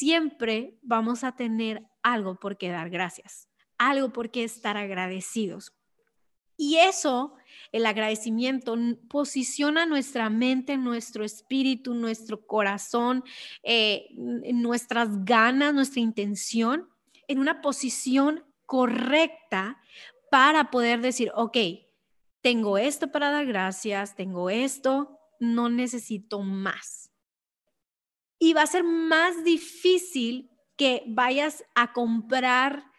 siempre 0.00 0.78
vamos 0.80 1.24
a 1.24 1.36
tener 1.36 1.86
algo 2.02 2.40
por 2.40 2.56
qué 2.56 2.70
dar 2.70 2.88
gracias, 2.88 3.50
algo 3.76 4.14
por 4.14 4.30
qué 4.30 4.44
estar 4.44 4.78
agradecidos. 4.78 5.74
Y 6.56 6.78
eso, 6.78 7.34
el 7.70 7.84
agradecimiento, 7.84 8.76
posiciona 9.10 9.84
nuestra 9.84 10.30
mente, 10.30 10.78
nuestro 10.78 11.22
espíritu, 11.22 11.92
nuestro 11.92 12.46
corazón, 12.46 13.24
eh, 13.62 14.06
nuestras 14.16 15.22
ganas, 15.26 15.74
nuestra 15.74 16.00
intención 16.00 16.88
en 17.28 17.38
una 17.38 17.60
posición 17.60 18.42
correcta 18.64 19.82
para 20.30 20.70
poder 20.70 21.02
decir, 21.02 21.30
ok, 21.34 21.58
tengo 22.40 22.78
esto 22.78 23.12
para 23.12 23.30
dar 23.30 23.44
gracias, 23.44 24.16
tengo 24.16 24.48
esto, 24.48 25.18
no 25.40 25.68
necesito 25.68 26.40
más 26.40 27.09
y 28.40 28.54
va 28.54 28.62
a 28.62 28.66
ser 28.66 28.82
más 28.82 29.44
difícil 29.44 30.50
que 30.76 31.04
vayas 31.06 31.62
a 31.76 31.92
comprar 31.92 32.90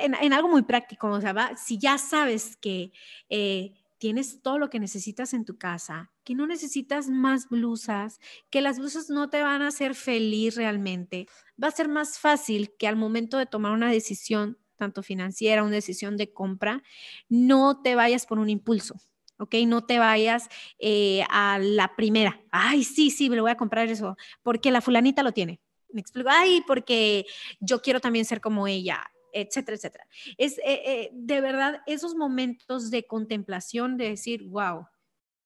en, 0.00 0.32
algo 0.32 0.48
muy 0.48 0.62
práctico, 0.62 1.08
o 1.08 1.20
sea, 1.20 1.56
si 1.56 1.78
ya 1.78 1.98
sabes 1.98 2.56
que 2.56 2.92
eh, 3.28 3.72
tienes 3.98 4.40
todo 4.40 4.58
lo 4.58 4.70
que 4.70 4.78
necesitas 4.78 5.34
en 5.34 5.44
tu 5.44 5.58
casa, 5.58 6.12
que 6.24 6.34
no 6.34 6.46
necesitas 6.46 7.08
más 7.08 7.48
blusas, 7.48 8.20
que 8.50 8.60
las 8.60 8.78
blusas 8.78 9.10
no 9.10 9.30
te 9.30 9.42
van 9.42 9.62
a 9.62 9.68
hacer 9.68 9.94
feliz 9.94 10.56
realmente, 10.56 11.26
va 11.62 11.68
a 11.68 11.72
ser 11.72 11.88
más 11.88 12.18
fácil 12.18 12.74
que 12.78 12.86
al 12.86 12.96
momento 12.96 13.38
de 13.38 13.46
tomar 13.46 13.72
una 13.72 13.90
decisión, 13.90 14.58
tanto 14.76 15.02
financiera, 15.02 15.64
una 15.64 15.72
decisión 15.72 16.16
de 16.16 16.32
compra, 16.32 16.82
no 17.28 17.82
te 17.82 17.96
vayas 17.96 18.26
por 18.26 18.38
un 18.38 18.50
impulso, 18.50 18.94
¿ok? 19.38 19.54
No 19.66 19.84
te 19.84 19.98
vayas 19.98 20.48
eh, 20.78 21.24
a 21.30 21.58
la 21.58 21.96
primera. 21.96 22.40
Ay, 22.50 22.84
sí, 22.84 23.10
sí, 23.10 23.30
me 23.30 23.36
lo 23.36 23.42
voy 23.42 23.50
a 23.50 23.56
comprar 23.56 23.88
eso, 23.88 24.16
porque 24.42 24.70
la 24.70 24.80
fulanita 24.80 25.22
lo 25.22 25.32
tiene. 25.32 25.60
Me 25.90 26.00
explico, 26.00 26.28
ay, 26.30 26.62
porque 26.66 27.26
yo 27.60 27.80
quiero 27.80 28.00
también 28.00 28.24
ser 28.24 28.40
como 28.40 28.66
ella, 28.66 29.10
etcétera, 29.32 29.76
etcétera. 29.76 30.06
Es 30.36 30.58
eh, 30.58 30.82
eh, 30.84 31.10
de 31.12 31.40
verdad 31.40 31.80
esos 31.86 32.14
momentos 32.14 32.90
de 32.90 33.06
contemplación, 33.06 33.96
de 33.96 34.10
decir, 34.10 34.44
wow, 34.44 34.86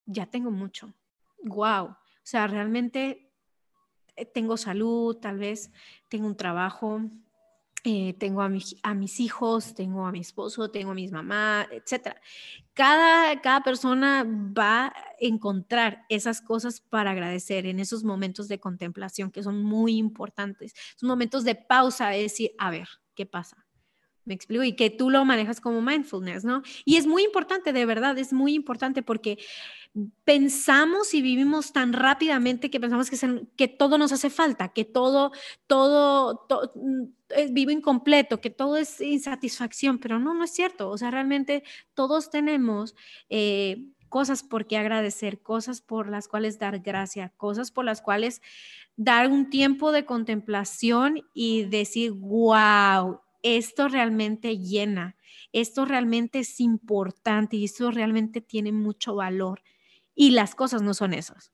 ya 0.07 0.26
tengo 0.26 0.50
mucho, 0.50 0.92
wow. 1.44 1.87
O 1.87 2.24
sea, 2.24 2.46
realmente 2.46 3.33
tengo 4.35 4.57
salud, 4.57 5.16
tal 5.16 5.38
vez 5.38 5.72
tengo 6.09 6.26
un 6.26 6.37
trabajo, 6.37 7.00
eh, 7.85 8.14
tengo 8.18 8.42
a, 8.42 8.51
a, 8.83 8.95
mis 8.95 9.21
hijos, 9.21 9.75
tengo 9.75 10.07
a 10.07 10.12
mi 10.12 10.21
esposo, 10.21 10.71
tengo 10.71 10.92
a 10.92 10.95
mis 10.95 11.11
mamás, 11.11 11.66
etc. 11.73 12.16
Cada, 12.75 13.40
cada 13.40 13.62
persona 13.62 14.25
va 14.25 14.87
a 14.87 14.95
encontrar 15.18 16.05
esas 16.09 16.40
cosas 16.40 16.81
para 16.81 17.11
agradecer 17.11 17.66
en 17.66 17.81
esos 17.81 18.05
momentos 18.05 18.47
de 18.47 18.61
contemplación 18.61 19.33
que 19.33 19.42
son 19.42 19.62
muy 19.62 19.97
importantes. 19.97 20.75
Son 20.97 21.09
momentos 21.09 21.45
de 21.45 21.57
pausa, 21.57 22.09
de 22.11 22.23
decir, 22.23 22.53
a 22.59 22.71
ver, 22.71 22.88
¿qué 23.16 23.27
pasa? 23.27 23.66
Me 24.24 24.35
explico, 24.35 24.62
y 24.62 24.74
que 24.74 24.90
tú 24.90 25.11
lo 25.11 25.24
manejas 25.24 25.61
como 25.61 25.82
mindfulness, 25.82 26.44
¿no? 26.44 26.62
Y 26.85 26.96
es 26.96 27.06
muy 27.06 27.24
importante, 27.24 27.72
de 27.72 27.87
verdad, 27.87 28.16
es 28.18 28.32
muy 28.32 28.54
importante 28.54 29.02
porque 29.02 29.38
pensamos 30.24 31.12
y 31.12 31.20
vivimos 31.20 31.72
tan 31.72 31.92
rápidamente 31.92 32.70
que 32.70 32.80
pensamos 32.80 33.11
que, 33.56 33.68
todo 33.68 33.98
nos 33.98 34.12
hace 34.12 34.30
falta, 34.30 34.68
que 34.68 34.85
todo, 34.85 35.32
todo, 35.66 36.46
mm, 36.74 37.04
es 37.30 37.52
vivo 37.52 37.70
incompleto, 37.70 38.40
que 38.40 38.50
todo 38.50 38.76
es 38.76 39.00
insatisfacción, 39.00 39.98
pero 39.98 40.18
no, 40.18 40.35
no 40.35 40.44
es 40.44 40.52
cierto. 40.52 40.88
O 40.88 40.96
sea, 40.96 41.11
realmente 41.11 41.62
todos 41.94 42.30
tenemos 42.30 42.94
eh, 43.28 43.88
cosas 44.08 44.42
por 44.42 44.66
qué 44.66 44.78
agradecer, 44.78 45.42
cosas 45.42 45.80
por 45.80 46.08
las 46.08 46.28
cuales 46.28 46.58
dar 46.58 46.80
gracia, 46.80 47.32
cosas 47.37 47.70
por 47.70 47.85
las 47.85 48.00
cuales 48.00 48.40
dar 48.96 49.28
un 49.28 49.50
tiempo 49.50 49.92
de 49.92 50.04
contemplación 50.04 51.22
y 51.35 51.64
decir, 51.64 52.12
wow, 52.12 53.20
esto 53.42 53.88
realmente 53.88 54.59
llena, 54.59 55.16
esto 55.52 55.85
realmente 55.85 56.40
es 56.40 56.61
importante 56.61 57.57
y 57.57 57.64
esto 57.64 57.90
realmente 57.90 58.40
tiene 58.40 58.72
mucho 58.72 59.14
valor. 59.14 59.62
Y 60.14 60.31
las 60.31 60.55
cosas 60.55 60.83
no 60.83 60.94
son 60.94 61.14
esas. 61.14 61.52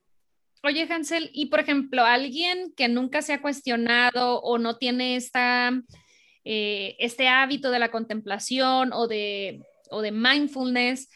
Oye, 0.64 0.86
Hansel, 0.90 1.30
y 1.32 1.46
por 1.46 1.60
ejemplo, 1.60 2.04
alguien 2.04 2.72
que 2.76 2.88
nunca 2.88 3.22
se 3.22 3.32
ha 3.32 3.42
cuestionado 3.42 4.40
o 4.40 4.58
no 4.58 4.76
tiene 4.76 5.16
esta, 5.16 5.72
eh, 6.44 6.96
este 6.98 7.28
hábito 7.28 7.70
de 7.70 7.78
la 7.78 7.90
contemplación 7.90 8.92
o 8.92 9.06
de, 9.06 9.62
o 9.90 10.02
de 10.02 10.10
mindfulness, 10.10 11.08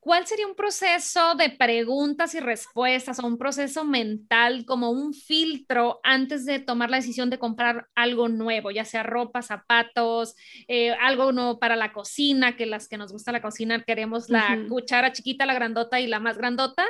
¿cuál 0.00 0.26
sería 0.26 0.46
un 0.46 0.54
proceso 0.54 1.34
de 1.34 1.50
preguntas 1.50 2.34
y 2.34 2.40
respuestas 2.40 3.18
o 3.18 3.26
un 3.26 3.38
proceso 3.38 3.84
mental 3.84 4.64
como 4.64 4.90
un 4.90 5.12
filtro 5.12 6.00
antes 6.02 6.44
de 6.44 6.60
tomar 6.60 6.90
la 6.90 6.98
decisión 6.98 7.30
de 7.30 7.38
comprar 7.38 7.88
algo 7.94 8.28
nuevo, 8.28 8.70
ya 8.70 8.84
sea 8.84 9.02
ropa, 9.02 9.42
zapatos, 9.42 10.34
eh, 10.68 10.92
algo 10.92 11.32
nuevo 11.32 11.58
para 11.58 11.76
la 11.76 11.92
cocina, 11.92 12.56
que 12.56 12.66
las 12.66 12.88
que 12.88 12.98
nos 12.98 13.12
gusta 13.12 13.32
la 13.32 13.42
cocina 13.42 13.82
queremos 13.82 14.28
la 14.28 14.58
cuchara 14.68 15.12
chiquita, 15.12 15.46
la 15.46 15.54
grandota 15.54 16.00
y 16.00 16.06
la 16.06 16.20
más 16.20 16.38
grandota? 16.38 16.84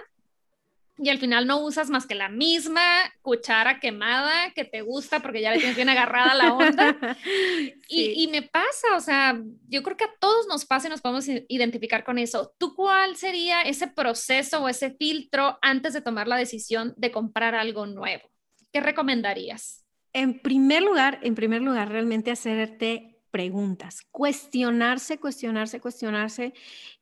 Y 0.99 1.09
al 1.11 1.19
final 1.19 1.47
no 1.47 1.61
usas 1.61 1.91
más 1.91 2.07
que 2.07 2.15
la 2.15 2.29
misma 2.29 2.83
cuchara 3.23 3.79
quemada 3.79 4.53
que 4.55 4.65
te 4.65 4.83
gusta 4.83 5.21
porque 5.21 5.41
ya 5.41 5.53
le 5.53 5.59
tienes 5.59 5.77
bien 5.77 5.89
agarrada 5.89 6.35
la 6.35 6.53
onda. 6.55 6.97
y, 7.89 8.25
y, 8.25 8.29
me 8.29 8.43
pasa, 8.43 8.97
o 8.97 9.01
sea, 9.01 9.41
yo 9.69 9.83
creo 9.83 9.97
que 9.97 10.05
a 10.05 10.15
todos 10.19 10.47
nos 10.49 10.65
pasa 10.65 10.89
y 10.89 10.91
nos 10.91 11.01
podemos 11.01 11.27
identificar 11.49 12.05
con 12.05 12.19
eso. 12.19 12.53
¿Tú 12.59 12.75
cuál 12.75 13.17
sería 13.17 13.63
ese 13.63 13.87
proceso 13.87 14.63
o 14.63 14.69
ese 14.69 14.91
filtro 14.91 15.59
antes 15.63 15.93
de 15.93 16.01
tomar 16.01 16.27
la 16.27 16.37
decisión 16.37 16.95
de 16.97 17.13
comprar 17.13 17.55
algo 17.55 17.87
nuevo? 17.87 18.29
¿Qué 18.73 18.81
recomendarías? 18.81 19.85
En 20.13 20.41
primer 20.41 20.83
lugar, 20.83 21.21
en 21.23 21.35
primer 21.35 21.63
lugar, 21.63 21.91
realmente 21.91 22.31
hacerte 22.31 23.18
preguntas. 23.31 24.03
Cuestionarse, 24.11 25.19
cuestionarse, 25.19 25.81
cuestionarse 25.81 26.55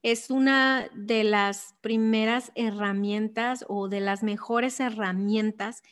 es 0.03 0.31
una 0.31 0.89
de 0.95 1.25
las 1.25 1.75
primeras 1.81 2.53
herramientas 2.55 3.65
o 3.69 3.89
de 3.89 4.01
las 4.01 4.23
mejores 4.23 4.81
herramientas 4.81 5.83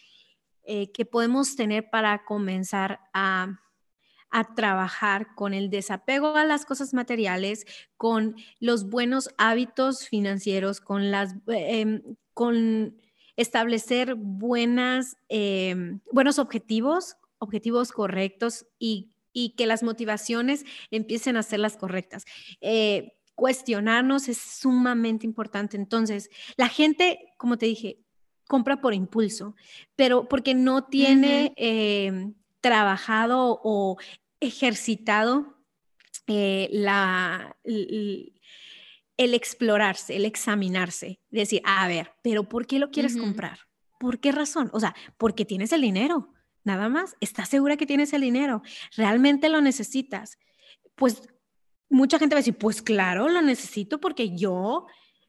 eh, 0.65 0.91
que 0.93 1.05
podemos 1.05 1.57
tener 1.57 1.91
para 1.91 2.25
comenzar 2.25 3.01
a, 3.13 3.61
trabajar 4.57 5.33
con 5.37 5.55
el 5.55 5.71
desapego 5.71 6.37
a 6.37 6.45
las 6.45 6.67
cosas 6.67 6.93
materiales, 6.93 7.67
con 7.97 8.35
los 8.59 8.91
buenos 8.91 9.31
hábitos 9.39 10.09
financieros, 10.09 10.81
con 10.81 11.13
las... 11.13 11.37
Em, 11.47 12.03
con 12.33 12.97
establecer 13.37 14.15
buenas, 14.17 15.17
em, 15.29 16.01
buenos 16.13 16.39
objetivos, 16.39 17.17
objetivos 17.39 17.93
correctos 17.93 18.67
y 18.79 19.14
y 19.35 19.51
que 19.51 19.67
las 19.67 19.83
motivaciones 19.83 20.65
empiecen 20.91 21.37
a 21.37 21.43
ser 21.43 21.61
las 21.61 21.77
correctas. 21.77 22.25
Eh, 22.63 23.19
cuestionarnos 23.35 24.29
es 24.29 24.39
sumamente 24.39 25.27
importante. 25.27 25.77
Entonces, 25.77 26.31
la 26.57 26.69
gente, 26.69 27.19
como 27.37 27.59
te 27.59 27.67
dije, 27.67 27.99
compra 28.47 28.81
por 28.81 28.95
impulso, 28.95 29.57
pero 29.97 30.29
porque 30.29 30.55
no 30.55 30.85
tiene 30.85 31.53
eh, 31.57 32.33
trabajado 32.61 33.61
o 33.63 33.99
ejercitado 34.41 35.59
eh, 36.27 36.69
la, 36.71 37.57
el, 37.65 38.33
explorarse, 39.17 40.17
el 40.17 40.25
examinarse, 40.25 41.21
decir, 41.31 41.61
a 41.65 41.89
ver, 41.89 42.13
pero 42.23 42.49
¿por 42.49 42.67
qué 42.67 42.79
lo 42.79 42.91
quieres 42.91 43.17
comprar? 43.17 43.59
¿Por 43.99 44.21
qué 44.21 44.33
razón? 44.33 44.71
O 44.73 44.81
sea, 44.81 44.95
porque 45.19 45.45
tienes 45.45 45.73
el 45.73 45.81
dinero 45.81 46.34
nada 46.65 46.89
más. 46.89 47.17
¿Estás 47.21 47.49
segura 47.49 47.77
que 47.77 47.87
tienes 47.87 48.13
el 48.13 48.23
dinero? 48.23 48.63
¿Realmente 48.97 49.49
lo 49.49 49.61
necesitas? 49.61 50.39
Pues 50.95 51.23
mucha 51.89 52.19
gente 52.19 52.35
va 52.35 52.39
a 52.39 52.41
decir, 52.41 52.59
pues 52.59 52.83
claro, 52.83 53.29
lo 53.29 53.43
necesito 53.43 54.01
porque 54.01 54.37
yo 54.37 54.87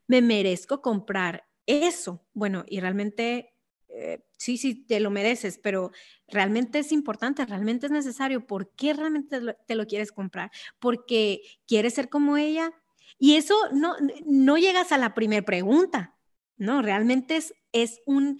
me 0.07 0.21
merezco 0.21 0.81
comprar 0.81 1.47
eso. 1.65 2.25
Bueno, 2.33 2.63
y 2.67 2.79
realmente, 2.79 3.53
eh, 3.89 4.25
sí, 4.37 4.57
sí, 4.57 4.75
te 4.85 4.99
lo 4.99 5.11
mereces, 5.11 5.57
pero 5.57 5.91
realmente 6.27 6.79
es 6.79 6.91
importante, 6.91 7.45
realmente 7.45 7.87
es 7.87 7.91
necesario. 7.91 8.45
¿Por 8.45 8.71
qué 8.75 8.93
realmente 8.93 9.39
te 9.67 9.75
lo, 9.75 9.85
quieres 9.85 10.11
comprar? 10.11 10.51
¿Porque 10.79 11.41
quieres 11.67 11.93
ser 11.93 12.09
como 12.09 12.37
ella? 12.37 12.71
Y 13.17 13.35
eso 13.35 13.55
no, 13.71 13.95
no 14.25 14.57
llegas 14.57 14.91
a 14.91 14.97
la 14.97 15.13
primera 15.13 15.45
pregunta, 15.45 16.14
¿no? 16.57 16.81
Realmente 16.81 17.37
es, 17.37 17.53
es 17.71 18.01
un 18.05 18.39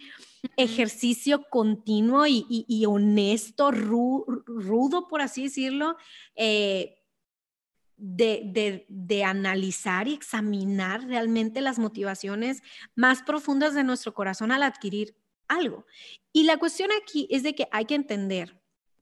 ejercicio 0.58 1.43
continuo 1.49 2.25
y, 2.28 2.86
honesto, 2.88 3.71
rudo, 3.71 5.08
por 5.10 5.21
así 5.21 5.43
decirlo, 5.43 5.97
eh, 6.36 7.01
de, 7.97 9.23
analizar 9.25 10.08
y 10.08 10.13
examinar 10.13 11.06
realmente 11.06 11.62
las 11.62 11.80
motivaciones 11.80 12.62
más 12.95 13.23
profundas 13.23 13.73
de 13.73 13.84
nuestro 13.84 14.13
corazón 14.13 14.51
al 14.51 14.63
adquirir 14.63 15.15
algo. 15.47 15.86
Y 16.32 16.43
la 16.43 16.58
cuestión 16.58 16.89
aquí 17.01 17.28
es 17.30 17.43
de 17.43 17.56
que 17.56 17.67
hay 17.71 17.86
que 17.86 17.95
entender 17.95 18.62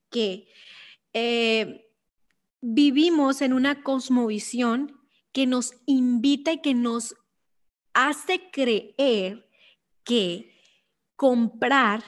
que 0.09 0.47
eh, 1.13 1.89
vivimos 2.61 3.41
en 3.41 3.53
una 3.53 3.83
cosmovisión 3.83 4.99
que 5.31 5.47
nos 5.47 5.73
invita 5.85 6.53
y 6.53 6.61
que 6.61 6.73
nos 6.73 7.15
hace 7.93 8.49
creer 8.51 9.49
que 10.03 10.53
comprar, 11.15 12.03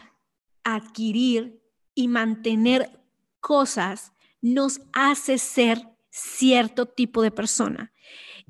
adquirir 0.63 1.61
y 1.93 2.07
mantener 2.07 2.99
cosas 3.39 4.13
nos 4.41 4.81
hace 4.93 5.37
ser 5.37 5.87
cierto 6.09 6.85
tipo 6.85 7.21
de 7.21 7.31
persona. 7.31 7.93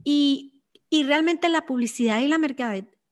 Y, 0.03 0.51
realmente 0.91 1.49
la 1.49 1.65
publicidad 1.65 2.21
y 2.21 2.27
la 2.29 2.39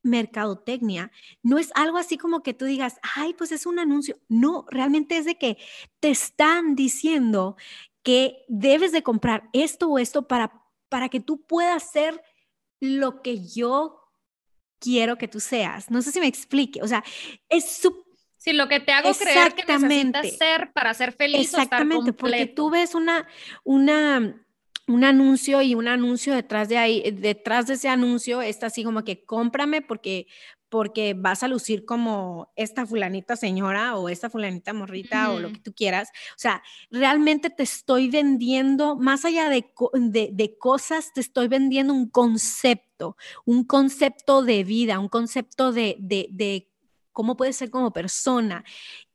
mercadotecnia 0.03 1.12
no 1.41 1.57
es 1.57 1.69
algo 1.75 1.97
así 1.97 2.17
como 2.17 2.41
que 2.41 2.53
tú 2.53 2.63
digas, 2.63 2.97
ay, 3.15 3.33
pues 3.33 3.51
es 3.51 3.65
un 3.65 3.77
anuncio. 3.77 4.17
No, 4.29 4.65
realmente 4.69 5.17
es 5.17 5.25
de 5.25 5.38
que 5.38 5.57
te 5.99 6.09
están 6.09 6.75
diciendo 6.75 7.57
que 8.01 8.45
debes 8.47 8.93
de 8.93 9.03
comprar 9.03 9.49
esto 9.51 9.89
o 9.89 9.99
esto 9.99 10.29
para, 10.29 10.63
para 10.88 11.09
que 11.09 11.19
tú 11.19 11.45
puedas 11.45 11.91
ser 11.91 12.23
lo 12.79 13.21
que 13.21 13.45
yo 13.45 14.02
quiero 14.84 15.17
que 15.17 15.28
tú 15.28 15.39
seas. 15.39 15.89
No 15.89 16.02
sé 16.02 16.12
si 16.12 16.19
me 16.19 16.28
explique. 16.28 16.82
O 16.82 16.88
sea, 16.88 17.04
es 17.50 17.78
su... 17.78 18.04
Sí, 18.38 18.52
lo 18.52 18.67
que 18.67 18.82
te 18.82 18.91
hago 18.91 19.13
creer 19.13 19.54
que 19.56 19.65
necesitas 19.65 20.38
ser 20.38 20.74
para 20.74 20.93
ser 20.93 21.13
feliz 21.13 21.54
Exactamente, 21.54 21.96
o 21.96 22.00
estar 22.10 22.15
porque 22.15 22.46
tú 22.46 22.69
ves 22.69 22.93
una, 22.93 23.26
una, 23.63 24.42
un 24.88 25.04
anuncio 25.04 25.62
y 25.62 25.76
un 25.76 25.88
anuncio 25.88 26.34
detrás 26.36 26.69
de 26.69 26.78
ahí, 26.78 27.12
detrás 27.12 27.67
de 27.67 27.76
ese 27.76 27.89
anuncio 27.89 28.41
está 28.41 28.67
así 28.67 28.84
como 28.84 29.04
que 29.04 29.24
cómprame 29.24 29.82
porque 29.82 30.28
porque 30.74 31.13
vas 31.13 31.43
a 31.43 31.48
lucir 31.48 31.86
como 31.86 32.52
esta 32.56 32.88
fulanita 32.88 33.36
señora 33.36 33.96
o 33.96 34.10
esta 34.10 34.32
fulanita 34.32 34.74
morrita 34.74 35.30
o 35.32 35.39
lo 35.39 35.52
que 35.52 35.60
tú 35.60 35.72
quieras. 35.72 36.10
O 36.32 36.39
sea, 36.39 36.63
realmente 36.89 37.52
te 37.52 37.62
estoy 37.62 38.10
vendiendo, 38.10 38.96
más 38.96 39.24
allá 39.24 39.50
de, 39.50 39.72
de, 40.32 40.58
cosas, 40.58 41.13
te 41.13 41.22
estoy 41.22 41.48
vendiendo 41.48 41.93
un 41.93 42.10
concepto, 42.10 43.17
un 43.46 43.65
concepto 43.65 44.41
de 44.41 44.63
vida, 44.63 44.98
un 44.98 45.10
concepto 45.10 45.74
de, 45.74 45.96
de 46.00 46.74
cómo 47.12 47.38
puedes 47.38 47.56
ser 47.56 47.69
como 47.69 47.93
persona. 47.93 48.65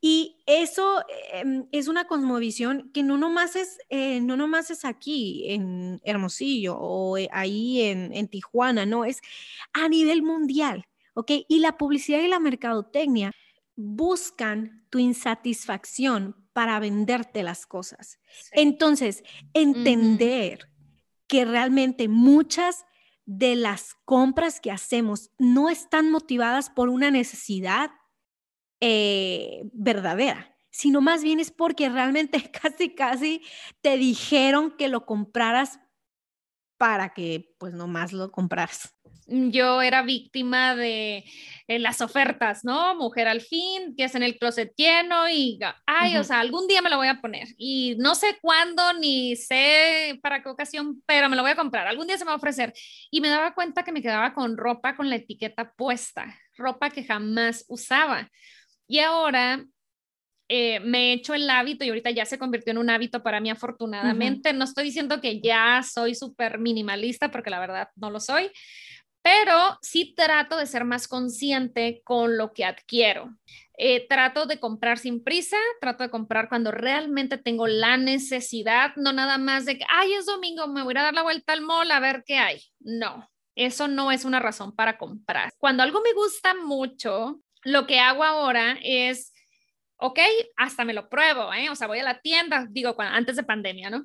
Y 0.01 0.37
eso 0.47 1.03
em, 1.33 1.67
es 1.73 1.89
una 1.89 2.07
cosmovisión 2.07 2.91
que 2.93 3.03
no 3.03 3.17
nomás 3.17 3.57
es, 3.57 3.79
eh, 3.89 4.21
no 4.21 4.37
nomás 4.37 4.71
es 4.71 4.85
aquí 4.85 5.51
en 5.51 6.01
Hermosillo 6.05 6.77
o 6.79 7.19
eh, 7.19 7.29
ahí 7.33 7.83
en, 7.83 8.13
en 8.13 8.29
Tijuana, 8.29 8.87
no, 8.87 9.05
es 9.05 9.21
a 9.73 9.89
nivel 9.89 10.23
mundial. 10.23 10.85
¿ok? 11.19 11.33
Y 11.49 11.59
la 11.59 11.77
publicidad 11.77 12.21
y 12.21 12.29
la 12.29 12.39
mercadotecnia 12.39 13.33
buscan 13.75 14.87
tu 14.89 15.01
insatisfacción 15.01 16.37
para 16.53 16.79
venderte 16.79 17.43
las 17.43 17.67
cosas. 17.67 18.21
Entonces, 18.53 19.25
entender 19.53 20.71
que 21.27 21.45
realmente 21.45 22.07
muchas 22.07 22.85
de 23.27 23.57
las 23.57 23.95
compras 24.05 24.61
que 24.61 24.71
hacemos 24.71 25.31
no 25.39 25.69
están 25.69 26.11
motivadas 26.11 26.71
por 26.71 26.89
una 26.89 27.11
necesidad 27.11 27.91
eh, 28.81 29.62
verdadera, 29.73 30.57
sino 30.71 31.01
más 31.01 31.23
bien 31.23 31.41
es 31.41 31.51
porque 31.51 31.88
realmente 31.88 32.43
casi, 32.62 32.95
casi 32.95 33.43
te 33.81 33.97
dijeron 33.97 34.77
que 34.77 34.88
lo 34.88 35.07
compraras 35.07 35.81
para 36.79 37.12
que 37.12 37.55
pues 37.59 37.75
nomás 37.75 38.12
lo 38.12 38.31
compras. 38.31 38.95
Yo 39.31 39.83
era 39.83 40.01
víctima 40.01 40.75
de 40.75 41.23
eh, 41.67 41.79
las 41.79 42.01
ofertas, 42.01 42.64
¿no? 42.64 42.95
Mujer 42.95 43.29
al 43.29 43.43
fin, 43.43 43.95
que 43.95 44.05
es 44.05 44.14
en 44.14 44.23
el 44.23 44.38
closet 44.38 44.73
lleno 44.75 45.29
y, 45.29 45.59
ay, 45.85 46.17
o 46.17 46.25
sea, 46.25 46.41
algún 46.41 46.67
día 46.67 46.81
me 46.81 46.88
lo 46.88 46.97
voy 46.97 47.09
a 47.09 47.21
poner 47.21 47.47
y 47.59 47.95
no 47.99 48.14
sé 48.14 48.38
cuándo 48.41 48.95
ni 48.95 49.37
sé 49.37 50.19
para 50.23 50.43
qué 50.43 50.49
ocasión, 50.49 51.03
pero 51.05 51.29
me 51.29 51.37
lo 51.37 51.43
voy 51.43 51.51
a 51.51 51.57
comprar, 51.57 51.87
algún 51.87 52.07
día 52.07 52.17
se 52.17 52.25
me 52.25 52.31
va 52.31 52.35
a 52.35 52.38
ofrecer. 52.38 52.73
Y 53.11 53.21
me 53.21 53.29
daba 53.29 53.55
cuenta 53.55 53.83
que 53.83 53.93
me 53.93 54.01
quedaba 54.01 54.33
con 54.33 54.57
ropa 54.57 54.97
con 54.97 55.11
la 55.11 55.17
etiqueta 55.17 55.75
puesta, 55.75 56.35
ropa 56.57 56.88
que 56.88 57.05
jamás 57.05 57.67
usaba. 57.69 58.31
Y 58.88 58.98
ahora 59.01 59.64
eh, 60.48 60.81
me 60.81 61.11
he 61.11 61.12
hecho 61.12 61.35
el 61.35 61.48
hábito 61.48 61.85
y 61.85 61.90
ahorita 61.90 62.11
ya 62.11 62.24
se 62.24 62.38
convirtió 62.38 62.70
en 62.70 62.79
un 62.79 62.88
hábito 62.88 63.22
para 63.22 63.38
mí 63.40 63.51
afortunadamente. 63.51 64.53
No 64.55 64.64
estoy 64.64 64.85
diciendo 64.85 65.20
que 65.20 65.40
ya 65.40 65.83
soy 65.83 66.14
súper 66.14 66.59
minimalista 66.59 67.31
porque 67.31 67.51
la 67.51 67.61
verdad 67.61 67.88
no 67.96 68.11
lo 68.11 68.18
soy, 68.18 68.51
pero 69.20 69.79
sí 69.83 70.14
trato 70.16 70.57
de 70.57 70.66
ser 70.66 70.85
más 70.85 71.07
consciente 71.07 72.01
con 72.03 72.38
lo 72.38 72.53
que 72.55 72.64
adquiero. 72.64 73.37
Eh, 73.77 74.09
trato 74.09 74.46
de 74.46 74.59
comprar 74.59 74.98
sin 74.98 75.22
prisa, 75.22 75.59
trato 75.81 76.03
de 76.03 76.11
comprar 76.11 76.48
cuando 76.48 76.70
realmente 76.70 77.37
tengo 77.37 77.66
la 77.66 77.96
necesidad, 77.96 78.96
no 78.96 79.12
nada 79.12 79.38
más 79.38 79.66
de 79.66 79.79
que, 79.79 79.85
ay, 79.88 80.14
es 80.14 80.27
domingo, 80.27 80.66
me 80.66 80.83
voy 80.83 80.94
a 80.96 81.03
dar 81.03 81.14
la 81.14 81.22
vuelta 81.22 81.53
al 81.53 81.61
mall 81.61 81.90
a 81.90 82.01
ver 82.01 82.24
qué 82.27 82.38
hay. 82.38 82.61
No, 82.81 83.29
eso 83.55 83.87
no 83.87 84.11
es 84.11 84.24
una 84.24 84.40
razón 84.40 84.74
para 84.74 84.96
comprar. 84.96 85.53
Cuando 85.59 85.83
algo 85.83 86.01
me 86.01 86.12
gusta 86.12 86.55
mucho, 86.55 87.40
lo 87.71 87.87
que 87.87 88.01
hago 88.01 88.25
ahora 88.25 88.79
es 88.83 89.33
ok, 89.99 90.19
hasta 90.57 90.85
me 90.85 90.95
lo 90.95 91.09
pruebo, 91.09 91.53
¿eh? 91.53 91.71
O 91.71 91.77
sea, 91.77 91.87
voy 91.87 91.99
a 91.99 92.05
la 92.05 92.21
tienda, 92.21 92.67
digo, 92.71 92.95
antes 92.99 93.37
de 93.37 93.43
pandemia, 93.43 93.91
¿no? 93.91 94.05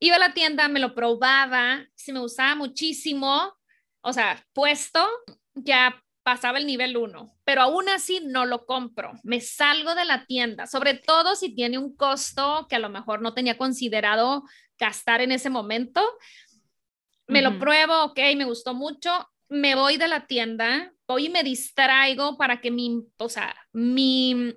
Iba 0.00 0.16
a 0.16 0.18
la 0.18 0.34
tienda, 0.34 0.68
me 0.68 0.80
lo 0.80 0.94
probaba, 0.94 1.86
si 1.94 2.12
me 2.12 2.20
gustaba 2.20 2.54
muchísimo, 2.56 3.54
o 4.00 4.12
sea, 4.12 4.42
puesto, 4.52 5.06
ya 5.54 6.02
pasaba 6.22 6.58
el 6.58 6.66
nivel 6.66 6.96
1, 6.96 7.36
pero 7.44 7.62
aún 7.62 7.88
así 7.90 8.20
no 8.24 8.46
lo 8.46 8.64
compro, 8.64 9.12
me 9.22 9.40
salgo 9.40 9.94
de 9.94 10.06
la 10.06 10.24
tienda, 10.24 10.66
sobre 10.66 10.94
todo 10.94 11.36
si 11.36 11.54
tiene 11.54 11.78
un 11.78 11.94
costo 11.94 12.66
que 12.68 12.76
a 12.76 12.80
lo 12.80 12.88
mejor 12.88 13.20
no 13.20 13.34
tenía 13.34 13.58
considerado 13.58 14.44
gastar 14.78 15.20
en 15.20 15.32
ese 15.32 15.50
momento. 15.50 16.02
Me 17.26 17.40
lo 17.40 17.58
pruebo, 17.58 18.04
ok, 18.04 18.18
me 18.36 18.44
gustó 18.44 18.74
mucho, 18.74 19.26
me 19.54 19.74
voy 19.74 19.96
de 19.96 20.08
la 20.08 20.26
tienda, 20.26 20.92
voy 21.06 21.26
y 21.26 21.30
me 21.30 21.42
distraigo 21.42 22.36
para 22.36 22.60
que 22.60 22.70
mi, 22.70 23.06
o 23.18 23.28
sea, 23.28 23.54
mi 23.72 24.54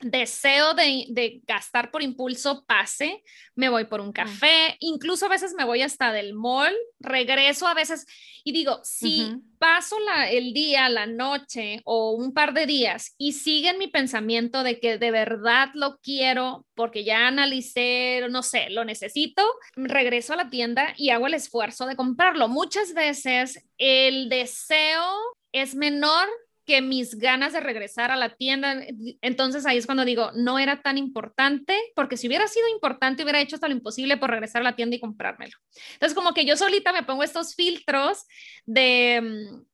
deseo 0.00 0.74
de, 0.74 1.40
gastar 1.46 1.90
por 1.90 2.02
impulso 2.02 2.64
pase, 2.66 3.22
me 3.54 3.68
voy 3.68 3.84
por 3.84 4.00
un 4.00 4.12
café, 4.12 4.76
incluso 4.80 5.26
a 5.26 5.28
veces 5.28 5.54
me 5.56 5.64
voy 5.64 5.82
hasta 5.82 6.12
del 6.12 6.34
mall, 6.34 6.74
regreso 6.98 7.66
a 7.66 7.74
veces 7.74 8.06
y 8.42 8.52
digo, 8.52 8.80
si 8.82 9.36
paso 9.58 9.96
el 10.30 10.54
día, 10.54 10.88
la 10.88 11.06
noche 11.06 11.82
o 11.84 12.12
un 12.12 12.32
par 12.32 12.54
de 12.54 12.64
días 12.64 13.14
y 13.18 13.32
sigue 13.32 13.76
mi 13.76 13.88
pensamiento 13.88 14.62
de 14.62 14.80
que 14.80 14.96
de 14.96 15.10
verdad 15.10 15.68
lo 15.74 15.98
quiero 15.98 16.66
porque 16.74 17.04
ya 17.04 17.26
analicé, 17.26 18.26
no 18.30 18.42
sé, 18.42 18.70
lo 18.70 18.84
necesito, 18.84 19.42
regreso 19.76 20.32
a 20.32 20.36
la 20.36 20.48
tienda 20.48 20.94
y 20.96 21.10
hago 21.10 21.26
el 21.26 21.34
esfuerzo 21.34 21.84
de 21.84 21.96
comprarlo. 21.96 22.48
Muchas 22.48 22.94
veces 22.94 23.62
el 23.76 24.30
deseo 24.30 25.12
es 25.52 25.74
menor 25.74 26.28
que 26.70 26.82
mis 26.82 27.18
ganas 27.18 27.52
de 27.52 27.58
regresar 27.58 28.12
a 28.12 28.16
la 28.16 28.36
tienda. 28.36 28.80
Entonces 29.22 29.66
ahí 29.66 29.76
es 29.76 29.86
cuando 29.86 30.04
digo, 30.04 30.30
no 30.36 30.56
era 30.56 30.82
tan 30.82 30.98
importante, 30.98 31.76
porque 31.96 32.16
si 32.16 32.28
hubiera 32.28 32.46
sido 32.46 32.68
importante, 32.68 33.24
hubiera 33.24 33.40
hecho 33.40 33.56
hasta 33.56 33.66
lo 33.66 33.74
imposible 33.74 34.18
por 34.18 34.30
regresar 34.30 34.60
a 34.60 34.66
la 34.66 34.76
tienda 34.76 34.94
y 34.94 35.00
comprármelo. 35.00 35.56
Entonces 35.94 36.14
como 36.14 36.32
que 36.32 36.44
yo 36.44 36.56
solita 36.56 36.92
me 36.92 37.02
pongo 37.02 37.24
estos 37.24 37.56
filtros 37.56 38.24
de... 38.66 39.20
Mm, 39.20 39.64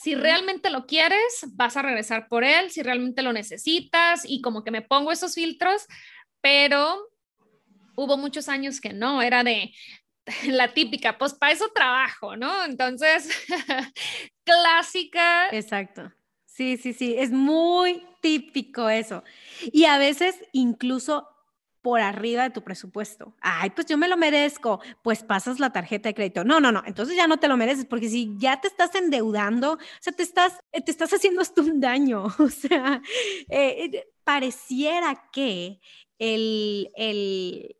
si 0.00 0.14
realmente 0.14 0.70
lo 0.70 0.86
quieres, 0.86 1.44
vas 1.48 1.76
a 1.76 1.82
regresar 1.82 2.28
por 2.28 2.44
él, 2.44 2.70
si 2.70 2.82
realmente 2.82 3.20
lo 3.20 3.34
necesitas 3.34 4.22
y 4.24 4.40
como 4.40 4.64
que 4.64 4.70
me 4.70 4.80
pongo 4.80 5.12
esos 5.12 5.34
filtros, 5.34 5.86
pero 6.40 7.10
hubo 7.94 8.16
muchos 8.16 8.48
años 8.48 8.80
que 8.80 8.94
no, 8.94 9.20
era 9.20 9.44
de, 9.44 9.74
la 10.46 10.72
típica, 10.72 11.18
pues 11.18 11.34
para 11.34 11.52
eso 11.52 11.68
trabajo, 11.74 12.36
¿no? 12.36 12.64
Entonces, 12.64 13.28
clásica. 14.44 15.48
Exacto. 15.50 16.10
Sí, 16.58 16.76
sí, 16.76 16.92
sí, 16.92 17.14
es 17.16 17.30
muy 17.30 18.02
típico 18.20 18.88
eso. 18.88 19.22
Y 19.70 19.84
a 19.84 19.96
veces 19.96 20.34
incluso 20.50 21.28
por 21.82 22.00
arriba 22.00 22.42
de 22.42 22.50
tu 22.50 22.64
presupuesto. 22.64 23.32
Ay, 23.40 23.70
pues 23.70 23.86
yo 23.86 23.96
me 23.96 24.08
lo 24.08 24.16
merezco. 24.16 24.80
Pues 25.04 25.22
pasas 25.22 25.60
la 25.60 25.70
tarjeta 25.70 26.08
de 26.08 26.16
crédito. 26.16 26.42
No, 26.42 26.58
no, 26.58 26.72
no. 26.72 26.82
Entonces 26.84 27.14
ya 27.14 27.28
no 27.28 27.38
te 27.38 27.46
lo 27.46 27.56
mereces 27.56 27.84
porque 27.84 28.08
si 28.08 28.34
ya 28.38 28.60
te 28.60 28.66
estás 28.66 28.92
endeudando, 28.96 29.74
o 29.74 29.78
sea, 30.00 30.12
te 30.12 30.24
estás, 30.24 30.58
eh, 30.72 30.80
te 30.80 30.90
estás 30.90 31.12
haciendo 31.12 31.42
hasta 31.42 31.62
un 31.62 31.78
daño. 31.78 32.26
O 32.40 32.48
sea, 32.48 33.02
eh, 33.48 33.90
eh, 33.94 34.08
pareciera 34.24 35.30
que 35.32 35.78
el, 36.18 36.90
el, 36.96 37.76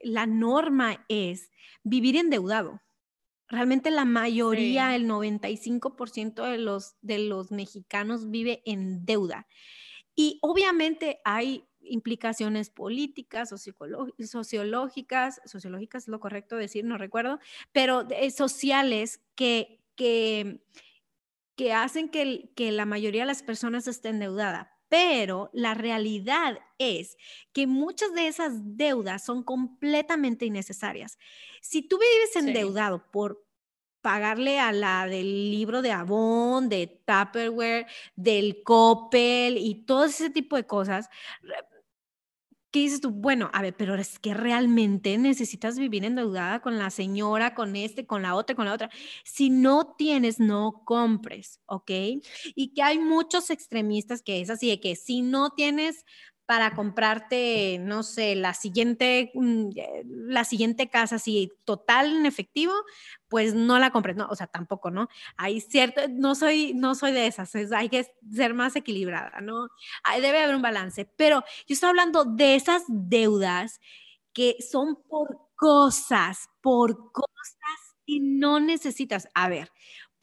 la 0.00 0.26
norma 0.26 1.02
es 1.08 1.50
vivir 1.82 2.16
endeudado. 2.16 2.82
Realmente 3.48 3.90
la 3.90 4.04
mayoría, 4.04 4.94
el 4.94 5.06
95% 5.06 6.50
de 6.50 6.58
los, 6.58 6.96
de 7.02 7.18
los 7.18 7.50
mexicanos 7.50 8.30
vive 8.30 8.62
en 8.64 9.04
deuda. 9.04 9.46
Y 10.16 10.38
obviamente 10.42 11.20
hay 11.24 11.66
implicaciones 11.80 12.70
políticas 12.70 13.52
o 13.52 13.58
sociológicas, 13.58 15.40
sociológicas 15.44 16.04
es 16.04 16.08
lo 16.08 16.20
correcto 16.20 16.56
decir, 16.56 16.84
no 16.84 16.98
recuerdo, 16.98 17.38
pero 17.72 18.06
sociales 18.34 19.20
que, 19.34 19.84
que, 19.96 20.62
que 21.56 21.72
hacen 21.72 22.08
que, 22.08 22.50
que 22.56 22.72
la 22.72 22.86
mayoría 22.86 23.22
de 23.22 23.26
las 23.26 23.42
personas 23.42 23.86
estén 23.86 24.14
endeudadas. 24.16 24.73
Pero 24.88 25.50
la 25.52 25.74
realidad 25.74 26.58
es 26.78 27.16
que 27.52 27.66
muchas 27.66 28.12
de 28.14 28.28
esas 28.28 28.52
deudas 28.76 29.24
son 29.24 29.42
completamente 29.42 30.46
innecesarias. 30.46 31.18
Si 31.60 31.82
tú 31.82 31.98
vives 31.98 32.36
endeudado 32.36 33.10
por 33.10 33.44
pagarle 34.04 34.60
a 34.60 34.70
la 34.70 35.06
del 35.06 35.50
libro 35.50 35.80
de 35.80 35.90
Avon, 35.90 36.68
de 36.68 37.00
Tupperware, 37.06 37.86
del 38.14 38.62
Coppel 38.62 39.56
y 39.56 39.86
todo 39.86 40.04
ese 40.04 40.28
tipo 40.28 40.56
de 40.56 40.66
cosas, 40.66 41.08
¿qué 42.74 42.80
dices 42.80 43.00
tú? 43.00 43.10
Bueno, 43.12 43.50
a 43.52 43.62
ver, 43.62 43.76
pero 43.76 43.94
es 43.94 44.18
que 44.18 44.34
realmente 44.34 45.16
necesitas 45.16 45.78
vivir 45.78 46.04
endeudada 46.04 46.60
con 46.60 46.76
la 46.76 46.90
señora, 46.90 47.54
con 47.54 47.76
este, 47.76 48.04
con 48.04 48.22
la 48.22 48.34
otra, 48.34 48.56
con 48.56 48.64
la 48.64 48.72
otra. 48.74 48.90
Si 49.24 49.48
no 49.48 49.94
tienes, 49.96 50.40
no 50.40 50.82
compres, 50.84 51.60
¿ok? 51.66 51.90
Y 52.56 52.72
que 52.74 52.82
hay 52.82 52.98
muchos 52.98 53.50
extremistas 53.50 54.22
que 54.22 54.40
es 54.40 54.50
así 54.50 54.68
de 54.70 54.80
que 54.80 54.96
si 54.96 55.22
no 55.22 55.50
tienes 55.50 56.04
para 56.46 56.74
comprarte, 56.74 57.78
no 57.80 58.02
sé, 58.02 58.34
la 58.34 58.52
siguiente, 58.54 59.30
mm, 59.34 59.70
eh, 59.76 60.02
la 60.06 60.44
siguiente 60.44 60.88
casa 60.90 61.16
así 61.16 61.50
total 61.64 62.14
en 62.16 62.26
efectivo, 62.26 62.72
pues 63.28 63.54
no 63.54 63.78
la 63.78 63.90
compres, 63.90 64.16
no, 64.16 64.26
o 64.30 64.36
sea, 64.36 64.46
tampoco, 64.46 64.90
¿no? 64.90 65.08
Hay 65.36 65.60
cierto, 65.60 66.02
no 66.10 66.34
soy, 66.34 66.72
no 66.74 66.94
soy 66.94 67.12
de 67.12 67.26
esas, 67.26 67.54
hay 67.72 67.88
que 67.88 68.06
ser 68.32 68.54
más 68.54 68.76
equilibrada, 68.76 69.40
¿no? 69.40 69.68
debe 70.20 70.42
haber 70.42 70.54
un 70.56 70.62
balance, 70.62 71.04
pero 71.16 71.40
yo 71.66 71.74
estoy 71.74 71.90
hablando 71.90 72.24
de 72.24 72.54
esas 72.54 72.82
deudas 72.88 73.80
que 74.32 74.56
son 74.60 74.96
por 75.08 75.38
cosas, 75.56 76.48
por 76.60 77.12
cosas 77.12 77.28
que 78.06 78.18
no 78.20 78.60
necesitas. 78.60 79.28
A 79.34 79.48
ver, 79.48 79.70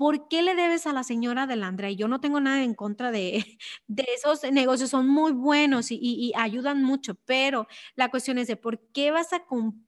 ¿por 0.02 0.28
qué 0.30 0.42
le 0.42 0.56
debes 0.56 0.88
a 0.88 0.94
la 0.94 1.04
señora 1.04 1.46
de 1.46 1.56
Landra? 1.56 1.92
Y 1.92 1.96
yo 1.96 2.08
no 2.08 2.20
tengo 2.20 2.40
nada 2.40 2.64
en 2.64 2.74
contra 2.74 3.12
de, 3.12 3.46
esos 4.18 4.42
negocios, 4.52 4.90
son 4.90 5.08
muy 5.08 5.32
buenos 5.32 5.92
y, 5.92 6.34
ayudan 6.36 6.82
mucho, 6.82 7.14
pero 7.24 7.68
la 7.94 8.10
cuestión 8.10 8.40
es 8.40 8.48
de 8.48 8.56
por 8.56 8.80
qué 8.94 9.12
vas 9.12 9.32
a, 9.32 9.46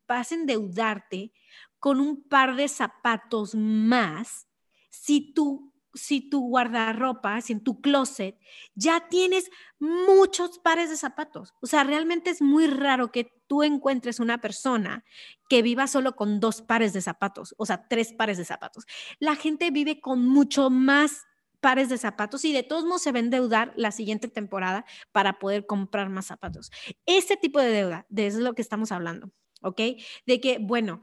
vas 0.08 0.32
a 0.32 0.36
endeudarte 0.36 1.34
con 1.80 2.00
un 2.00 2.22
par 2.22 2.56
de 2.56 2.68
zapatos 2.68 3.56
más 3.56 4.48
si 4.92 5.34
tú 5.34 5.73
si 5.94 6.30
tu 6.30 6.48
guardarropa, 6.48 7.40
si 7.42 7.54
en 7.54 7.64
tu 7.64 7.82
closet 7.82 8.38
ya 8.76 9.08
tienes 9.10 9.50
muchos 9.80 10.60
pares 10.60 10.90
de 10.90 10.98
zapatos. 10.98 11.54
O 11.62 11.68
sea, 11.68 11.84
realmente 11.84 12.30
es 12.30 12.42
muy 12.42 12.68
raro 12.68 13.12
que 13.12 13.32
tú 13.48 13.64
encuentres 13.64 14.20
una 14.20 14.42
persona 14.42 15.04
que 15.50 15.62
viva 15.62 15.88
solo 15.88 16.16
con 16.16 16.40
dos 16.40 16.62
pares 16.62 16.94
de 16.94 17.02
zapatos, 17.02 17.54
o 17.58 17.66
sea, 17.66 17.88
tres 17.88 18.14
pares 18.14 18.38
de 18.38 18.46
zapatos. 18.46 18.86
La 19.20 19.36
gente 19.36 19.72
vive 19.72 20.02
con 20.02 20.28
mucho 20.28 20.70
más 20.70 21.26
pares 21.64 21.88
de 21.88 21.98
zapatos 21.98 22.44
y 22.44 22.52
de 22.52 22.64
todos 22.64 22.84
modos 22.84 23.04
se 23.04 23.12
va 23.14 23.20
a 23.20 23.22
endeudar 23.22 23.72
la 23.78 23.92
siguiente 23.92 24.28
temporada 24.28 24.86
para 25.14 25.40
poder 25.40 25.66
comprar 25.66 26.10
más 26.10 26.26
zapatos. 26.26 26.72
Ese 27.06 27.38
tipo 27.38 27.60
de 27.60 27.70
deuda, 27.70 28.06
de 28.10 28.28
eso 28.28 28.40
es 28.40 28.44
lo 28.44 28.54
que 28.54 28.62
estamos 28.62 28.92
hablando, 28.92 29.32
¿ok? 29.62 29.80
De 30.26 30.42
que, 30.42 30.58
bueno, 30.60 31.02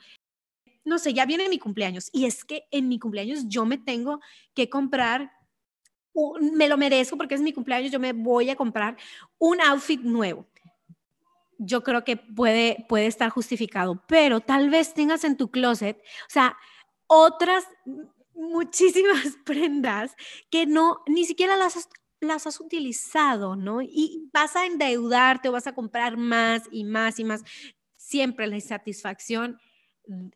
no 0.84 0.98
sé, 0.98 1.12
ya 1.12 1.26
viene 1.26 1.48
mi 1.48 1.58
cumpleaños 1.58 2.08
y 2.12 2.26
es 2.26 2.44
que 2.44 2.64
en 2.70 2.88
mi 2.88 2.98
cumpleaños 2.98 3.48
yo 3.48 3.64
me 3.64 3.78
tengo 3.78 4.20
que 4.54 4.68
comprar, 4.68 5.32
me 6.40 6.68
lo 6.68 6.76
merezco 6.76 7.16
porque 7.16 7.34
es 7.34 7.40
mi 7.40 7.52
cumpleaños, 7.52 7.92
yo 7.92 8.00
me 8.00 8.12
voy 8.12 8.50
a 8.50 8.56
comprar 8.56 8.96
un 9.38 9.60
outfit 9.60 10.00
nuevo. 10.00 10.46
yo 11.62 11.82
creo 11.82 12.04
que 12.04 12.16
puede, 12.16 12.86
puede 12.88 13.06
estar 13.06 13.28
justificado, 13.30 14.02
pero 14.06 14.40
tal 14.40 14.70
vez 14.70 14.94
tengas 14.94 15.24
en 15.24 15.36
tu 15.36 15.50
closet, 15.50 15.98
o 15.98 16.30
sea, 16.30 16.56
otras 17.06 17.66
muchísimas 18.40 19.36
prendas 19.44 20.16
que 20.50 20.66
no, 20.66 21.02
ni 21.06 21.24
siquiera 21.24 21.56
las 21.56 21.76
has, 21.76 21.88
las 22.20 22.46
has 22.46 22.60
utilizado, 22.60 23.56
¿no? 23.56 23.82
Y 23.82 24.28
vas 24.32 24.56
a 24.56 24.66
endeudarte 24.66 25.48
o 25.48 25.52
vas 25.52 25.66
a 25.66 25.74
comprar 25.74 26.16
más 26.16 26.62
y 26.70 26.84
más 26.84 27.18
y 27.18 27.24
más. 27.24 27.44
Siempre 27.96 28.46
la 28.46 28.56
insatisfacción 28.56 29.58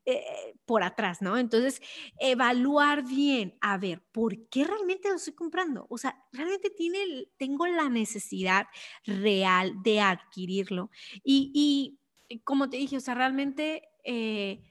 eh, 0.05 0.55
por 0.67 0.83
atrás, 0.83 1.21
¿no? 1.21 1.37
Entonces, 1.37 1.83
evaluar 2.19 3.05
bien, 3.05 3.57
a 3.61 3.77
ver, 3.79 4.03
¿por 4.13 4.49
qué 4.49 4.65
realmente 4.65 5.09
lo 5.09 5.17
estoy 5.17 5.35
comprando? 5.35 5.87
O 5.91 5.99
sea, 5.99 6.23
realmente 6.33 6.71
tiene, 6.71 7.27
tengo 7.37 7.67
la 7.67 7.89
necesidad 7.89 8.67
real 9.05 9.83
de 9.83 10.01
adquirirlo. 10.01 10.91
Y, 11.25 11.99
como 12.45 12.71
te 12.71 12.77
dije, 12.77 12.97
o 12.97 13.01
sea, 13.01 13.15
realmente 13.15 13.89
eh, 14.05 14.63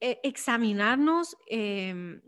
eh, 0.00 0.20
examinarnos 0.22 1.36
em, 1.48 2.20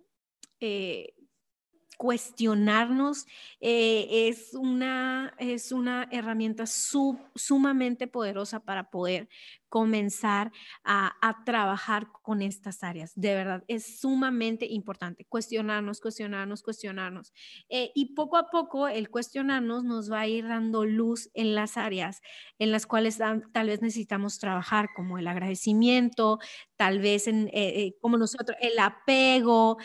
cuestionarnos 2.00 3.26
es, 3.60 4.54
una, 4.54 5.34
es 5.36 5.70
una 5.70 6.08
herramienta 6.10 6.64
sumamente 6.66 8.06
poderosa 8.06 8.60
para 8.60 8.88
poder 8.88 9.28
comenzar 9.70 10.50
a, 10.82 11.12
trabajar 11.46 12.08
con 12.22 12.42
estas 12.42 12.82
áreas. 12.82 13.12
De 13.14 13.34
verdad, 13.34 13.64
es 13.68 14.00
sumamente 14.00 14.66
importante 14.66 15.24
cuestionarnos, 15.24 16.00
cuestionarnos, 16.00 16.62
cuestionarnos. 16.62 17.32
Eh, 17.68 17.92
y 17.94 18.14
poco 18.14 18.36
a 18.36 18.50
poco 18.50 18.88
el 18.88 19.08
cuestionarnos 19.10 19.84
nos 19.84 20.10
va 20.10 20.20
a 20.20 20.26
ir 20.26 20.48
dando 20.48 20.84
luz 20.84 21.30
en 21.34 21.54
las 21.54 21.76
áreas 21.76 22.20
en 22.58 22.72
las 22.72 22.86
cuales 22.86 23.18
tal 23.18 23.66
vez 23.68 23.80
necesitamos 23.80 24.38
trabajar, 24.38 24.88
como 24.94 25.18
el 25.18 25.28
agradecimiento, 25.28 26.40
tal 26.76 26.98
vez 26.98 27.28
eh, 27.28 27.48
eh, 27.52 27.94
como 28.00 28.18
nosotros, 28.18 28.58
el 28.60 28.78
apego 28.78 29.78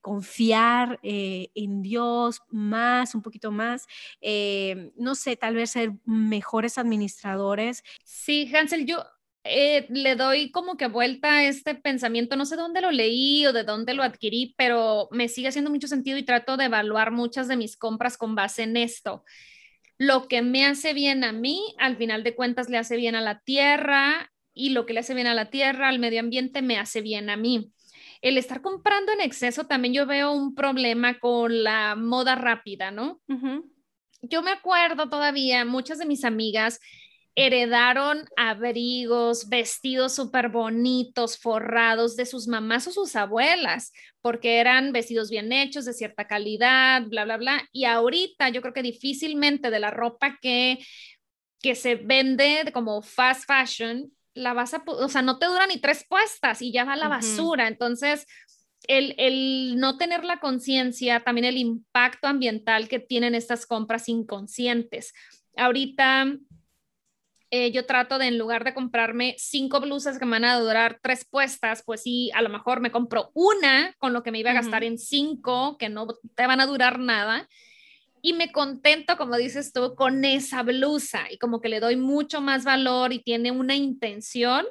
confiar 0.00 0.98
en 1.02 1.82
Dios 1.82 2.40
más, 2.48 3.14
un 3.14 3.22
poquito 3.22 3.50
más, 3.50 3.86
no 4.96 5.14
sé, 5.14 5.36
tal 5.36 5.54
vez 5.54 5.70
ser 5.70 5.92
mejores 6.04 6.78
administradores. 6.78 7.82
Sí, 8.04 8.50
Hansel, 8.54 8.86
yo 8.86 9.04
eh, 9.44 9.86
le 9.88 10.16
doy 10.16 10.50
como 10.50 10.76
que 10.76 10.86
vuelta 10.86 11.38
a 11.38 11.44
este 11.44 11.74
pensamiento, 11.74 12.36
no 12.36 12.44
sé 12.44 12.56
dónde 12.56 12.82
lo 12.82 12.90
leí 12.90 13.46
o 13.46 13.54
de 13.54 13.64
dónde 13.64 13.94
lo 13.94 14.02
adquirí, 14.02 14.54
pero 14.58 15.08
me 15.12 15.28
sigue 15.28 15.48
haciendo 15.48 15.70
mucho 15.70 15.88
sentido 15.88 16.18
y 16.18 16.24
trato 16.24 16.58
de 16.58 16.66
evaluar 16.66 17.10
muchas 17.10 17.48
de 17.48 17.56
mis 17.56 17.76
compras 17.76 18.18
con 18.18 18.34
base 18.34 18.64
en 18.64 18.76
esto. 18.76 19.24
Lo 19.96 20.28
que 20.28 20.42
me 20.42 20.66
hace 20.66 20.92
bien 20.92 21.24
a 21.24 21.32
mí, 21.32 21.74
al 21.78 21.96
final 21.96 22.22
de 22.22 22.34
cuentas, 22.34 22.68
le 22.68 22.76
hace 22.76 22.96
bien 22.96 23.14
a 23.14 23.22
la 23.22 23.40
tierra 23.40 24.30
y 24.52 24.70
lo 24.70 24.84
que 24.84 24.92
le 24.92 25.00
hace 25.00 25.14
bien 25.14 25.26
a 25.26 25.34
la 25.34 25.48
tierra, 25.50 25.88
al 25.88 25.98
medio 25.98 26.20
ambiente, 26.20 26.60
me 26.60 26.78
hace 26.78 27.00
bien 27.00 27.30
a 27.30 27.36
mí. 27.36 27.72
El 28.20 28.36
estar 28.36 28.60
comprando 28.60 29.12
en 29.12 29.20
exceso, 29.20 29.66
también 29.66 29.94
yo 29.94 30.06
veo 30.06 30.32
un 30.32 30.54
problema 30.54 31.18
con 31.18 31.62
la 31.62 31.96
moda 31.96 32.34
rápida, 32.34 32.90
¿no? 32.90 33.20
Yo 34.22 34.42
me 34.42 34.50
acuerdo 34.50 35.08
todavía, 35.08 35.64
muchas 35.64 35.98
de 35.98 36.06
mis 36.06 36.24
amigas 36.24 36.78
heredaron 37.34 38.28
abrigos, 38.36 39.48
vestidos 39.48 40.14
súper 40.14 40.48
bonitos, 40.48 41.38
forrados 41.38 42.16
de 42.16 42.26
sus 42.26 42.48
mamás 42.48 42.86
o 42.88 42.92
sus 42.92 43.16
abuelas, 43.16 43.92
porque 44.20 44.58
eran 44.58 44.92
vestidos 44.92 45.30
bien 45.30 45.52
hechos, 45.52 45.84
de 45.84 45.94
cierta 45.94 46.26
calidad, 46.26 47.02
bla, 47.06 47.24
bla, 47.24 47.36
bla. 47.36 47.68
Y 47.72 47.84
ahorita 47.84 48.48
yo 48.50 48.60
creo 48.60 48.74
que 48.74 48.82
difícilmente 48.82 49.70
de 49.70 49.80
la 49.80 49.90
ropa 49.90 50.38
que, 50.42 50.78
que 51.62 51.74
se 51.74 51.94
vende 51.94 52.70
como 52.72 53.00
fast 53.02 53.44
fashion, 53.46 54.12
la 54.34 54.52
vas 54.52 54.74
a, 54.74 54.82
o 54.86 55.08
sea, 55.08 55.22
no 55.22 55.38
te 55.38 55.46
dura 55.46 55.66
ni 55.66 55.78
tres 55.78 56.04
puestas 56.08 56.62
y 56.62 56.72
ya 56.72 56.84
va 56.84 56.94
a 56.94 56.96
la 56.96 57.08
basura. 57.08 57.68
Entonces, 57.68 58.26
el, 58.86 59.14
el, 59.18 59.76
no 59.78 59.96
tener 59.98 60.24
la 60.24 60.40
conciencia, 60.40 61.20
también 61.20 61.44
el 61.44 61.56
impacto 61.56 62.28
ambiental 62.28 62.88
que 62.88 62.98
tienen 62.98 63.34
estas 63.34 63.66
compras 63.66 64.08
inconscientes. 64.08 65.12
Ahorita 65.56 66.26
eh, 67.52 67.72
yo 67.72 67.84
trato 67.84 68.18
de 68.18 68.28
en 68.28 68.38
lugar 68.38 68.62
de 68.62 68.74
comprarme 68.74 69.34
cinco 69.36 69.80
blusas 69.80 70.18
que 70.18 70.24
me 70.24 70.32
van 70.32 70.44
a 70.44 70.60
durar 70.60 71.00
tres 71.02 71.24
puestas, 71.24 71.82
pues 71.84 72.02
sí, 72.02 72.30
a 72.32 72.42
lo 72.42 72.48
mejor 72.48 72.80
me 72.80 72.92
compro 72.92 73.32
una 73.34 73.92
con 73.98 74.12
lo 74.12 74.22
que 74.22 74.30
me 74.30 74.38
iba 74.38 74.50
a 74.50 74.54
gastar 74.54 74.84
en 74.84 74.98
cinco, 74.98 75.76
que 75.76 75.88
no 75.88 76.06
te 76.36 76.46
van 76.46 76.60
a 76.60 76.66
durar 76.66 77.00
nada. 77.00 77.48
Y 78.22 78.32
me 78.34 78.52
contento, 78.52 79.16
como 79.16 79.36
dices 79.36 79.72
tú, 79.72 79.94
con 79.94 80.24
esa 80.24 80.62
blusa 80.62 81.30
y 81.30 81.38
como 81.38 81.60
que 81.60 81.68
le 81.68 81.80
doy 81.80 81.96
mucho 81.96 82.40
más 82.40 82.64
valor 82.64 83.12
y 83.12 83.22
tiene 83.22 83.50
una 83.50 83.74
intención 83.74 84.66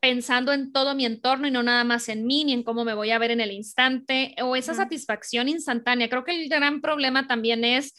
pensando 0.00 0.52
en 0.52 0.72
todo 0.72 0.94
mi 0.94 1.04
entorno 1.06 1.48
y 1.48 1.50
no 1.50 1.62
nada 1.62 1.84
más 1.84 2.08
en 2.08 2.26
mí 2.26 2.44
ni 2.44 2.52
en 2.52 2.62
cómo 2.62 2.84
me 2.84 2.94
voy 2.94 3.10
a 3.10 3.18
ver 3.18 3.30
en 3.30 3.40
el 3.40 3.52
instante 3.52 4.34
o 4.42 4.56
esa 4.56 4.74
satisfacción 4.74 5.48
instantánea. 5.48 6.08
Creo 6.08 6.24
que 6.24 6.40
el 6.40 6.48
gran 6.48 6.80
problema 6.80 7.26
también 7.26 7.64
es 7.64 7.94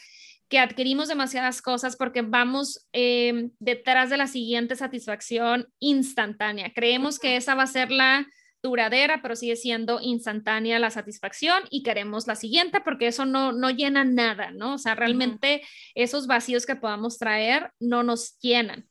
que 0.50 0.60
adquirimos 0.60 1.10
demasiadas 1.10 1.62
cosas 1.62 1.98
porque 1.98 2.22
vamos 2.22 2.88
eh, 2.94 3.50
detrás 3.60 4.10
de 4.10 4.18
la 4.18 4.28
siguiente 4.28 4.76
satisfacción 4.76 5.68
instantánea. 5.80 6.72
Creemos 6.74 7.20
que 7.20 7.36
esa 7.36 7.56
va 7.56 7.64
a 7.64 7.68
ser 7.68 7.92
la 7.92 8.26
duradera, 8.68 9.22
pero 9.22 9.36
sigue 9.36 9.56
siendo 9.56 10.00
instantánea 10.02 10.80
la 10.80 10.92
satisfacción 10.92 11.64
y 11.72 11.84
queremos 11.84 12.28
la 12.28 12.36
siguiente 12.36 12.82
porque 12.82 13.08
eso 13.08 13.26
no, 13.26 13.52
no 13.52 13.70
llena 13.70 14.04
nada, 14.04 14.52
¿no? 14.52 14.76
O 14.76 14.78
sea, 14.78 14.94
realmente 14.94 15.62
esos 15.96 16.28
vacíos 16.28 16.66
que 16.66 16.76
podamos 16.76 17.18
traer 17.18 17.72
no 17.80 18.04
nos 18.04 18.38
llenan. 18.40 18.88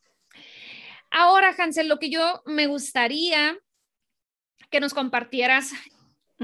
Ahora, 1.11 1.55
Hansel, 1.57 1.89
lo 1.89 1.99
que 1.99 2.11
yo 2.11 2.43
me 2.47 2.67
gustaría 2.67 3.57
que 4.71 4.81
nos 4.81 4.95
compartieras 4.95 5.73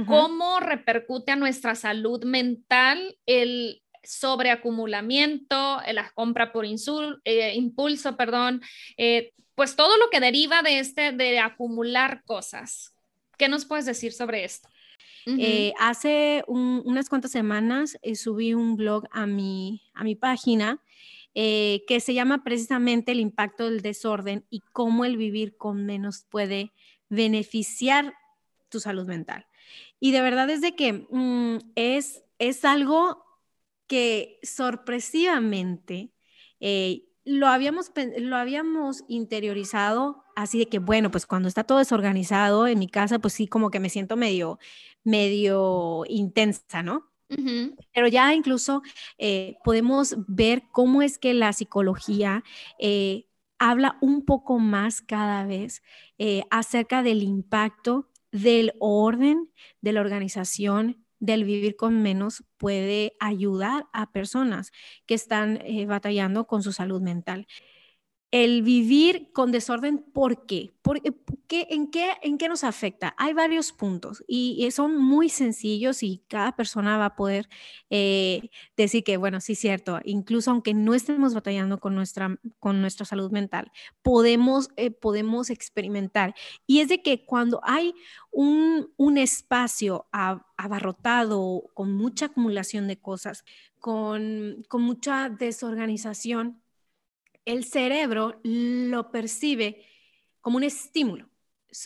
cómo 0.06 0.60
repercute 0.60 1.32
a 1.32 1.36
nuestra 1.36 1.74
salud 1.74 2.24
mental 2.24 3.18
el 3.26 3.82
sobreacumulamiento, 4.04 5.80
la 5.92 6.10
compra 6.14 6.52
por 6.52 6.64
eh, 6.64 7.54
impulso, 7.54 8.16
perdón, 8.16 8.62
eh, 8.96 9.32
pues 9.54 9.76
todo 9.76 9.96
lo 9.98 10.10
que 10.10 10.20
deriva 10.20 10.62
de 10.62 10.78
este, 10.78 11.12
de 11.12 11.38
acumular 11.38 12.22
cosas. 12.24 12.91
¿Qué 13.42 13.48
nos 13.48 13.64
puedes 13.64 13.86
decir 13.86 14.12
sobre 14.12 14.44
esto? 14.44 14.68
hace 15.80 16.44
unas 16.46 17.08
cuantas 17.08 17.32
semanas 17.32 17.98
subí 18.14 18.54
un 18.54 18.76
blog 18.76 19.08
a 19.10 19.26
mi, 19.26 19.82
a 19.94 20.04
mi 20.04 20.14
página 20.14 20.80
que 21.34 21.98
se 22.00 22.14
llama 22.14 22.44
precisamente 22.44 23.10
el 23.10 23.18
impacto 23.18 23.64
del 23.64 23.82
desorden 23.82 24.46
y 24.48 24.60
cómo 24.72 25.04
el 25.04 25.16
vivir 25.16 25.56
con 25.56 25.84
menos 25.84 26.24
puede 26.30 26.72
beneficiar 27.08 28.14
tu 28.68 28.78
salud 28.78 29.08
mental. 29.08 29.44
Y 29.98 30.12
de 30.12 30.22
verdad 30.22 30.48
es 30.48 30.60
de 30.60 30.76
que 30.76 31.08
mm, 31.10 31.72
es, 31.74 32.22
es 32.38 32.64
algo 32.64 33.24
que 33.88 34.38
sorpresivamente 34.44 36.12
eh, 36.60 37.08
lo, 37.24 37.48
habíamos, 37.48 37.90
lo 38.18 38.36
habíamos 38.36 39.02
interiorizado 39.08 40.21
así 40.36 40.58
de 40.58 40.66
que, 40.66 40.78
bueno, 40.78 41.10
pues 41.10 41.26
cuando 41.26 41.48
está 41.48 41.64
todo 41.64 41.78
desorganizado 41.78 42.66
en 42.66 42.78
mi 42.78 42.88
casa, 42.88 43.18
pues 43.18 43.34
sí, 43.34 43.46
como 43.46 43.70
que 43.70 43.80
me 43.80 43.88
siento 43.90 44.16
medio, 44.16 44.58
medio 45.04 46.04
intensa, 46.08 46.82
¿no? 46.82 47.08
Pero 47.94 48.08
ya 48.08 48.34
incluso 48.34 48.82
eh, 49.16 49.56
podemos 49.64 50.16
ver 50.28 50.64
cómo 50.70 51.00
es 51.00 51.16
que 51.16 51.32
la 51.32 51.54
psicología 51.54 52.44
eh, 52.78 53.26
habla 53.58 53.96
un 54.02 54.26
poco 54.26 54.58
más 54.58 55.00
cada 55.00 55.46
vez 55.46 55.82
acerca 56.50 57.02
del 57.02 57.22
impacto 57.22 58.10
del 58.32 58.72
orden, 58.80 59.50
de 59.80 59.92
la 59.92 60.00
organización, 60.00 61.02
del 61.22 61.44
vivir 61.44 61.76
con 61.76 62.02
menos 62.02 62.42
puede 62.56 63.12
ayudar 63.20 63.86
a 63.92 64.10
personas 64.10 64.72
que 65.06 65.14
están 65.14 65.60
eh, 65.64 65.86
batallando 65.86 66.48
con 66.48 66.64
su 66.64 66.72
salud 66.72 67.00
mental 67.00 67.46
el 68.32 68.62
vivir 68.62 69.30
con 69.34 69.52
desorden, 69.52 69.98
¿por 69.98 70.46
qué? 70.46 70.72
¿Por 70.80 71.02
qué, 71.02 71.66
en, 71.68 71.90
qué, 71.90 72.12
¿En 72.22 72.38
qué 72.38 72.48
nos 72.48 72.64
afecta? 72.64 73.14
Hay 73.18 73.34
varios 73.34 73.72
puntos 73.72 74.24
y, 74.26 74.70
son 74.70 74.96
muy 74.96 75.28
sencillos 75.28 76.02
y 76.02 76.24
cada 76.28 76.56
persona 76.56 76.96
va 76.96 77.04
a 77.04 77.14
poder 77.14 77.46
eh, 77.90 78.48
decir 78.74 79.04
que, 79.04 79.18
bueno, 79.18 79.38
sí, 79.42 79.54
cierto, 79.54 80.00
incluso 80.04 80.50
aunque 80.50 80.72
no 80.72 80.94
estemos 80.94 81.34
batallando 81.34 81.78
con 81.78 81.94
nuestra, 81.94 82.38
con 82.58 82.80
nuestra 82.80 83.04
salud 83.04 83.30
mental, 83.30 83.70
podemos, 84.00 84.70
eh, 84.76 84.90
podemos 84.90 85.50
experimentar. 85.50 86.34
Y 86.66 86.80
es 86.80 86.88
de 86.88 87.02
que 87.02 87.26
cuando 87.26 87.60
hay 87.62 87.94
un, 88.30 88.90
un 88.96 89.18
espacio 89.18 90.06
abarrotado, 90.10 91.64
con 91.74 91.92
mucha 91.92 92.26
acumulación 92.26 92.88
de 92.88 92.98
cosas, 92.98 93.44
con, 93.78 94.64
con 94.68 94.80
mucha 94.80 95.28
desorganización, 95.28 96.61
el 97.44 97.64
cerebro 97.64 98.40
lo 98.42 99.10
percibe 99.10 99.84
como 100.40 100.56
un 100.56 100.64
estímulo. 100.64 101.28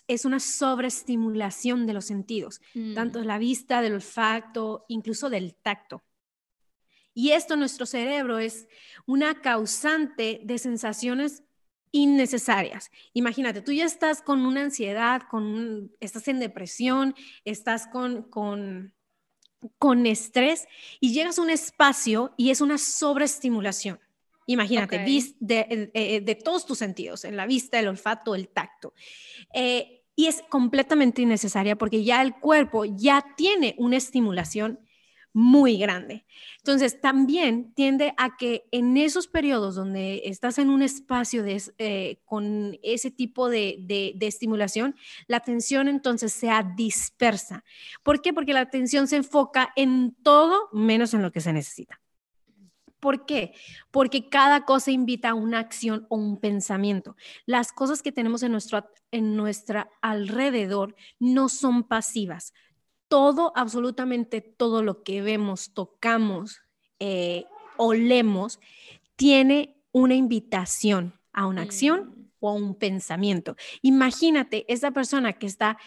Es 0.09 0.25
una 0.25 0.41
sobreestimulación 0.41 1.87
de 1.87 1.93
los 1.93 2.07
sentidos, 2.07 2.61
tanto 2.95 3.21
de 3.21 3.25
mm. 3.25 3.29
la 3.29 3.39
vista, 3.39 3.83
del 3.83 3.95
olfato, 3.95 4.85
incluso 4.89 5.31
del 5.31 5.55
tacto. 5.55 6.03
Y 7.15 7.31
esto 7.31 7.57
nuestro 7.57 7.87
cerebro 7.87 8.39
es 8.39 8.67
una 9.07 9.41
causante 9.41 10.41
de 10.45 10.59
sensaciones 10.59 11.45
innecesarias. 11.93 12.91
Imagínate, 13.15 13.63
tú 13.63 13.73
ya 13.73 13.85
estás 13.85 14.21
con 14.21 14.45
una 14.45 14.63
ansiedad, 14.63 15.23
con 15.31 15.93
estás 16.01 16.29
en 16.29 16.41
depresión, 16.41 17.15
estás 17.45 17.87
con, 17.87 18.25
con, 18.25 18.93
con 19.79 20.05
estrés 20.05 20.67
y 21.01 21.13
llegas 21.13 21.39
a 21.39 21.43
un 21.43 21.51
espacio 21.51 22.35
y 22.37 22.51
es 22.51 22.61
una 22.61 22.77
sobreestimulación. 22.77 23.99
Imagínate, 24.47 24.99
de, 24.99 25.59
eh, 25.59 25.91
eh, 25.93 26.21
de, 26.21 26.35
todos 26.37 26.67
tus 26.67 26.79
sentidos, 26.79 27.25
en 27.25 27.37
la 27.37 27.47
vista, 27.47 27.81
el 27.81 27.89
olfato, 27.89 28.35
el 28.35 28.49
tacto. 28.49 28.95
Eh, 29.53 30.05
y 30.15 30.27
es 30.27 30.43
completamente 30.49 31.21
innecesaria 31.21 31.77
porque 31.77 32.05
ya 32.05 32.23
el 32.23 32.35
cuerpo 32.37 32.85
ya 32.85 33.35
tiene 33.37 33.75
una 33.77 33.97
estimulación 33.97 34.79
muy 35.33 35.77
grande. 35.77 36.25
Entonces, 36.59 36.99
también 36.99 37.75
tiende 37.75 38.15
a 38.17 38.39
que 38.39 38.69
en 38.71 38.97
esos 38.97 39.27
periodos 39.27 39.75
donde 39.75 40.23
estás 40.25 40.59
en 40.59 40.71
un 40.71 40.81
espacio 40.81 41.43
de, 41.43 42.23
con 42.25 42.79
ese 42.83 43.11
tipo 43.11 43.51
de, 43.51 43.77
de, 43.81 44.27
estimulación, 44.27 44.97
la 45.27 45.37
atención 45.37 45.89
entonces 45.89 46.33
sea 46.33 46.63
dispersa. 46.63 47.65
¿Por 48.03 48.23
qué? 48.23 48.33
Porque 48.33 48.55
la 48.55 48.61
atención 48.61 49.09
se 49.09 49.17
enfoca 49.17 49.73
en 49.77 50.17
todo 50.23 50.71
menos 50.73 51.13
en 51.13 51.21
lo 51.21 51.33
que 51.33 51.43
se 51.43 51.53
necesita. 51.53 52.01
¿Por 53.01 53.27
qué? 53.27 53.53
Porque 53.91 54.29
cada 54.29 54.65
cosa 54.65 54.91
invita 54.91 55.31
a 55.31 55.35
una 55.35 55.59
acción 55.59 56.07
o 56.09 56.17
un 56.17 56.39
pensamiento. 56.39 57.17
Las 57.45 57.73
cosas 57.73 58.03
que 58.03 58.13
tenemos 58.13 58.43
en 58.43 58.53
nuestro 58.53 58.89
en 59.11 59.37
nuestra 59.37 59.91
alrededor 60.03 60.95
no 61.19 61.49
son 61.49 61.85
pasivas. 61.85 62.53
Todo, 63.09 63.53
absolutamente 63.55 64.41
todo 64.41 64.83
lo 64.83 65.03
que 65.03 65.23
vemos, 65.23 65.73
tocamos, 65.73 66.61
eh, 66.99 67.45
olemos, 67.77 68.59
tiene 69.15 69.77
una 69.93 70.15
invitación 70.15 71.15
a 71.33 71.47
una 71.47 71.63
acción 71.63 72.01
mm. 72.01 72.31
o 72.41 72.51
a 72.51 72.55
un 72.55 72.75
pensamiento. 72.75 73.57
Imagínate 73.83 74.65
esa 74.73 74.91
persona 74.91 75.35
que 75.35 75.47
está 75.47 75.79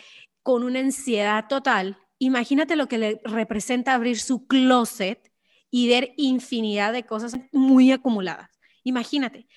con 0.43 0.63
una 0.63 0.79
ansiedad 0.79 1.47
total, 1.47 1.97
imagínate 2.17 2.75
lo 2.75 2.87
que 2.87 2.97
le 2.97 3.21
representa 3.23 3.93
abrir 3.93 4.19
su 4.19 4.47
closet 4.47 5.28
y 5.71 5.87
ver 5.87 6.13
infinidad 6.17 6.93
de 6.93 7.05
cosas 7.05 7.37
muy 7.51 7.91
acumuladas. 7.91 8.59
Imagínate, 8.83 9.47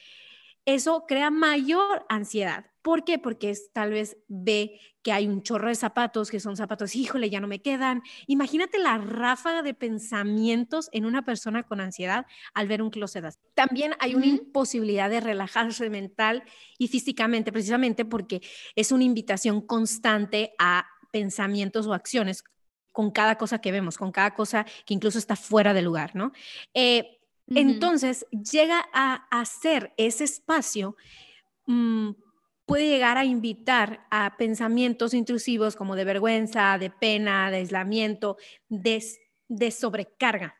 eso 0.64 1.04
crea 1.08 1.30
mayor 1.30 2.04
ansiedad. 2.08 2.66
¿Por 2.82 3.04
qué? 3.04 3.18
Porque 3.18 3.50
es, 3.50 3.72
tal 3.72 3.90
vez 3.90 4.16
ve 4.28 4.80
que 5.02 5.12
hay 5.12 5.26
un 5.26 5.42
chorro 5.42 5.68
de 5.68 5.74
zapatos, 5.74 6.30
que 6.30 6.40
son 6.40 6.56
zapatos, 6.56 6.94
híjole, 6.96 7.30
ya 7.30 7.40
no 7.40 7.46
me 7.46 7.62
quedan. 7.62 8.02
Imagínate 8.26 8.78
la 8.78 8.98
ráfaga 8.98 9.62
de 9.62 9.74
pensamientos 9.74 10.88
en 10.92 11.04
una 11.04 11.24
persona 11.24 11.62
con 11.62 11.80
ansiedad 11.80 12.26
al 12.54 12.68
ver 12.68 12.82
un 12.82 12.90
closet 12.90 13.24
También 13.54 13.94
hay 14.00 14.14
una 14.14 14.26
imposibilidad 14.26 15.10
de 15.10 15.20
relajarse 15.20 15.90
mental 15.90 16.42
y 16.78 16.88
físicamente, 16.88 17.52
precisamente 17.52 18.04
porque 18.04 18.40
es 18.74 18.90
una 18.92 19.04
invitación 19.04 19.60
constante 19.60 20.52
a 20.58 20.86
pensamientos 21.12 21.86
o 21.86 21.94
acciones 21.94 22.42
con 22.92 23.10
cada 23.10 23.36
cosa 23.36 23.60
que 23.60 23.72
vemos, 23.72 23.98
con 23.98 24.12
cada 24.12 24.34
cosa 24.34 24.64
que 24.84 24.94
incluso 24.94 25.18
está 25.18 25.36
fuera 25.36 25.74
de 25.74 25.82
lugar, 25.82 26.14
¿no? 26.14 26.32
Eh, 26.74 27.18
entonces, 27.48 28.26
llega 28.30 28.84
a 28.92 29.26
hacer 29.30 29.92
ese 29.96 30.24
espacio, 30.24 30.96
mm, 31.66 32.10
puede 32.64 32.88
llegar 32.88 33.18
a 33.18 33.24
invitar 33.24 34.06
a 34.10 34.36
pensamientos 34.36 35.14
intrusivos 35.14 35.76
como 35.76 35.96
de 35.96 36.04
vergüenza, 36.04 36.78
de 36.78 36.90
pena, 36.90 37.50
de 37.50 37.58
aislamiento, 37.58 38.36
de, 38.68 39.04
de 39.48 39.70
sobrecarga. 39.70 40.56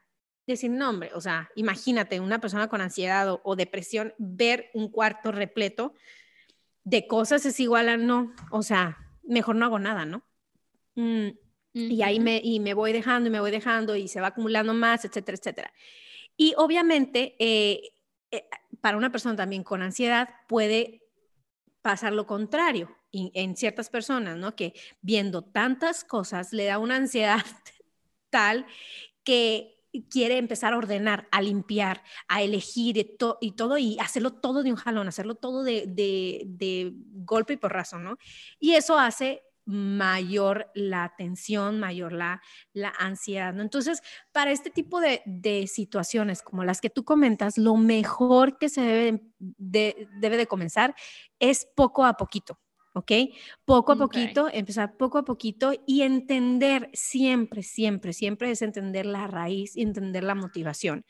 Decir, 0.47 0.71
no, 0.71 0.91
hombre, 0.91 1.11
o 1.15 1.21
sea, 1.21 1.49
imagínate 1.55 2.19
una 2.19 2.41
persona 2.41 2.69
con 2.69 2.81
ansiedad 2.81 3.41
o, 3.43 3.57
depresión, 3.57 4.13
ver 4.19 4.71
un 4.75 4.91
cuarto 4.91 5.31
repleto 5.31 5.95
de 6.85 7.07
cosas 7.07 7.47
es 7.47 7.61
igual 7.61 7.89
a 7.89 7.97
no, 7.97 8.35
o 8.51 8.63
sea, 8.63 8.99
mejor 9.23 9.55
no 9.55 9.67
hago 9.67 9.79
nada, 9.79 10.05
¿no? 10.05 10.25
Mm, 10.97 11.29
y 11.75 12.03
ahí 12.03 12.21
me, 12.21 12.41
y 12.43 12.61
me 12.61 12.75
voy 12.75 12.93
dejando 12.93 13.29
y 13.29 13.33
me 13.33 13.41
voy 13.41 13.51
dejando 13.51 13.97
y 13.97 14.09
se 14.09 14.21
va 14.21 14.29
acumulando 14.29 14.75
más, 14.75 15.05
etcétera, 15.05 15.39
etcétera. 15.39 15.73
Y 16.37 16.55
obviamente, 16.57 17.35
eh, 17.39 17.95
eh, 18.31 18.45
para 18.81 18.97
una 18.97 19.11
persona 19.11 19.37
también 19.37 19.63
con 19.63 19.83
ansiedad 19.83 20.29
puede 20.49 21.03
pasar 21.81 22.13
lo 22.13 22.27
contrario 22.27 22.97
en 23.13 23.57
ciertas 23.57 23.91
personas, 23.91 24.39
¿no? 24.39 24.57
Que 24.57 24.73
viendo 25.03 25.43
tantas 25.43 26.03
cosas 26.03 26.53
le 26.55 26.65
da 26.65 26.79
una 26.79 26.97
ansiedad 26.97 27.45
tal 28.31 28.67
que 29.25 29.83
quiere 30.09 30.39
empezar 30.39 30.73
a 30.73 30.79
ordenar, 30.79 31.29
a 31.31 31.43
limpiar, 31.43 32.03
a 32.29 32.43
elegir 32.43 32.97
y, 32.97 33.17
y 33.41 33.53
todo 33.53 33.79
y 33.79 33.99
hacerlo 33.99 34.33
todo 34.33 34.63
de 34.63 34.71
un 34.71 34.77
jalón, 34.77 35.09
hacerlo 35.09 35.35
todo 35.35 35.63
de, 35.63 35.85
de, 35.87 36.45
de 36.47 36.93
golpe 36.95 37.55
y 37.55 37.59
porrazo, 37.59 37.99
¿no? 37.99 38.17
Y 38.59 38.73
eso 38.73 38.99
hace 38.99 39.43
mayor 39.65 40.71
la 40.75 41.15
tensión, 41.17 41.79
mayor 41.81 42.13
la, 42.13 42.43
la 42.73 42.93
ansiedad. 42.99 43.53
¿no? 43.55 43.63
Entonces, 43.63 44.03
para 44.33 44.51
este 44.51 44.71
tipo 44.71 45.01
de, 45.01 45.23
de, 45.27 45.67
situaciones 45.67 46.43
como 46.43 46.65
las 46.65 46.81
que 46.81 46.91
tú 46.91 47.05
comentas, 47.05 47.59
lo 47.59 47.77
mejor 47.77 48.59
que 48.59 48.69
se 48.69 48.81
debe 48.83 49.23
de, 49.39 50.09
debe 50.19 50.37
de 50.37 50.47
comenzar 50.47 50.95
es 51.39 51.67
poco 51.75 52.05
a 52.05 52.15
poquito. 52.15 52.59
¿ok? 52.95 53.13
Poco 53.65 53.93
a 53.93 53.97
poquito, 53.97 54.49
empezar 54.53 54.97
poco 54.97 55.19
a 55.19 55.25
poquito 55.25 55.73
y 55.87 56.03
entender 56.03 56.91
siempre, 56.93 57.63
siempre, 57.63 58.13
siempre 58.13 58.51
es 58.51 58.63
entender 58.63 59.07
la 59.07 59.27
raíz 59.27 59.77
y 59.77 59.83
entender 59.83 60.25
la 60.25 60.35
motivación. 60.35 61.05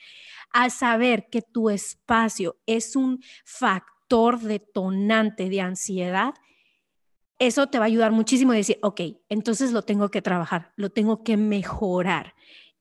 Al 0.53 0.71
saber 0.71 1.29
que 1.31 1.43
tu 1.43 1.71
espacio 1.71 2.57
es 2.67 2.97
un 2.97 3.23
factor 3.45 4.41
detonante 4.41 5.49
de 5.49 5.61
ansiedad, 5.61 6.35
eso 7.47 7.67
te 7.67 7.79
va 7.79 7.85
a 7.85 7.87
ayudar 7.87 8.13
muchísimo 8.13 8.53
a 8.53 8.57
decir, 8.57 8.79
ok, 8.83 9.01
entonces 9.29 9.73
lo 9.73 9.83
tengo 9.83 10.11
que 10.11 10.23
trabajar, 10.23 10.73
lo 10.77 10.91
tengo 10.91 11.25
que 11.25 11.37
mejorar 11.37 12.35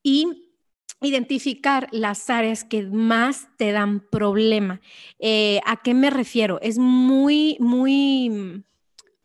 y 0.03 0.51
identificar 1.01 1.87
las 1.91 2.29
áreas 2.29 2.63
que 2.63 2.83
más 2.83 3.47
te 3.57 3.71
dan 3.71 4.01
problema. 4.11 4.79
Eh, 5.17 5.59
¿A 5.65 5.81
qué 5.81 5.95
me 5.95 6.11
refiero? 6.11 6.59
Es 6.61 6.77
muy, 6.77 7.57
muy... 7.59 8.63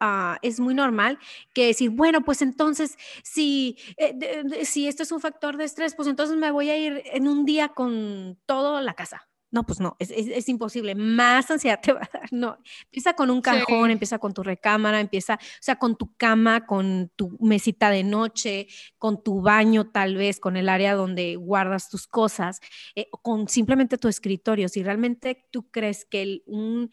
Ah, 0.01 0.39
es 0.43 0.61
muy 0.61 0.75
normal 0.75 1.19
que 1.55 1.67
decir, 1.67 1.89
bueno, 1.89 2.23
pues 2.23 2.43
entonces, 2.43 2.99
si, 3.23 3.79
eh, 3.97 4.65
si 4.65 4.89
esto 4.89 5.03
es 5.03 5.11
un 5.11 5.21
factor 5.21 5.57
de 5.57 5.65
estrés, 5.65 5.95
pues 5.95 6.07
entonces 6.07 6.37
me 6.37 6.51
voy 6.51 6.69
a 6.69 6.77
ir 6.77 7.03
en 7.13 7.29
un 7.29 7.47
día 7.47 7.71
con 7.71 8.39
toda 8.45 8.83
la 8.83 8.93
casa. 8.93 9.27
No, 9.57 9.65
pues 9.65 9.81
no, 9.81 9.97
es, 9.99 10.51
imposible. 10.51 10.95
Más 10.95 11.51
ansiedad 11.51 11.81
te 11.83 11.95
va 11.95 12.01
a 12.03 12.11
dar. 12.13 12.29
No, 12.31 12.59
empieza 12.85 13.15
con 13.15 13.31
un 13.31 13.41
cajón, 13.41 13.91
empieza 13.91 14.19
con 14.19 14.35
tu 14.35 14.43
recámara, 14.43 15.01
empieza, 15.01 15.37
o 15.37 15.63
sea, 15.63 15.77
con 15.77 15.97
tu 15.97 16.15
cama, 16.15 16.67
con 16.67 17.11
tu 17.17 17.39
mesita 17.41 17.89
de 17.89 18.05
noche, 18.05 18.67
con 18.99 19.23
tu 19.23 19.41
baño 19.41 19.89
tal 19.89 20.15
vez, 20.17 20.41
con 20.41 20.59
el 20.59 20.69
área 20.69 20.95
donde 20.95 21.37
guardas 21.37 21.89
tus 21.89 22.07
cosas, 22.07 22.61
eh, 22.97 23.09
con 23.23 23.49
simplemente 23.49 23.97
tu 23.97 24.09
escritorio. 24.09 24.69
Si 24.69 24.83
realmente 24.83 25.49
tú 25.51 25.71
crees 25.71 26.05
que 26.05 26.43
un, 26.45 26.91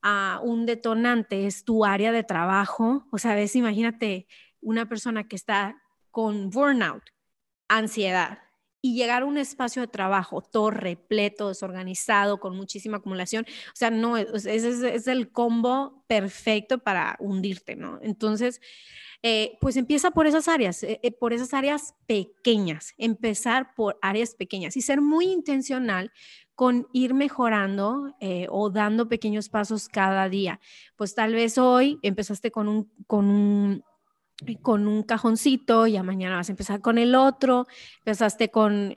ah, 0.00 0.38
un 0.44 0.66
detonante 0.66 1.48
es 1.48 1.64
tu 1.64 1.84
área 1.84 2.12
de 2.12 2.22
trabajo, 2.22 3.08
o 3.10 3.18
sea, 3.18 3.34
ves, 3.34 3.56
imagínate 3.56 4.28
una 4.60 4.88
persona 4.88 5.26
que 5.26 5.34
está 5.34 5.82
con 6.12 6.50
burnout, 6.50 7.02
ansiedad, 7.66 8.43
y 8.84 8.92
llegar 8.92 9.22
a 9.22 9.24
un 9.24 9.38
espacio 9.38 9.80
de 9.80 9.88
trabajo 9.88 10.42
todo 10.42 10.70
repleto, 10.70 11.48
desorganizado, 11.48 12.38
con 12.38 12.54
muchísima 12.54 12.98
acumulación, 12.98 13.46
o 13.48 13.72
sea, 13.76 13.90
no, 13.90 14.18
es, 14.18 14.44
es, 14.44 15.06
el 15.08 15.32
combo 15.32 16.04
perfecto 16.06 16.76
para 16.76 17.16
hundirte, 17.18 17.76
¿no? 17.76 17.98
Entonces, 18.02 18.60
eh, 19.22 19.56
pues 19.62 19.78
empieza 19.78 20.10
por 20.10 20.26
esas 20.26 20.48
áreas, 20.48 20.82
eh, 20.82 21.00
eh, 21.02 21.12
por 21.12 21.32
esas 21.32 21.54
áreas 21.54 21.94
pequeñas, 22.06 22.92
empezar 22.98 23.74
por 23.74 23.98
áreas 24.02 24.34
pequeñas 24.34 24.76
y 24.76 24.82
ser 24.82 25.00
muy 25.00 25.28
intencional 25.28 26.12
con 26.54 26.86
ir 26.92 27.14
mejorando 27.14 28.14
o 28.50 28.70
dando 28.70 29.08
pequeños 29.08 29.48
pasos 29.48 29.88
cada 29.88 30.28
día. 30.28 30.60
Pues 30.94 31.14
tal 31.14 31.32
vez 31.32 31.56
hoy 31.56 31.98
empezaste 32.02 32.50
con 32.50 32.68
un, 32.68 32.92
con 33.06 33.24
un 33.24 33.82
con 34.62 34.86
un 34.88 35.02
cajoncito, 35.02 35.86
ya 35.86 36.02
mañana 36.02 36.36
vas 36.36 36.48
a 36.48 36.52
empezar 36.52 36.80
con 36.80 36.98
el 36.98 37.14
otro, 37.14 37.66
empezaste 37.98 38.50
con 38.50 38.94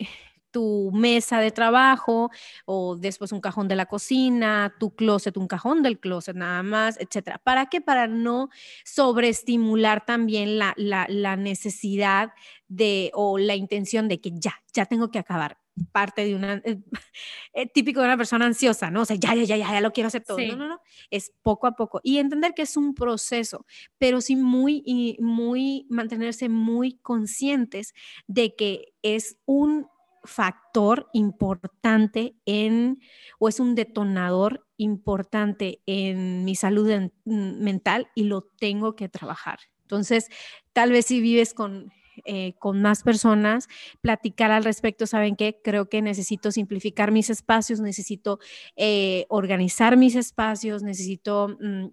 tu 0.51 0.91
mesa 0.93 1.39
de 1.39 1.51
trabajo 1.51 2.31
o 2.65 2.95
después 2.95 3.31
un 3.31 3.41
cajón 3.41 3.67
de 3.67 3.75
la 3.75 3.85
cocina, 3.85 4.73
tu 4.79 4.95
closet, 4.95 5.37
un 5.37 5.47
cajón 5.47 5.83
del 5.83 5.99
closet 5.99 6.35
nada 6.35 6.63
más, 6.63 6.97
etcétera. 6.99 7.39
¿Para 7.43 7.67
qué? 7.67 7.81
Para 7.81 8.07
no 8.07 8.49
sobreestimular 8.85 10.05
también 10.05 10.57
la, 10.57 10.73
la, 10.77 11.05
la 11.09 11.35
necesidad 11.35 12.31
de 12.67 13.11
o 13.13 13.37
la 13.37 13.55
intención 13.55 14.07
de 14.07 14.19
que 14.19 14.31
ya, 14.33 14.55
ya 14.73 14.85
tengo 14.85 15.11
que 15.11 15.19
acabar 15.19 15.57
parte 15.91 16.25
de 16.25 16.35
una, 16.35 16.61
eh, 16.65 16.79
eh, 17.53 17.67
típico 17.67 17.99
de 17.99 18.07
una 18.07 18.17
persona 18.17 18.45
ansiosa, 18.45 18.89
¿no? 18.91 19.01
O 19.01 19.05
sea, 19.05 19.15
ya, 19.15 19.35
ya, 19.35 19.43
ya, 19.43 19.57
ya, 19.57 19.81
lo 19.81 19.91
quiero 19.91 20.07
hacer 20.07 20.23
todo. 20.23 20.37
No, 20.39 20.55
no, 20.55 20.67
no, 20.67 20.81
es 21.11 21.31
poco 21.41 21.67
a 21.67 21.75
poco. 21.75 21.99
Y 22.03 22.17
entender 22.17 22.53
que 22.53 22.63
es 22.63 22.77
un 22.77 22.93
proceso, 22.93 23.65
pero 23.97 24.21
sí 24.21 24.35
muy, 24.35 24.83
y 24.85 25.17
muy, 25.19 25.85
mantenerse 25.89 26.49
muy 26.49 26.97
conscientes 26.99 27.93
de 28.27 28.55
que 28.55 28.93
es 29.01 29.37
un 29.45 29.87
factor 30.23 31.09
importante 31.13 32.35
en, 32.45 32.99
o 33.39 33.47
es 33.47 33.59
un 33.59 33.75
detonador 33.75 34.67
importante 34.77 35.81
en 35.85 36.45
mi 36.45 36.55
salud 36.55 37.09
mm, 37.25 37.63
mental 37.63 38.09
y 38.13 38.25
lo 38.25 38.41
tengo 38.41 38.95
que 38.95 39.09
trabajar. 39.09 39.59
Entonces, 39.81 40.27
tal 40.73 40.91
vez 40.91 41.05
si 41.05 41.21
vives 41.21 41.53
con, 41.53 41.91
eh, 42.25 42.53
con 42.59 42.81
más 42.81 43.03
personas, 43.03 43.67
platicar 44.01 44.51
al 44.51 44.63
respecto, 44.63 45.07
¿saben 45.07 45.35
qué? 45.35 45.59
Creo 45.63 45.89
que 45.89 46.01
necesito 46.01 46.51
simplificar 46.51 47.11
mis 47.11 47.29
espacios, 47.29 47.79
necesito 47.79 48.39
eh, 48.75 49.25
organizar 49.29 49.97
mis 49.97 50.15
espacios, 50.15 50.83
necesito 50.83 51.57
mm, 51.59 51.87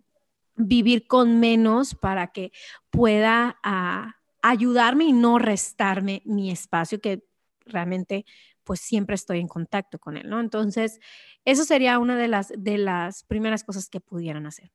vivir 0.56 1.06
con 1.06 1.40
menos 1.40 1.94
para 1.94 2.28
que 2.28 2.52
pueda 2.90 3.58
ah, 3.62 4.16
ayudarme 4.42 5.04
y 5.04 5.12
no 5.12 5.38
restarme 5.38 6.22
mi 6.24 6.50
espacio 6.50 7.00
que 7.00 7.24
realmente 7.66 8.24
pues 8.64 8.80
siempre 8.80 9.14
estoy 9.14 9.40
en 9.40 9.48
contacto 9.48 9.98
con 9.98 10.16
él, 10.16 10.28
¿no? 10.28 10.40
Entonces, 10.40 10.98
eso 11.44 11.64
sería 11.64 11.98
una 11.98 12.16
de 12.16 12.28
las, 12.28 12.52
de 12.56 12.78
las 12.78 13.24
primeras 13.24 13.62
cosas 13.62 13.88
que 13.88 14.00
pudieran 14.00 14.46
hacer. 14.46 14.72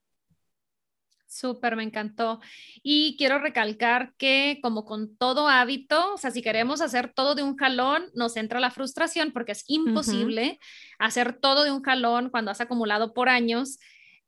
Súper, 1.29 1.75
me 1.75 1.83
encantó. 1.83 2.41
Y 2.81 3.15
quiero 3.17 3.37
recalcar 3.37 4.13
que 4.17 4.57
como 4.63 4.83
con 4.83 5.15
todo 5.15 5.47
hábito, 5.47 6.15
o 6.15 6.17
sea, 6.17 6.31
si 6.31 6.41
queremos 6.41 6.81
hacer 6.81 7.13
todo 7.13 7.35
de 7.35 7.43
un 7.43 7.55
jalón, 7.55 8.09
nos 8.15 8.35
entra 8.35 8.59
la 8.59 8.71
frustración 8.71 9.31
porque 9.31 9.51
es 9.51 9.63
imposible 9.67 10.59
hacer 10.97 11.33
todo 11.39 11.63
de 11.63 11.71
un 11.71 11.83
jalón 11.83 12.31
cuando 12.31 12.49
has 12.49 12.61
acumulado 12.61 13.13
por 13.13 13.29
años 13.29 13.77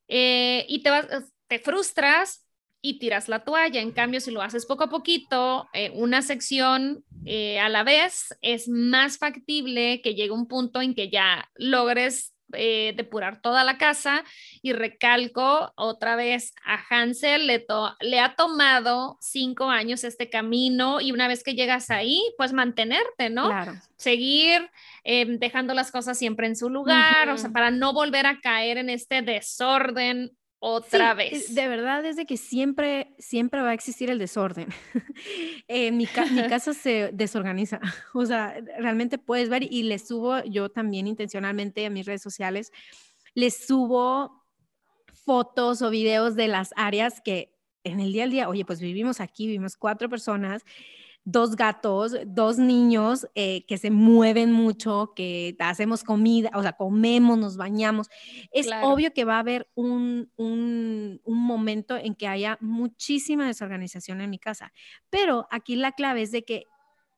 eh, 0.07 0.67
y 0.69 0.83
te, 0.83 0.91
vas, 0.91 1.07
te 1.47 1.57
frustras 1.57 2.45
y 2.83 2.99
tiras 2.99 3.29
la 3.29 3.43
toalla. 3.43 3.81
En 3.81 3.91
cambio, 3.91 4.21
si 4.21 4.29
lo 4.29 4.43
haces 4.43 4.67
poco 4.67 4.83
a 4.83 4.89
poquito, 4.89 5.67
eh, 5.73 5.89
una 5.95 6.21
sección 6.21 7.03
eh, 7.25 7.59
a 7.59 7.69
la 7.69 7.83
vez, 7.83 8.27
es 8.41 8.67
más 8.67 9.17
factible 9.17 10.01
que 10.03 10.13
llegue 10.13 10.31
un 10.31 10.47
punto 10.47 10.83
en 10.83 10.93
que 10.93 11.09
ya 11.09 11.49
logres 11.55 12.30
eh, 12.53 12.93
depurar 12.95 13.41
toda 13.41 13.63
la 13.63 13.77
casa. 13.77 14.23
Y 14.61 14.73
recalco 14.73 15.73
otra 15.75 16.15
vez 16.15 16.53
a 16.65 16.79
Hansel, 16.89 17.47
le, 17.47 17.65
le 18.01 18.19
ha 18.19 18.35
tomado 18.35 19.17
cinco 19.21 19.69
años 19.69 20.03
este 20.03 20.29
camino 20.29 21.01
y 21.01 21.11
una 21.11 21.27
vez 21.27 21.43
que 21.43 21.55
llegas 21.55 21.89
ahí, 21.89 22.21
pues 22.37 22.53
mantenerte, 22.53 23.29
¿no? 23.29 23.47
Claro. 23.47 23.73
Seguir 23.97 24.69
dejando 25.03 25.73
las 25.73 25.91
cosas 25.91 26.17
siempre 26.17 26.47
en 26.47 26.55
su 26.55 26.69
lugar, 26.69 27.29
o 27.29 27.37
sea, 27.37 27.49
para 27.49 27.71
no 27.71 27.91
volver 27.91 28.27
a 28.27 28.39
caer 28.39 28.77
en 28.77 28.89
este 28.89 29.21
desorden 29.21 30.31
otra 30.63 31.15
vez. 31.15 31.55
De 31.55 31.67
verdad, 31.67 32.03
desde 32.03 32.27
que 32.27 32.37
siempre, 32.37 33.15
siempre 33.17 33.61
va 33.61 33.71
a 33.71 33.73
existir 33.73 34.09
el 34.09 34.19
desorden. 34.19 34.69
Eh, 35.67 35.91
mi, 35.91 36.07
mi, 36.31 36.47
casa 36.49 36.73
se 36.73 37.11
desorganiza. 37.13 37.79
O 38.13 38.25
sea, 38.25 38.59
realmente 38.79 39.17
puedes 39.17 39.49
ver 39.49 39.63
y 39.63 39.83
le 39.83 39.99
subo 39.99 40.43
yo 40.43 40.69
también 40.69 41.07
intencionalmente 41.07 41.85
a 41.85 41.89
mis 41.89 42.05
redes 42.05 42.21
sociales, 42.21 42.71
les 43.33 43.65
subo 43.65 44.43
fotos 45.13 45.81
o 45.81 45.89
videos 45.89 46.35
de 46.35 46.47
las 46.47 46.71
áreas 46.75 47.21
que 47.21 47.53
en 47.83 47.99
el 47.99 48.11
día 48.11 48.23
al 48.23 48.31
día, 48.31 48.49
oye, 48.49 48.65
pues 48.65 48.79
vivimos 48.79 49.19
aquí, 49.19 49.47
vivimos 49.47 49.77
cuatro 49.77 50.09
personas 50.09 50.63
dos 51.23 51.55
gatos, 51.55 52.15
dos 52.25 52.57
niños 52.57 53.27
eh, 53.35 53.65
que 53.67 53.77
se 53.77 53.91
mueven 53.91 54.51
mucho, 54.51 55.13
que 55.15 55.55
hacemos 55.59 56.03
comida, 56.03 56.49
o 56.55 56.61
sea, 56.61 56.73
comemos, 56.73 57.37
nos 57.37 57.57
bañamos. 57.57 58.09
Es 58.51 58.67
obvio 58.81 59.13
que 59.13 59.25
va 59.25 59.35
a 59.35 59.39
haber 59.39 59.69
un, 59.75 60.31
un, 60.35 61.21
un 61.23 61.37
momento 61.37 61.95
en 61.97 62.15
que 62.15 62.27
haya 62.27 62.57
muchísima 62.61 63.45
desorganización 63.45 64.21
en 64.21 64.29
mi 64.29 64.39
casa, 64.39 64.73
pero 65.09 65.47
aquí 65.51 65.75
la 65.75 65.91
clave 65.91 66.23
es 66.23 66.31
de 66.31 66.43
que 66.43 66.65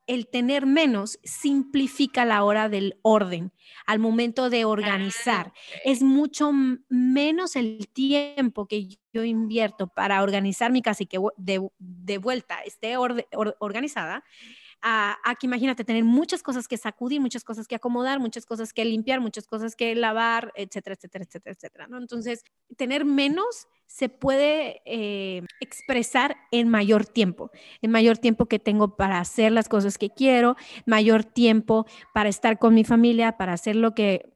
el 0.06 0.28
tener 0.28 0.66
menos 0.66 1.18
simplifica 1.24 2.24
la 2.24 2.44
hora 2.44 2.68
del 2.68 2.98
orden 3.02 3.52
al 3.86 3.98
momento 3.98 4.50
de 4.50 4.64
organizar. 4.64 5.52
Es 5.84 6.02
mucho 6.02 6.50
menos 6.88 7.56
el 7.56 7.88
tiempo 7.88 8.66
que 8.66 8.98
yo 9.12 9.24
invierto 9.24 9.86
para 9.86 10.22
organizar 10.22 10.72
mi 10.72 10.82
casa 10.82 11.04
y 11.04 11.06
que 11.06 11.18
de, 11.36 12.18
vuelta 12.18 12.60
esté 12.62 12.96
organizada 12.96 14.24
Aquí 14.86 15.46
imagínate 15.46 15.82
tener 15.82 16.04
muchas 16.04 16.42
cosas 16.42 16.68
que 16.68 16.76
sacudir, 16.76 17.18
muchas 17.18 17.42
cosas 17.42 17.66
que 17.66 17.74
acomodar, 17.74 18.20
muchas 18.20 18.44
cosas 18.44 18.74
que 18.74 18.84
limpiar, 18.84 19.18
muchas 19.18 19.46
cosas 19.46 19.76
que 19.76 19.94
lavar, 19.94 20.52
etcétera, 20.56 20.94
etcétera, 20.94 21.24
etcétera, 21.24 21.54
etcétera, 21.54 21.86
¿no? 21.86 21.96
Entonces, 21.96 22.44
tener 22.76 23.06
menos 23.06 23.66
se 23.86 24.10
puede 24.10 24.82
eh, 24.84 25.42
expresar 25.60 26.36
en 26.50 26.68
mayor 26.68 27.06
tiempo, 27.06 27.50
en 27.80 27.92
mayor 27.92 28.18
tiempo 28.18 28.44
que 28.44 28.58
tengo 28.58 28.96
para 28.96 29.20
hacer 29.20 29.52
las 29.52 29.70
cosas 29.70 29.96
que 29.96 30.10
quiero, 30.10 30.54
mayor 30.84 31.24
tiempo 31.24 31.86
para 32.12 32.28
estar 32.28 32.58
con 32.58 32.74
mi 32.74 32.84
familia, 32.84 33.38
para 33.38 33.54
hacer 33.54 33.76
lo 33.76 33.94
que 33.94 34.33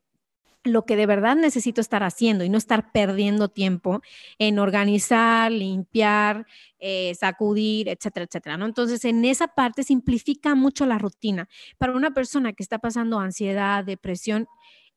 lo 0.64 0.84
que 0.84 0.96
de 0.96 1.06
verdad 1.06 1.36
necesito 1.36 1.80
estar 1.80 2.02
haciendo 2.02 2.44
y 2.44 2.48
no 2.48 2.58
estar 2.58 2.92
perdiendo 2.92 3.48
tiempo 3.48 4.00
en 4.38 4.58
organizar, 4.58 5.50
limpiar, 5.52 6.46
eh, 6.78 7.14
sacudir, 7.14 7.88
etcétera, 7.88 8.26
etcétera. 8.26 8.56
¿no? 8.56 8.66
Entonces, 8.66 9.04
en 9.04 9.24
esa 9.24 9.48
parte 9.48 9.82
simplifica 9.82 10.54
mucho 10.54 10.86
la 10.86 10.98
rutina. 10.98 11.48
Para 11.78 11.94
una 11.94 12.12
persona 12.12 12.52
que 12.52 12.62
está 12.62 12.78
pasando 12.78 13.18
ansiedad, 13.18 13.84
depresión, 13.84 14.46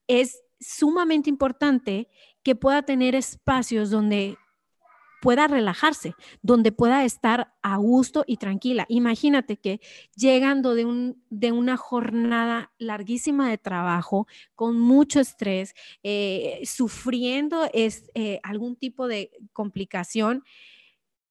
es 0.07 0.41
sumamente 0.59 1.29
importante 1.29 2.07
que 2.43 2.55
pueda 2.55 2.83
tener 2.83 3.15
espacios 3.15 3.89
donde 3.89 4.37
pueda 5.21 5.47
relajarse, 5.47 6.15
donde 6.41 6.71
pueda 6.71 7.05
estar 7.05 7.53
a 7.61 7.77
gusto 7.77 8.25
y 8.27 8.37
tranquila. 8.37 8.85
Imagínate 8.89 9.57
que 9.57 9.79
llegando 10.15 10.73
de, 10.73 10.85
un, 10.85 11.23
de 11.29 11.51
una 11.51 11.77
jornada 11.77 12.73
larguísima 12.79 13.47
de 13.49 13.59
trabajo, 13.59 14.27
con 14.55 14.79
mucho 14.79 15.19
estrés, 15.19 15.75
eh, 16.03 16.59
sufriendo 16.65 17.69
es, 17.71 18.09
eh, 18.15 18.39
algún 18.41 18.75
tipo 18.75 19.07
de 19.07 19.29
complicación, 19.53 20.43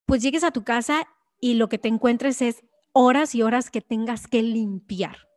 pues 0.06 0.22
llegues 0.22 0.44
a 0.44 0.52
tu 0.52 0.62
casa 0.62 1.06
y 1.40 1.54
lo 1.54 1.68
que 1.68 1.78
te 1.78 1.88
encuentres 1.88 2.42
es 2.42 2.62
horas 2.92 3.34
y 3.34 3.42
horas 3.42 3.70
que 3.70 3.80
tengas 3.80 4.28
que 4.28 4.42
limpiar. 4.42 5.28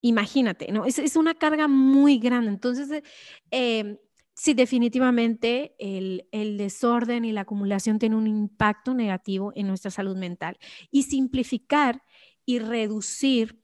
Imagínate, 0.00 0.72
¿no? 0.72 0.86
Es, 0.86 0.98
es 0.98 1.16
una 1.16 1.34
carga 1.34 1.68
muy 1.68 2.18
grande. 2.18 2.50
Entonces, 2.50 3.02
eh, 3.50 3.98
Sí, 4.36 4.52
definitivamente 4.52 5.76
el, 5.78 6.26
desorden 6.58 7.24
y 7.24 7.30
la 7.32 7.42
acumulación 7.42 8.00
tienen 8.00 8.18
un 8.18 8.26
impacto 8.26 8.92
negativo 8.92 9.52
en 9.54 9.68
nuestra 9.68 9.92
salud 9.92 10.16
mental. 10.16 10.58
Y 10.90 11.04
simplificar 11.04 12.02
y 12.44 12.58
reducir 12.58 13.60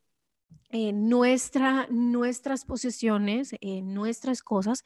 eh, 0.70 0.92
nuestra, 0.92 1.88
nuestras 1.90 2.64
posesiones, 2.64 3.54
eh, 3.60 3.82
nuestras 3.82 4.42
cosas, 4.42 4.84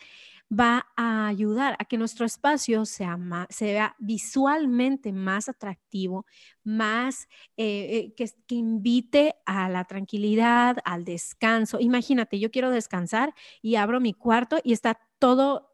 va 0.51 0.87
a 0.97 1.27
ayudar 1.27 1.77
a 1.79 1.85
que 1.85 1.99
nuestro 1.99 2.25
espacio 2.25 2.87
sea, 2.87 3.19
sea 3.51 3.95
visualmente 3.99 5.13
más 5.13 5.51
atractivo, 5.51 6.25
más 6.63 7.29
eh, 7.59 8.15
que 8.17 8.55
invite 8.55 9.35
a 9.45 9.69
la 9.69 9.85
tranquilidad, 9.85 10.79
al 10.85 11.05
descanso. 11.05 11.79
Imagínate, 11.81 12.39
yo 12.39 12.51
quiero 12.51 12.71
descansar 12.71 13.35
y 13.61 13.77
abro 13.77 14.01
mi 14.01 14.15
cuarto 14.15 14.59
y 14.65 14.73
está 14.73 14.99
todo 15.19 15.74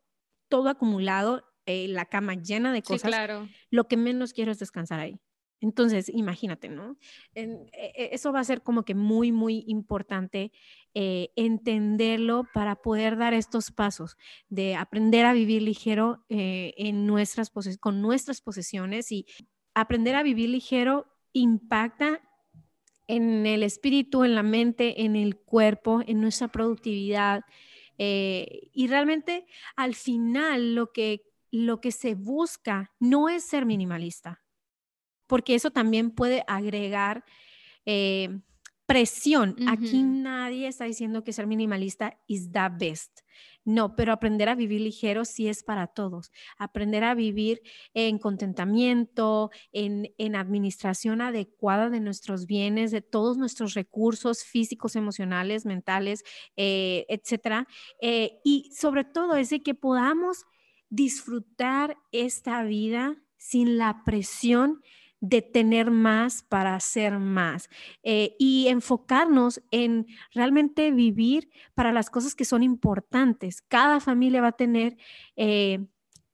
todo 0.50 0.68
acumulado, 0.68 1.42
eh, 1.64 1.88
la 1.88 2.04
cama 2.04 2.34
llena 2.34 2.72
de 2.74 2.82
cosas, 2.82 3.08
claro. 3.08 3.48
lo 3.70 3.88
que 3.88 3.96
menos 3.96 4.34
quiero 4.34 4.52
es 4.52 4.58
descansar 4.58 5.00
ahí. 5.00 5.18
Entonces, 5.60 6.08
imagínate, 6.08 6.68
¿no? 6.68 6.96
E, 7.34 7.42
e, 7.72 8.10
eso 8.12 8.32
va 8.32 8.40
a 8.40 8.44
ser 8.44 8.62
como 8.62 8.84
que 8.84 8.94
muy, 8.94 9.30
muy 9.30 9.64
importante 9.66 10.52
eh, 10.94 11.30
entenderlo 11.36 12.46
para 12.54 12.76
poder 12.76 13.18
dar 13.18 13.34
estos 13.34 13.70
pasos 13.70 14.16
de 14.48 14.74
aprender 14.74 15.26
a 15.26 15.34
vivir 15.34 15.62
ligero 15.62 16.24
eh, 16.30 16.72
en 16.78 17.06
nuestras 17.06 17.52
con 17.78 18.00
nuestras 18.00 18.40
posesiones 18.40 19.12
y 19.12 19.26
aprender 19.74 20.16
a 20.16 20.22
vivir 20.22 20.48
ligero 20.48 21.06
impacta 21.32 22.22
en 23.06 23.44
el 23.44 23.62
espíritu, 23.62 24.24
en 24.24 24.34
la 24.34 24.42
mente, 24.42 25.02
en 25.02 25.14
el 25.16 25.36
cuerpo, 25.36 26.00
en 26.06 26.20
nuestra 26.20 26.48
productividad, 26.48 27.42
eh, 28.02 28.70
y 28.72 28.86
realmente 28.86 29.46
al 29.76 29.94
final 29.94 30.74
lo 30.74 30.90
que, 30.90 31.20
lo 31.50 31.82
que 31.82 31.92
se 31.92 32.14
busca 32.14 32.94
no 32.98 33.28
es 33.28 33.44
ser 33.44 33.66
minimalista, 33.66 34.42
porque 35.26 35.54
eso 35.54 35.70
también 35.70 36.10
puede 36.10 36.42
agregar 36.46 37.26
eh, 37.84 38.40
presión. 38.90 39.54
Aquí 39.68 40.02
nadie 40.02 40.66
está 40.66 40.84
diciendo 40.84 41.22
que 41.22 41.32
ser 41.32 41.46
minimalista 41.46 42.18
is 42.26 42.50
the 42.50 42.68
best. 42.76 43.20
No, 43.64 43.94
pero 43.94 44.12
aprender 44.12 44.48
a 44.48 44.56
vivir 44.56 44.80
ligero 44.80 45.24
sí 45.24 45.46
es 45.46 45.62
para 45.62 45.86
todos. 45.86 46.32
Aprender 46.58 47.04
a 47.04 47.14
vivir 47.14 47.60
en 47.94 48.18
contentamiento, 48.18 49.50
en, 49.70 50.34
administración 50.34 51.20
adecuada 51.20 51.88
de 51.88 52.00
nuestros 52.00 52.46
bienes, 52.46 52.90
de 52.90 53.00
todos 53.00 53.36
nuestros 53.36 53.74
recursos 53.74 54.42
físicos, 54.42 54.96
emocionales, 54.96 55.66
mentales, 55.66 56.24
eh, 56.56 57.06
etcétera. 57.08 57.68
Eh, 58.00 58.40
y 58.44 58.72
sobre 58.74 59.04
todo 59.04 59.36
es 59.36 59.50
de 59.50 59.62
que 59.62 59.74
podamos 59.74 60.46
disfrutar 60.88 61.96
esta 62.10 62.64
vida 62.64 63.22
sin 63.36 63.78
la 63.78 64.02
presión 64.04 64.82
de 65.20 65.42
tener 65.42 65.90
más 65.90 66.42
para 66.42 66.74
hacer 66.74 67.18
más 67.18 67.68
eh, 68.02 68.34
y 68.38 68.68
enfocarnos 68.68 69.62
en 69.70 70.06
realmente 70.32 70.90
vivir 70.90 71.50
para 71.74 71.92
las 71.92 72.08
cosas 72.08 72.34
que 72.34 72.46
son 72.46 72.62
importantes. 72.62 73.62
Cada 73.62 74.00
familia 74.00 74.40
va 74.40 74.48
a 74.48 74.52
tener 74.52 74.96
eh, 75.36 75.86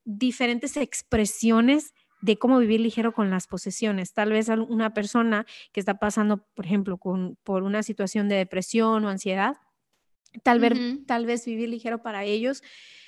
diferentes 0.04 0.76
expresiones 0.76 1.94
de 2.22 2.38
cómo 2.38 2.58
vivir 2.58 2.80
ligero 2.80 3.12
con 3.12 3.28
las 3.28 3.46
posesiones. 3.46 4.12
Tal 4.12 4.30
vez 4.30 4.48
una 4.48 4.94
persona 4.94 5.46
que 5.72 5.80
está 5.80 5.98
pasando, 5.98 6.46
por 6.54 6.64
ejemplo, 6.64 6.96
con, 6.96 7.36
por 7.42 7.62
una 7.62 7.82
situación 7.82 8.28
de 8.28 8.36
depresión 8.36 9.04
o 9.04 9.08
ansiedad, 9.08 9.56
tal, 10.42 10.60
vez, 10.60 10.72
tal 11.06 11.26
vez 11.26 11.44
vivir 11.44 11.68
ligero 11.68 12.02
para 12.02 12.24
ellos 12.24 12.62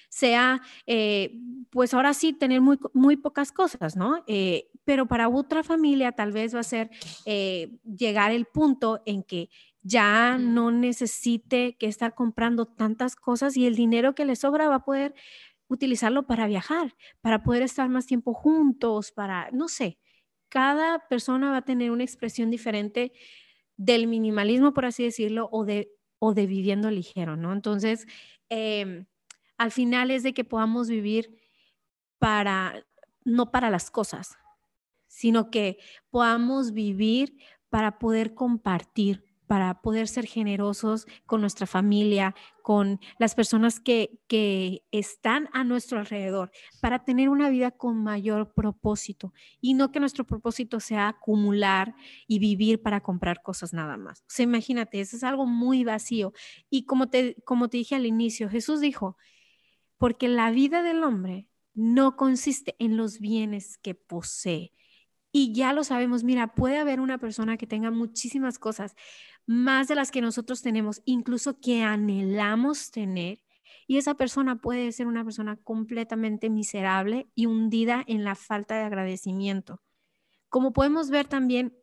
sea, 0.09 0.63
eh, 0.87 1.39
pues 1.71 1.93
ahora 1.95 2.15
sí, 2.15 2.33
tener 2.33 2.61
muy, 2.61 2.79
muy 2.95 3.17
pocas 3.17 3.53
cosas, 3.53 3.97
¿no? 3.97 4.25
Eh, 4.27 4.71
pero 4.89 5.05
para 5.05 5.29
otra 5.29 5.63
familia 5.63 6.13
tal 6.13 6.33
vez 6.33 6.55
va 6.55 6.61
a 6.61 6.63
ser 6.63 6.89
eh, 7.27 7.77
llegar 7.85 8.33
el 8.33 8.47
punto 8.47 9.03
en 9.05 9.23
que 9.23 9.51
ya 9.83 10.39
no 10.39 10.71
necesite 10.71 11.77
que 11.77 11.89
estar 11.89 12.15
comprando 12.15 12.65
tantas 12.65 13.15
cosas 13.15 13.59
y 13.59 13.67
el 13.67 13.75
dinero 13.75 14.15
que 14.15 14.25
le 14.25 14.35
sobra 14.35 14.67
va 14.67 14.77
a 14.77 14.85
poder 14.87 15.15
utilizarlo 15.67 16.27
para 16.27 16.47
viajar, 16.47 16.97
para 17.21 17.43
poder 17.43 17.61
estar 17.61 17.87
más 17.91 18.07
tiempo 18.07 18.33
juntos, 18.33 19.13
para, 19.13 19.51
no 19.53 19.69
sé, 19.69 19.99
cada 20.49 21.07
persona 21.07 21.51
va 21.51 21.59
a 21.59 21.65
tener 21.67 21.91
una 21.91 22.05
expresión 22.05 22.51
diferente 22.51 23.13
del 23.77 24.07
minimalismo, 24.07 24.73
por 24.73 24.87
así 24.87 25.05
decirlo, 25.05 25.51
o 25.53 25.67
de, 25.67 25.93
o 26.19 26.33
de 26.33 26.47
viviendo 26.47 26.91
ligero, 26.91 27.37
¿no? 27.37 27.53
Entonces, 27.53 28.07
eh, 28.49 29.05
al 29.59 29.71
final 29.71 30.11
es 30.11 30.23
de 30.23 30.33
que 30.33 30.45
podamos 30.45 30.89
vivir 30.89 31.39
para, 32.19 32.87
no 33.27 33.51
para 33.51 33.69
las 33.69 33.91
cosas, 33.91 34.39
sino 35.19 35.51
que 35.51 35.79
podamos 36.11 36.71
vivir 36.71 37.37
para 37.71 37.99
poder 37.99 38.35
compartir, 38.35 39.25
para 39.49 39.83
poder 39.83 40.07
ser 40.07 40.27
generosos 40.27 41.07
con 41.27 41.41
nuestra 41.41 41.67
familia, 41.67 42.37
con 42.63 43.01
las 43.19 43.35
personas 43.35 43.81
que, 43.81 44.21
que, 44.29 44.85
están 44.93 45.49
a 45.53 45.65
nuestro 45.65 45.99
alrededor, 45.99 46.53
para 46.81 47.05
tener 47.05 47.31
una 47.31 47.51
vida 47.51 47.73
con 47.73 48.01
mayor 48.01 48.55
propósito 48.55 49.33
y 49.61 49.75
no 49.75 49.91
que 49.91 49.99
nuestro 49.99 50.25
propósito 50.25 50.79
sea 50.79 51.09
acumular 51.09 51.97
y 52.29 52.39
vivir 52.39 52.81
para 52.81 53.01
comprar 53.01 53.43
cosas 53.43 53.73
nada 53.73 53.97
más. 53.97 54.21
O 54.21 54.29
sea, 54.29 54.45
imagínate, 54.45 55.01
eso 55.01 55.17
es 55.17 55.25
algo 55.25 55.47
muy 55.47 55.83
vacío. 55.83 56.33
Y 56.71 56.85
como 56.85 57.09
te, 57.09 57.35
como 57.45 57.69
te 57.69 57.79
dije 57.79 57.97
al 57.97 58.07
inicio, 58.07 58.49
Jesús 58.49 58.81
dijo, 58.81 59.17
porque 59.97 60.29
la 60.29 60.53
vida 60.53 60.85
del 60.85 61.03
hombre 61.03 61.49
no 61.75 62.15
consiste 62.15 62.77
en 62.79 62.97
los 62.97 63.19
bienes 63.19 63.79
que 63.79 63.97
posee. 63.97 64.73
Y 65.31 65.53
ya 65.53 65.73
lo 65.73 65.85
sabemos, 65.85 66.25
mira, 66.25 66.55
puede 66.55 66.79
haber 66.79 67.01
una 67.01 67.19
persona 67.19 67.57
que 67.57 67.67
tenga 67.67 67.91
muchísimas 67.91 68.59
cosas, 68.59 68.95
más 69.47 69.89
de 69.89 69.95
las 69.95 70.11
que 70.11 70.21
nosotros 70.21 70.63
tenemos, 70.63 71.03
incluso 71.05 71.61
que 71.61 71.83
anhelamos 71.83 72.91
tener, 72.91 73.43
y 73.87 73.97
esa 73.97 74.15
persona 74.15 74.61
puede 74.61 74.93
ser 74.93 75.07
una 75.07 75.25
persona 75.25 75.57
completamente 75.57 76.51
miserable 76.51 77.31
y 77.35 77.47
hundida 77.47 78.05
en 78.07 78.25
la 78.25 78.35
falta 78.35 78.77
de 78.77 78.85
agradecimiento. 78.85 79.83
Como 80.49 80.73
podemos 80.73 81.11
ver 81.11 81.27
también, 81.27 81.75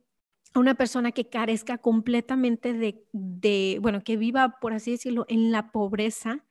una 0.53 0.75
persona 0.75 1.11
que 1.11 1.29
carezca 1.29 1.77
completamente 1.79 2.73
de, 2.73 3.05
de, 3.11 3.79
bueno, 3.81 4.03
que 4.03 4.17
viva, 4.17 4.59
por 4.59 4.73
así 4.73 4.91
decirlo, 4.91 5.25
en 5.27 5.51
la 5.51 5.71
pobreza, 5.71 6.45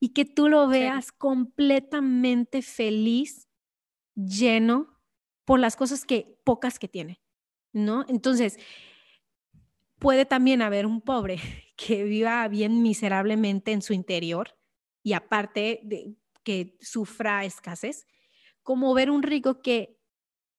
y 0.00 0.10
que 0.10 0.24
tú 0.24 0.48
lo 0.48 0.66
veas 0.68 1.12
completamente 1.12 2.60
feliz, 2.60 3.48
lleno 4.14 4.95
por 5.46 5.58
las 5.58 5.76
cosas 5.76 6.04
que 6.04 6.38
pocas 6.44 6.78
que 6.78 6.88
tiene, 6.88 7.22
¿no? 7.72 8.04
Entonces, 8.08 8.58
puede 9.98 10.26
también 10.26 10.60
haber 10.60 10.84
un 10.84 11.00
pobre 11.00 11.38
que 11.76 12.04
viva 12.04 12.46
bien 12.48 12.82
miserablemente 12.82 13.72
en 13.72 13.80
su 13.80 13.94
interior 13.94 14.58
y 15.02 15.14
aparte 15.14 15.80
de 15.84 16.16
que 16.42 16.76
sufra 16.80 17.44
escasez, 17.44 18.06
como 18.62 18.92
ver 18.92 19.10
un 19.10 19.22
rico 19.22 19.62
que 19.62 19.96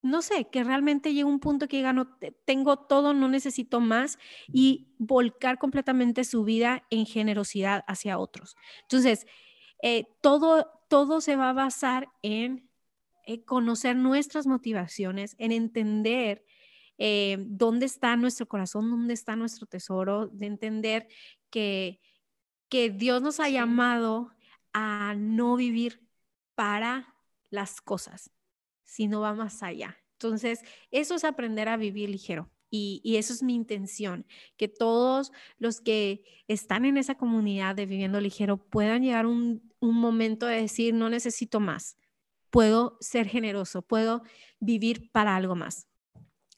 no 0.01 0.21
sé, 0.21 0.47
que 0.49 0.63
realmente 0.63 1.13
llegue 1.13 1.25
un 1.25 1.39
punto 1.39 1.67
que 1.67 1.77
diga, 1.77 1.91
no, 1.91 2.17
tengo 2.45 2.77
todo, 2.77 3.13
no 3.13 3.27
necesito 3.27 3.81
más 3.81 4.17
y 4.47 4.93
volcar 4.99 5.57
completamente 5.57 6.23
su 6.23 6.43
vida 6.43 6.83
en 6.89 7.05
generosidad 7.05 7.83
hacia 7.88 8.19
otros. 8.19 8.55
Entonces, 8.83 9.25
eh, 9.81 10.05
todo, 10.21 10.69
todo 10.88 11.19
se 11.19 11.35
va 11.35 11.49
a 11.49 11.53
basar 11.53 12.07
en 12.21 12.66
eh, 13.30 13.43
conocer 13.43 13.97
nuestras 13.97 14.47
motivaciones, 14.47 15.36
en 15.38 15.51
entender 15.51 16.45
eh, 16.97 17.36
dónde 17.41 17.86
está 17.86 18.15
nuestro 18.15 18.47
corazón, 18.47 18.89
dónde 18.89 19.13
está 19.13 19.36
nuestro 19.36 19.67
tesoro, 19.67 20.28
de 20.28 20.45
entender 20.45 21.09
que, 21.49 21.99
que 22.69 22.89
Dios 22.89 23.21
nos 23.21 23.41
ha 23.41 23.49
llamado 23.49 24.32
a 24.71 25.13
no 25.17 25.57
vivir 25.57 26.07
para 26.55 27.15
las 27.49 27.82
cosas, 27.82 28.32
sino 28.84 29.19
va 29.19 29.34
más 29.34 29.61
allá. 29.61 29.97
Entonces, 30.13 30.61
eso 30.91 31.13
es 31.15 31.25
aprender 31.25 31.67
a 31.67 31.75
vivir 31.75 32.09
ligero. 32.09 32.49
Y, 32.69 33.01
y, 33.03 33.17
eso 33.17 33.34
es 33.34 33.43
mi 33.43 33.55
intención, 33.55 34.25
que 34.55 34.69
todos 34.69 35.34
los 35.57 35.82
que 35.82 36.23
están 36.47 36.86
en 36.86 36.95
esa 36.95 37.15
comunidad 37.15 37.75
de 37.75 37.86
viviendo 37.86 38.21
ligero 38.21 38.55
puedan 38.57 39.03
llegar 39.03 39.25
un, 39.25 39.73
un 39.80 39.95
momento 39.95 40.45
de 40.45 40.61
decir, 40.61 40.93
no 40.93 41.09
necesito 41.09 41.59
más, 41.59 41.97
puedo 42.57 42.97
ser 42.99 43.27
generoso, 43.27 43.83
puedo 43.83 44.23
vivir 44.59 45.11
para 45.11 45.35
algo 45.35 45.53
más, 45.53 45.87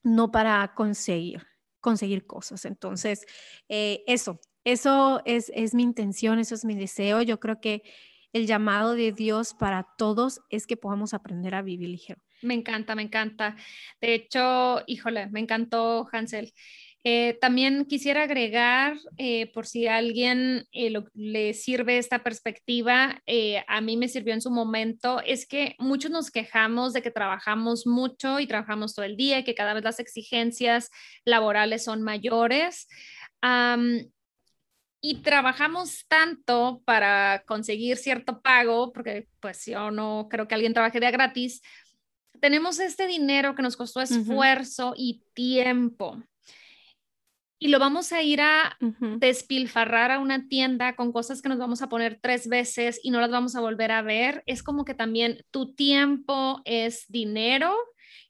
no 0.02 0.32
para 0.32 0.74
conseguir, 0.74 1.46
conseguir 1.82 2.26
cosas. 2.26 2.64
Entonces, 2.64 3.26
eh, 3.68 4.02
eso, 4.08 4.40
eso 4.64 5.22
es, 5.26 5.52
es 5.54 5.74
mi 5.74 5.84
intención, 5.84 6.40
eso 6.40 6.56
es 6.56 6.64
mi 6.64 6.76
deseo. 6.76 7.22
Yo 7.22 7.42
creo 7.42 7.60
que 7.60 7.84
el 8.32 8.48
llamado 8.48 8.96
de 8.96 9.12
Dios 9.12 9.54
para 9.54 9.90
todos 9.98 10.40
es 10.50 10.68
que 10.68 10.78
podamos 10.78 11.14
aprender 11.14 11.54
a 11.54 11.62
vivir 11.62 11.90
ligero. 11.90 12.22
Me 12.44 12.54
encanta, 12.54 12.96
me 12.96 13.02
encanta. 13.02 13.58
De 14.00 14.14
hecho, 14.14 14.82
híjole, 14.88 15.28
me 15.28 15.42
encantó 15.42 16.08
Hansel. 16.14 16.54
Eh, 17.06 17.38
también 17.40 17.86
quisiera 17.86 18.24
agregar, 18.24 18.98
eh, 19.18 19.50
por 19.54 19.66
si 19.66 19.88
a 19.88 19.98
alguien 19.98 20.68
eh, 20.74 20.94
le 21.14 21.54
sirve 21.54 21.98
esta 21.98 22.24
perspectiva, 22.24 23.22
a 23.68 23.82
mí 23.82 23.96
me 23.96 24.10
sirvió 24.10 24.34
en 24.34 24.42
su 24.42 24.52
momento, 24.52 25.22
es 25.26 25.48
que 25.48 25.76
muchos 25.80 26.12
nos 26.12 26.30
quejamos 26.30 26.92
de 26.92 27.02
que 27.02 27.12
trabajamos 27.12 27.88
mucho 27.88 28.40
y 28.40 28.48
trabajamos 28.48 28.96
todo 28.96 29.06
el 29.06 29.16
día 29.16 29.40
y 29.40 29.44
que 29.44 29.56
cada 29.56 29.74
vez 29.74 29.84
las 29.84 30.00
exigencias 30.00 30.90
laborales 31.24 31.84
son 31.84 32.02
mayores. 32.02 32.88
y 35.02 35.16
trabajamos 35.22 36.06
tanto 36.10 36.82
para 36.86 37.44
conseguir 37.48 37.96
cierto 37.98 38.42
pago, 38.42 38.92
porque 38.92 39.28
pues 39.40 39.66
yo 39.66 39.92
no 39.92 40.28
creo 40.30 40.48
que 40.48 40.56
alguien 40.56 40.74
trabaje 40.74 41.00
de 41.00 41.10
gratis, 41.12 41.62
tenemos 42.42 42.80
este 42.80 43.08
dinero 43.08 43.56
que 43.56 43.62
nos 43.62 43.78
costó 43.78 44.02
esfuerzo 44.02 44.94
y 44.98 45.24
tiempo 45.34 46.22
y 47.60 47.68
lo 47.68 47.78
vamos 47.78 48.14
a 48.14 48.24
ir 48.24 48.40
a 48.42 48.78
despilfarrar 49.18 50.12
a 50.12 50.20
una 50.20 50.48
tienda 50.48 50.96
con 50.96 51.12
cosas 51.12 51.42
que 51.42 51.50
nos 51.50 51.60
vamos 51.60 51.82
a 51.82 51.90
poner 51.90 52.18
tres 52.22 52.48
veces 52.48 53.00
y 53.04 53.12
no 53.12 53.20
las 53.20 53.30
vamos 53.30 53.56
a 53.56 53.62
volver 53.62 53.92
a 53.92 54.02
ver, 54.02 54.44
es 54.46 54.64
como 54.64 54.86
que 54.86 54.94
también 54.94 55.44
tu 55.52 55.76
tiempo 55.76 56.62
es 56.64 57.06
dinero 57.10 57.76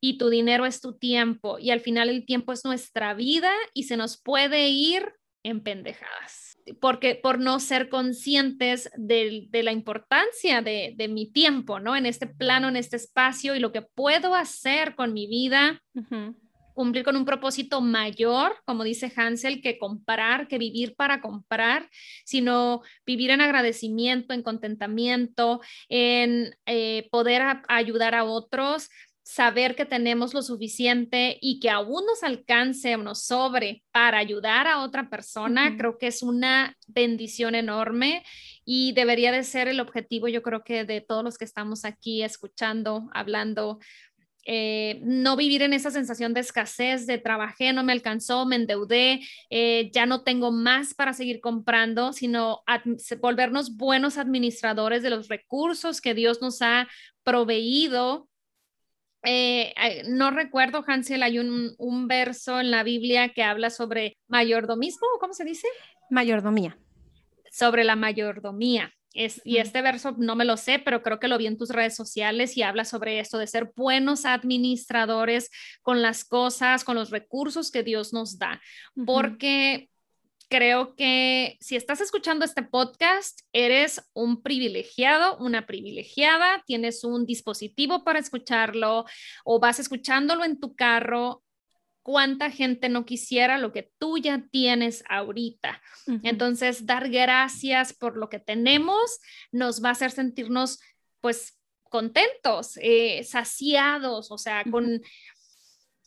y 0.02 0.18
tu 0.18 0.30
dinero 0.30 0.66
es 0.66 0.82
tu 0.82 0.98
tiempo 0.98 1.60
y 1.60 1.70
al 1.70 1.80
final 1.80 2.10
el 2.10 2.26
tiempo 2.26 2.52
es 2.54 2.66
nuestra 2.66 3.14
vida 3.14 3.52
y 3.74 3.84
se 3.84 3.98
nos 3.98 4.20
puede 4.20 4.70
ir 4.70 5.14
en 5.44 5.62
pendejadas. 5.62 6.58
Porque 6.82 7.16
por 7.16 7.40
no 7.40 7.60
ser 7.60 7.90
conscientes 7.90 8.92
de, 8.96 9.48
la 9.52 9.72
importancia 9.72 10.62
de, 10.62 11.08
mi 11.10 11.32
tiempo, 11.32 11.80
¿no? 11.80 11.96
En 11.96 12.06
este 12.06 12.28
plano, 12.28 12.68
en 12.68 12.76
este 12.76 12.98
espacio 12.98 13.56
y 13.56 13.60
lo 13.60 13.72
que 13.72 13.82
puedo 13.82 14.36
hacer 14.36 14.96
con 14.96 15.14
mi 15.14 15.26
vida 15.28 15.82
cumplir 16.80 17.04
con 17.04 17.18
un 17.18 17.26
propósito 17.26 17.82
mayor, 17.82 18.56
como 18.64 18.86
dice 18.86 19.12
Hansel, 19.14 19.62
que 19.62 19.78
comprar, 19.78 20.48
que 20.48 20.58
vivir 20.58 20.96
para 20.96 21.20
comprar, 21.20 21.90
sino 22.24 22.84
vivir 23.06 23.32
en 23.32 23.42
agradecimiento, 23.42 24.34
en 24.34 24.44
contentamiento, 24.44 25.60
en 25.90 26.56
eh, 26.66 27.10
poder 27.12 27.42
ayudar 27.68 28.16
a 28.16 28.24
otros, 28.24 28.90
saber 29.24 29.76
que 29.76 29.84
tenemos 29.84 30.34
lo 30.34 30.42
suficiente 30.42 31.38
y 31.42 31.60
que 31.60 31.70
aún 31.70 32.06
nos 32.06 32.24
alcance 32.24 32.96
o 32.96 33.00
nos 33.00 33.26
sobre 33.26 33.84
para 33.92 34.18
ayudar 34.18 34.66
a 34.66 34.80
otra 34.80 35.10
persona, 35.10 35.76
creo 35.78 35.98
que 35.98 36.08
es 36.08 36.24
una 36.24 36.78
bendición 36.88 37.56
enorme 37.56 38.24
y 38.66 38.94
debería 38.94 39.32
de 39.32 39.44
ser 39.44 39.68
el 39.68 39.82
objetivo, 39.82 40.30
yo 40.30 40.42
creo 40.42 40.64
que 40.64 40.86
de 40.86 41.02
todos 41.02 41.24
los 41.24 41.38
que 41.38 41.46
estamos 41.46 41.86
aquí 41.86 42.24
escuchando, 42.24 43.10
hablando, 43.14 43.80
eh, 44.46 45.00
no 45.04 45.36
vivir 45.36 45.62
en 45.62 45.74
esa 45.74 45.92
sensación 45.92 46.34
de 46.34 46.42
escasez, 46.42 47.06
de 47.06 47.18
trabajé, 47.18 47.74
no 47.74 47.84
me 47.84 47.94
alcanzó, 47.94 48.46
me 48.46 48.56
endeudé, 48.56 49.22
eh, 49.50 49.90
ya 49.94 50.06
no 50.06 50.24
tengo 50.24 50.52
más 50.52 50.94
para 50.94 51.14
seguir 51.14 51.40
comprando, 51.42 52.14
sino 52.14 52.64
volvernos 53.20 53.76
buenos 53.78 54.18
administradores 54.18 55.04
de 55.04 55.10
los 55.10 55.28
recursos 55.28 56.02
que 56.02 56.14
Dios 56.14 56.42
nos 56.42 56.62
ha 56.62 56.88
proveído 57.24 58.30
eh, 59.24 59.74
no 60.08 60.32
recuerdo, 60.32 60.84
Hansel, 60.88 61.24
hay 61.24 61.40
un, 61.40 61.76
un, 61.78 62.08
verso 62.08 62.62
en 62.62 62.72
la 62.72 62.84
Biblia 62.84 63.34
que 63.34 63.44
habla 63.44 63.70
sobre 63.70 64.18
mayordomismo, 64.28 65.08
¿cómo 65.20 65.34
se 65.34 65.44
dice? 65.44 65.68
Mayordomía. 66.10 66.78
Sobre 67.52 67.84
la 67.84 67.98
mayordomía. 67.98 68.94
Es, 69.14 69.42
y 69.44 69.58
este 69.58 69.82
verso 69.82 70.16
no 70.18 70.36
me 70.36 70.46
lo 70.46 70.56
sé, 70.56 70.80
pero 70.80 71.02
creo 71.02 71.20
que 71.20 71.28
lo 71.28 71.38
vi 71.38 71.48
en 71.48 71.58
tus 71.58 71.70
redes 71.70 71.96
sociales 71.96 72.56
y 72.56 72.62
habla 72.62 72.86
sobre 72.86 73.20
esto 73.20 73.38
de 73.38 73.48
ser 73.48 73.72
buenos 73.76 74.26
administradores 74.26 75.50
con 75.82 76.02
las 76.02 76.24
cosas, 76.24 76.84
con 76.84 76.96
los 76.96 77.10
recursos 77.10 77.72
que 77.72 77.84
Dios 77.84 78.14
nos 78.14 78.38
da. 78.38 78.62
Porque 79.06 79.90
creo 80.50 80.96
que 80.96 81.58
si 81.62 81.76
estás 81.76 82.02
escuchando 82.02 82.44
este 82.44 82.64
podcast, 82.64 83.42
eres 83.54 84.02
un 84.14 84.42
privilegiado, 84.42 85.38
una 85.38 85.66
privilegiada, 85.66 86.64
tienes 86.66 87.04
un 87.04 87.26
dispositivo 87.26 88.04
para 88.04 88.20
escucharlo 88.20 89.06
o 89.46 89.60
vas 89.60 89.80
escuchándolo 89.80 90.44
en 90.44 90.60
tu 90.60 90.76
carro. 90.76 91.44
¿Cuánta 92.10 92.50
gente 92.50 92.90
no 92.90 93.06
quisiera 93.06 93.60
lo 93.60 93.72
que 93.72 93.92
tú 94.00 94.18
ya 94.18 94.44
tienes 94.50 95.04
ahorita? 95.08 95.80
Entonces, 96.24 96.88
dar 96.88 97.08
gracias 97.08 97.94
por 97.94 98.18
lo 98.18 98.30
que 98.30 98.40
tenemos 98.40 99.20
nos 99.52 99.84
va 99.84 99.90
a 99.90 99.92
hacer 99.92 100.10
sentirnos, 100.10 100.80
pues, 101.22 101.60
contentos, 101.84 102.80
eh, 102.82 103.24
saciados, 103.24 104.32
o 104.32 104.40
sea, 104.40 104.64
con, 104.72 105.04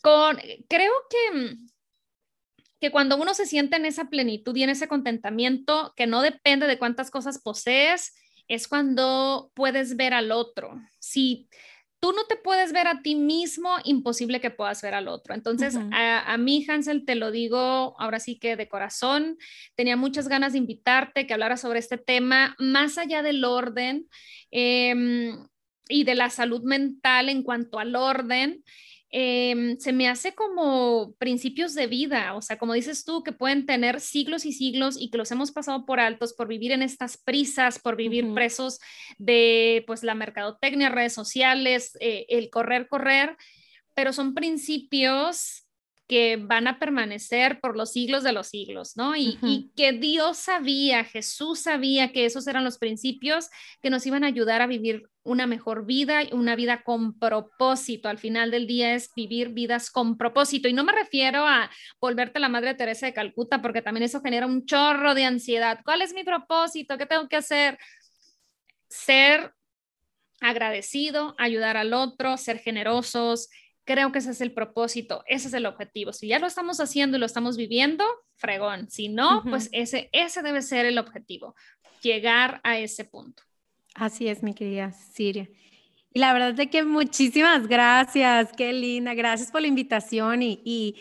con, 0.03 0.40
creo 0.68 0.92
que 1.09 1.57
que 2.80 2.90
cuando 2.90 3.16
uno 3.16 3.32
se 3.32 3.46
siente 3.46 3.76
en 3.76 3.86
esa 3.86 4.07
plenitud 4.07 4.57
y 4.57 4.64
en 4.64 4.70
ese 4.70 4.88
contentamiento 4.88 5.94
que 5.94 6.09
no 6.09 6.20
depende 6.20 6.66
de 6.66 6.80
cuántas 6.80 7.12
cosas 7.12 7.40
posees, 7.40 8.12
es 8.48 8.66
cuando 8.66 9.53
puedes 9.55 9.94
ver 9.94 10.14
al 10.14 10.32
otro. 10.32 10.80
Si 10.98 11.48
tú 12.03 12.12
no 12.12 12.24
te 12.24 12.34
puedes 12.34 12.72
ver 12.72 12.88
a 12.88 13.00
ti 13.00 13.14
mismo, 13.14 13.76
imposible 13.84 14.40
que 14.40 14.50
puedas 14.50 14.82
ver 14.82 14.92
al 14.92 15.07
otro. 15.07 15.34
Entonces, 15.34 15.78
a, 15.92 16.36
mí, 16.36 16.66
Hansel, 16.68 17.05
te 17.05 17.14
lo 17.14 17.30
digo 17.30 17.94
ahora 17.96 18.18
sí 18.18 18.40
que 18.40 18.57
de 18.57 18.68
corazón, 18.68 19.38
tenía 19.76 19.96
muchas 19.96 20.26
ganas 20.26 20.50
de 20.50 20.59
invitarte, 20.59 21.28
que 21.28 21.32
hablara 21.32 21.57
sobre 21.57 21.78
este 21.78 21.98
tema, 21.98 22.57
más 22.59 22.98
allá 22.98 23.22
del 23.22 23.44
orden 23.44 24.09
em, 24.50 25.46
y 25.88 26.03
de 26.03 26.16
la 26.16 26.28
salud 26.28 26.64
mental 26.64 27.28
en 27.28 27.44
cuanto 27.44 27.78
al 27.78 27.94
orden. 27.94 28.64
Em, 29.14 29.78
se 29.78 29.92
me 29.92 30.08
hace 30.08 30.34
como 30.34 31.14
principios 31.18 31.74
de 31.74 31.86
vida, 31.86 32.34
o 32.34 32.40
sea, 32.40 32.56
como 32.56 32.72
dices 32.72 33.04
tú, 33.04 33.22
que 33.22 33.32
pueden 33.32 33.66
tener 33.66 34.00
siglos 34.00 34.46
y 34.46 34.52
siglos 34.52 34.96
y 34.98 35.10
que 35.10 35.18
los 35.18 35.30
hemos 35.30 35.52
pasado 35.52 35.84
por 35.84 36.00
altos 36.00 36.32
por 36.32 36.48
vivir 36.48 36.72
en 36.72 36.80
estas 36.80 37.18
prisas, 37.18 37.78
por 37.78 37.94
vivir 37.96 38.32
presos 38.32 38.80
de 39.18 39.84
pues 39.86 40.02
la 40.02 40.14
mercadotecnia, 40.14 40.88
redes 40.88 41.12
sociales, 41.12 41.94
eh, 42.00 42.24
el 42.30 42.48
correr, 42.48 42.88
correr, 42.88 43.36
pero 43.92 44.14
son 44.14 44.32
principios 44.32 45.61
que 46.12 46.36
van 46.36 46.68
a 46.68 46.78
permanecer 46.78 47.58
por 47.58 47.74
los 47.74 47.92
siglos 47.92 48.22
de 48.22 48.32
los 48.32 48.48
siglos, 48.48 48.98
¿no? 48.98 49.16
Y, 49.16 49.38
y, 49.40 49.72
que 49.74 49.92
Dios 49.92 50.36
sabía, 50.36 51.04
Jesús 51.04 51.60
sabía 51.60 52.12
que 52.12 52.26
esos 52.26 52.46
eran 52.46 52.64
los 52.64 52.76
principios 52.76 53.48
que 53.80 53.88
nos 53.88 54.04
iban 54.04 54.22
a 54.22 54.26
ayudar 54.26 54.60
a 54.60 54.66
vivir 54.66 55.08
una 55.22 55.46
mejor 55.46 55.86
vida, 55.86 56.20
una 56.32 56.54
vida 56.54 56.82
con 56.82 57.18
propósito. 57.18 58.10
Al 58.10 58.18
final 58.18 58.50
del 58.50 58.66
día 58.66 58.94
es 58.94 59.10
vivir 59.16 59.54
vidas 59.54 59.90
con 59.90 60.18
propósito. 60.18 60.68
Y 60.68 60.74
no 60.74 60.84
me 60.84 60.92
refiero 60.92 61.46
a 61.46 61.70
volverte 61.98 62.40
la 62.40 62.50
Madre 62.50 62.74
Teresa 62.74 63.06
de 63.06 63.14
Calcuta, 63.14 63.62
porque 63.62 63.80
también 63.80 64.04
eso 64.04 64.20
genera 64.20 64.46
un 64.46 64.66
chorro 64.66 65.14
de 65.14 65.24
ansiedad. 65.24 65.80
¿Cuál 65.82 66.02
es 66.02 66.12
mi 66.12 66.24
propósito? 66.24 66.98
¿Qué 66.98 67.06
tengo 67.06 67.26
que 67.26 67.36
hacer? 67.36 67.78
Ser 68.86 69.54
agradecido, 70.42 71.34
ayudar 71.38 71.78
al 71.78 71.94
otro, 71.94 72.36
ser 72.36 72.58
generosos, 72.58 73.48
Creo 73.85 74.12
que 74.12 74.20
ese 74.20 74.30
es 74.30 74.41
el 74.41 74.53
propósito, 74.53 75.24
ese 75.26 75.49
es 75.49 75.55
el 75.55 75.66
objetivo. 75.66 76.12
Si 76.12 76.28
ya 76.28 76.39
lo 76.39 76.47
estamos 76.47 76.78
haciendo 76.80 77.16
y 77.16 77.20
lo 77.20 77.26
estamos 77.26 77.57
viviendo, 77.57 78.05
fregón. 78.37 78.89
Si 78.91 79.09
no, 79.09 79.43
pues 79.49 79.68
ese, 79.72 80.09
ese 80.12 80.43
debe 80.43 80.62
ser 80.62 80.87
el 80.87 80.99
objetivo, 80.99 81.57
llegar 82.01 82.61
a 82.62 82.78
ese 82.78 83.05
punto. 83.05 83.43
Así 83.95 84.28
es, 84.28 84.43
mi 84.43 84.55
querida 84.55 84.93
Siria. 84.93 85.49
Y 86.14 86.18
la 86.18 86.33
verdad 86.33 86.59
es 86.59 86.68
que 86.68 86.85
muchísimas 86.85 87.66
gracias, 87.66 88.53
qué 88.57 88.72
linda, 88.72 89.14
gracias 89.14 89.51
por 89.51 89.62
la 89.62 89.68
invitación 89.68 90.43
y, 90.43 90.97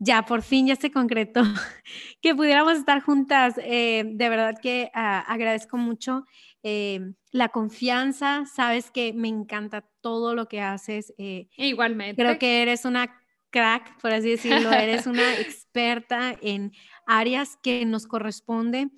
ya 0.00 0.26
por 0.26 0.42
fin 0.42 0.66
ya 0.66 0.76
se 0.76 0.90
concretó 0.90 1.42
que 2.20 2.34
pudiéramos 2.34 2.76
estar 2.76 3.00
juntas. 3.00 3.54
Eh, 3.58 4.04
de 4.04 4.28
verdad 4.28 4.54
que 4.60 4.90
ah, 4.92 5.20
agradezco 5.20 5.76
mucho 5.76 6.26
eh, 6.64 7.12
la 7.30 7.50
confianza, 7.50 8.44
sabes 8.46 8.90
que 8.90 9.12
me 9.12 9.28
encanta 9.28 9.86
todo 10.00 10.34
lo 10.34 10.48
que 10.48 10.62
haces. 10.62 11.12
Eh, 11.18 11.48
Igualmente. 11.58 12.20
Creo 12.20 12.38
que 12.38 12.62
eres 12.62 12.86
una 12.86 13.20
crack, 13.50 14.00
por 14.00 14.12
así 14.12 14.30
decirlo, 14.30 14.72
eres 14.72 15.06
una 15.06 15.34
experta 15.40 16.34
en 16.40 16.72
áreas 17.06 17.58
que 17.62 17.84
nos 17.84 18.06
corresponde 18.06 18.88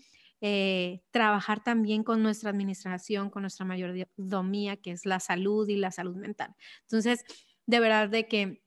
eh, 0.41 1.01
trabajar 1.11 1.63
también 1.65 2.05
con 2.05 2.23
nuestra 2.23 2.51
administración, 2.51 3.31
con 3.31 3.43
nuestra 3.43 3.67
mayordomía, 3.67 4.77
que 4.77 4.93
es 4.93 5.05
la 5.05 5.19
salud 5.19 5.69
y 5.69 5.77
la 5.77 5.91
salud 5.91 6.15
mental. 6.15 6.55
Entonces, 6.83 7.25
de 7.67 7.81
verdad 7.81 8.09
de 8.09 8.29
que 8.29 8.63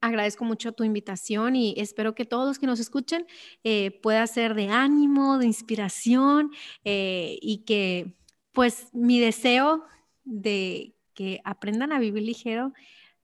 agradezco 0.00 0.44
mucho 0.44 0.72
tu 0.72 0.84
invitación 0.84 1.56
y 1.56 1.74
espero 1.76 2.14
que 2.14 2.24
todos 2.24 2.46
los 2.46 2.58
que 2.58 2.66
nos 2.66 2.80
escuchen 2.80 3.26
eh, 3.62 3.90
pueda 4.02 4.26
ser 4.26 4.54
de 4.54 4.68
ánimo, 4.68 5.38
de 5.38 5.46
inspiración 5.46 6.50
eh, 6.84 7.38
y 7.40 7.64
que 7.64 8.14
pues 8.52 8.88
mi 8.92 9.20
deseo 9.20 9.84
de 10.24 10.94
que 11.14 11.40
aprendan 11.44 11.92
a 11.92 11.98
vivir 11.98 12.22
ligero 12.22 12.72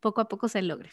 poco 0.01 0.21
a 0.21 0.29
poco 0.29 0.49
se 0.49 0.63
logre. 0.63 0.91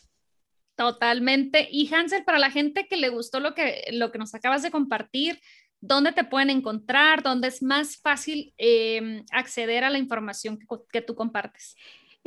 Totalmente. 0.75 1.67
Y 1.71 1.91
Hansel, 1.93 2.23
para 2.23 2.37
la 2.37 2.51
gente 2.51 2.87
que 2.87 2.97
le 2.97 3.09
gustó 3.09 3.39
lo 3.39 3.55
que, 3.55 3.85
lo 3.91 4.11
que 4.11 4.19
nos 4.19 4.35
acabas 4.35 4.61
de 4.61 4.69
compartir, 4.69 5.39
¿dónde 5.81 6.11
te 6.11 6.23
pueden 6.23 6.51
encontrar? 6.51 7.23
¿Dónde 7.23 7.47
es 7.47 7.63
más 7.63 7.97
fácil 7.97 8.53
em, 8.57 9.25
acceder 9.31 9.83
a 9.83 9.89
la 9.89 9.97
información 9.97 10.59
que 10.91 11.01
tú 11.01 11.15
compartes? 11.15 11.75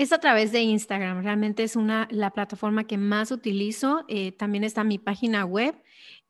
Es 0.01 0.12
a 0.14 0.18
través 0.18 0.51
de 0.51 0.62
Instagram, 0.62 1.22
realmente 1.22 1.62
es 1.62 1.76
una, 1.76 2.09
la 2.11 2.30
plataforma 2.30 2.84
que 2.84 2.96
más 2.96 3.30
utilizo. 3.30 4.07
Eh, 4.09 4.32
también 4.32 4.64
está 4.64 4.82
mi 4.82 4.96
página 4.96 5.44
web 5.44 5.74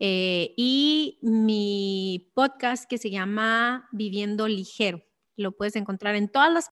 eh, 0.01 0.55
y 0.57 1.21
mi 1.23 2.33
podcast 2.35 2.91
que 2.91 2.99
se 2.99 3.11
llama 3.11 3.89
Viviendo 3.93 4.49
Ligero. 4.49 5.05
Lo 5.37 5.53
puedes 5.53 5.77
encontrar 5.77 6.17
en 6.17 6.29
todas 6.29 6.53
las... 6.53 6.71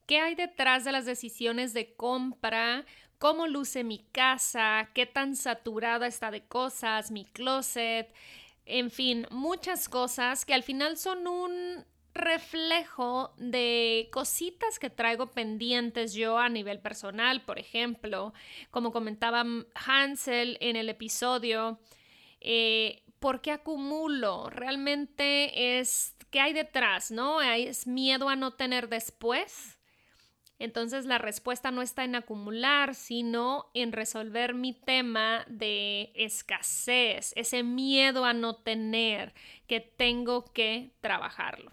qué 0.06 0.20
hay 0.20 0.36
detrás 0.36 0.84
de 0.84 0.92
las 0.92 1.04
decisiones 1.04 1.74
de 1.74 1.94
compra, 1.94 2.84
cómo 3.18 3.48
luce 3.48 3.82
mi 3.82 3.98
casa, 4.12 4.88
qué 4.94 5.04
tan 5.06 5.34
saturada 5.34 6.06
está 6.06 6.30
de 6.30 6.46
cosas, 6.46 7.10
mi 7.10 7.24
closet, 7.24 8.08
en 8.66 8.92
fin, 8.92 9.26
muchas 9.30 9.88
cosas 9.88 10.44
que 10.44 10.54
al 10.54 10.62
final 10.62 10.96
son 10.96 11.26
un 11.26 11.84
reflejo 12.14 13.34
de 13.36 14.08
cositas 14.12 14.78
que 14.78 14.88
traigo 14.88 15.32
pendientes 15.32 16.14
yo 16.14 16.38
a 16.38 16.48
nivel 16.48 16.78
personal, 16.78 17.42
por 17.42 17.58
ejemplo, 17.58 18.32
como 18.70 18.92
comentaba 18.92 19.44
Hansel 19.74 20.56
en 20.60 20.76
el 20.76 20.88
episodio, 20.88 21.80
eh, 22.40 23.02
¿por 23.18 23.40
qué 23.40 23.50
acumulo? 23.50 24.48
Realmente 24.48 25.78
es, 25.78 26.14
¿qué 26.30 26.40
hay 26.40 26.52
detrás? 26.52 27.10
¿No? 27.10 27.42
¿Es 27.42 27.86
miedo 27.86 28.28
a 28.28 28.36
no 28.36 28.52
tener 28.52 28.88
después? 28.88 29.78
Entonces 30.60 31.04
la 31.06 31.18
respuesta 31.18 31.72
no 31.72 31.82
está 31.82 32.04
en 32.04 32.14
acumular, 32.14 32.94
sino 32.94 33.70
en 33.74 33.90
resolver 33.90 34.54
mi 34.54 34.72
tema 34.72 35.44
de 35.48 36.12
escasez, 36.14 37.32
ese 37.34 37.64
miedo 37.64 38.24
a 38.24 38.32
no 38.32 38.54
tener, 38.56 39.34
que 39.66 39.80
tengo 39.80 40.44
que 40.44 40.92
trabajarlo. 41.00 41.72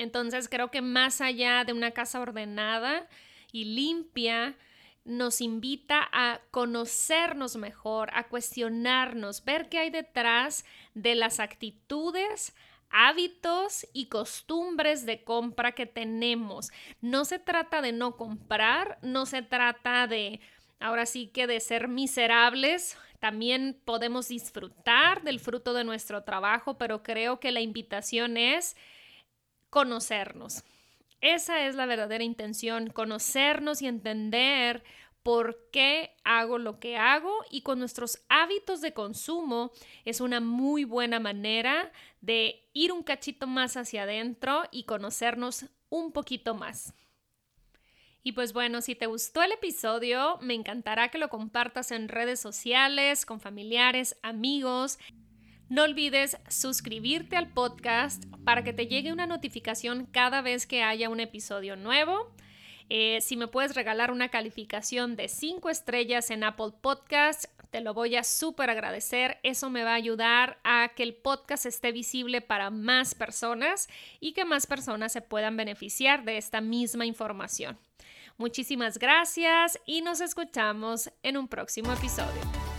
Entonces 0.00 0.48
creo 0.48 0.70
que 0.70 0.80
más 0.80 1.20
allá 1.20 1.62
de 1.64 1.74
una 1.74 1.90
casa 1.90 2.20
ordenada 2.20 3.06
y 3.52 3.66
limpia, 3.66 4.56
nos 5.04 5.42
invita 5.42 6.08
a 6.10 6.40
conocernos 6.50 7.56
mejor, 7.56 8.08
a 8.14 8.28
cuestionarnos, 8.28 9.44
ver 9.44 9.68
qué 9.68 9.78
hay 9.78 9.90
detrás 9.90 10.64
de 10.94 11.14
las 11.16 11.38
actitudes, 11.38 12.54
hábitos 12.88 13.86
y 13.92 14.06
costumbres 14.06 15.04
de 15.04 15.22
compra 15.22 15.72
que 15.72 15.84
tenemos. 15.84 16.70
No 17.02 17.26
se 17.26 17.38
trata 17.38 17.82
de 17.82 17.92
no 17.92 18.16
comprar, 18.16 18.98
no 19.02 19.26
se 19.26 19.42
trata 19.42 20.06
de, 20.06 20.40
ahora 20.78 21.04
sí 21.04 21.26
que 21.26 21.46
de 21.46 21.60
ser 21.60 21.88
miserables. 21.88 22.96
También 23.18 23.78
podemos 23.84 24.28
disfrutar 24.28 25.24
del 25.24 25.40
fruto 25.40 25.74
de 25.74 25.84
nuestro 25.84 26.24
trabajo, 26.24 26.78
pero 26.78 27.02
creo 27.02 27.38
que 27.38 27.52
la 27.52 27.60
invitación 27.60 28.38
es 28.38 28.76
conocernos. 29.70 30.64
Esa 31.20 31.66
es 31.66 31.74
la 31.74 31.86
verdadera 31.86 32.24
intención, 32.24 32.88
conocernos 32.88 33.82
y 33.82 33.86
entender 33.86 34.82
por 35.22 35.68
qué 35.70 36.16
hago 36.24 36.58
lo 36.58 36.80
que 36.80 36.96
hago 36.96 37.44
y 37.50 37.60
con 37.62 37.78
nuestros 37.78 38.22
hábitos 38.28 38.80
de 38.80 38.94
consumo 38.94 39.70
es 40.04 40.20
una 40.20 40.40
muy 40.40 40.84
buena 40.84 41.20
manera 41.20 41.92
de 42.20 42.68
ir 42.72 42.92
un 42.92 43.02
cachito 43.02 43.46
más 43.46 43.76
hacia 43.76 44.04
adentro 44.04 44.62
y 44.70 44.84
conocernos 44.84 45.66
un 45.90 46.12
poquito 46.12 46.54
más. 46.54 46.94
Y 48.22 48.32
pues 48.32 48.52
bueno, 48.52 48.82
si 48.82 48.94
te 48.94 49.06
gustó 49.06 49.42
el 49.42 49.52
episodio, 49.52 50.38
me 50.42 50.54
encantará 50.54 51.08
que 51.08 51.18
lo 51.18 51.28
compartas 51.28 51.90
en 51.90 52.08
redes 52.08 52.38
sociales, 52.38 53.24
con 53.24 53.40
familiares, 53.40 54.18
amigos. 54.22 54.98
No 55.70 55.84
olvides 55.84 56.36
suscribirte 56.48 57.36
al 57.36 57.52
podcast 57.52 58.24
para 58.44 58.64
que 58.64 58.72
te 58.72 58.88
llegue 58.88 59.12
una 59.12 59.28
notificación 59.28 60.04
cada 60.04 60.42
vez 60.42 60.66
que 60.66 60.82
haya 60.82 61.08
un 61.08 61.20
episodio 61.20 61.76
nuevo. 61.76 62.34
Eh, 62.88 63.20
si 63.20 63.36
me 63.36 63.46
puedes 63.46 63.76
regalar 63.76 64.10
una 64.10 64.30
calificación 64.30 65.14
de 65.14 65.28
5 65.28 65.70
estrellas 65.70 66.32
en 66.32 66.42
Apple 66.42 66.72
Podcasts, 66.80 67.48
te 67.70 67.80
lo 67.82 67.94
voy 67.94 68.16
a 68.16 68.24
súper 68.24 68.68
agradecer. 68.68 69.38
Eso 69.44 69.70
me 69.70 69.84
va 69.84 69.92
a 69.92 69.94
ayudar 69.94 70.58
a 70.64 70.90
que 70.96 71.04
el 71.04 71.14
podcast 71.14 71.66
esté 71.66 71.92
visible 71.92 72.40
para 72.40 72.70
más 72.70 73.14
personas 73.14 73.88
y 74.18 74.32
que 74.32 74.44
más 74.44 74.66
personas 74.66 75.12
se 75.12 75.22
puedan 75.22 75.56
beneficiar 75.56 76.24
de 76.24 76.36
esta 76.36 76.60
misma 76.60 77.06
información. 77.06 77.78
Muchísimas 78.38 78.98
gracias 78.98 79.78
y 79.86 80.02
nos 80.02 80.20
escuchamos 80.20 81.12
en 81.22 81.36
un 81.36 81.46
próximo 81.46 81.92
episodio. 81.92 82.69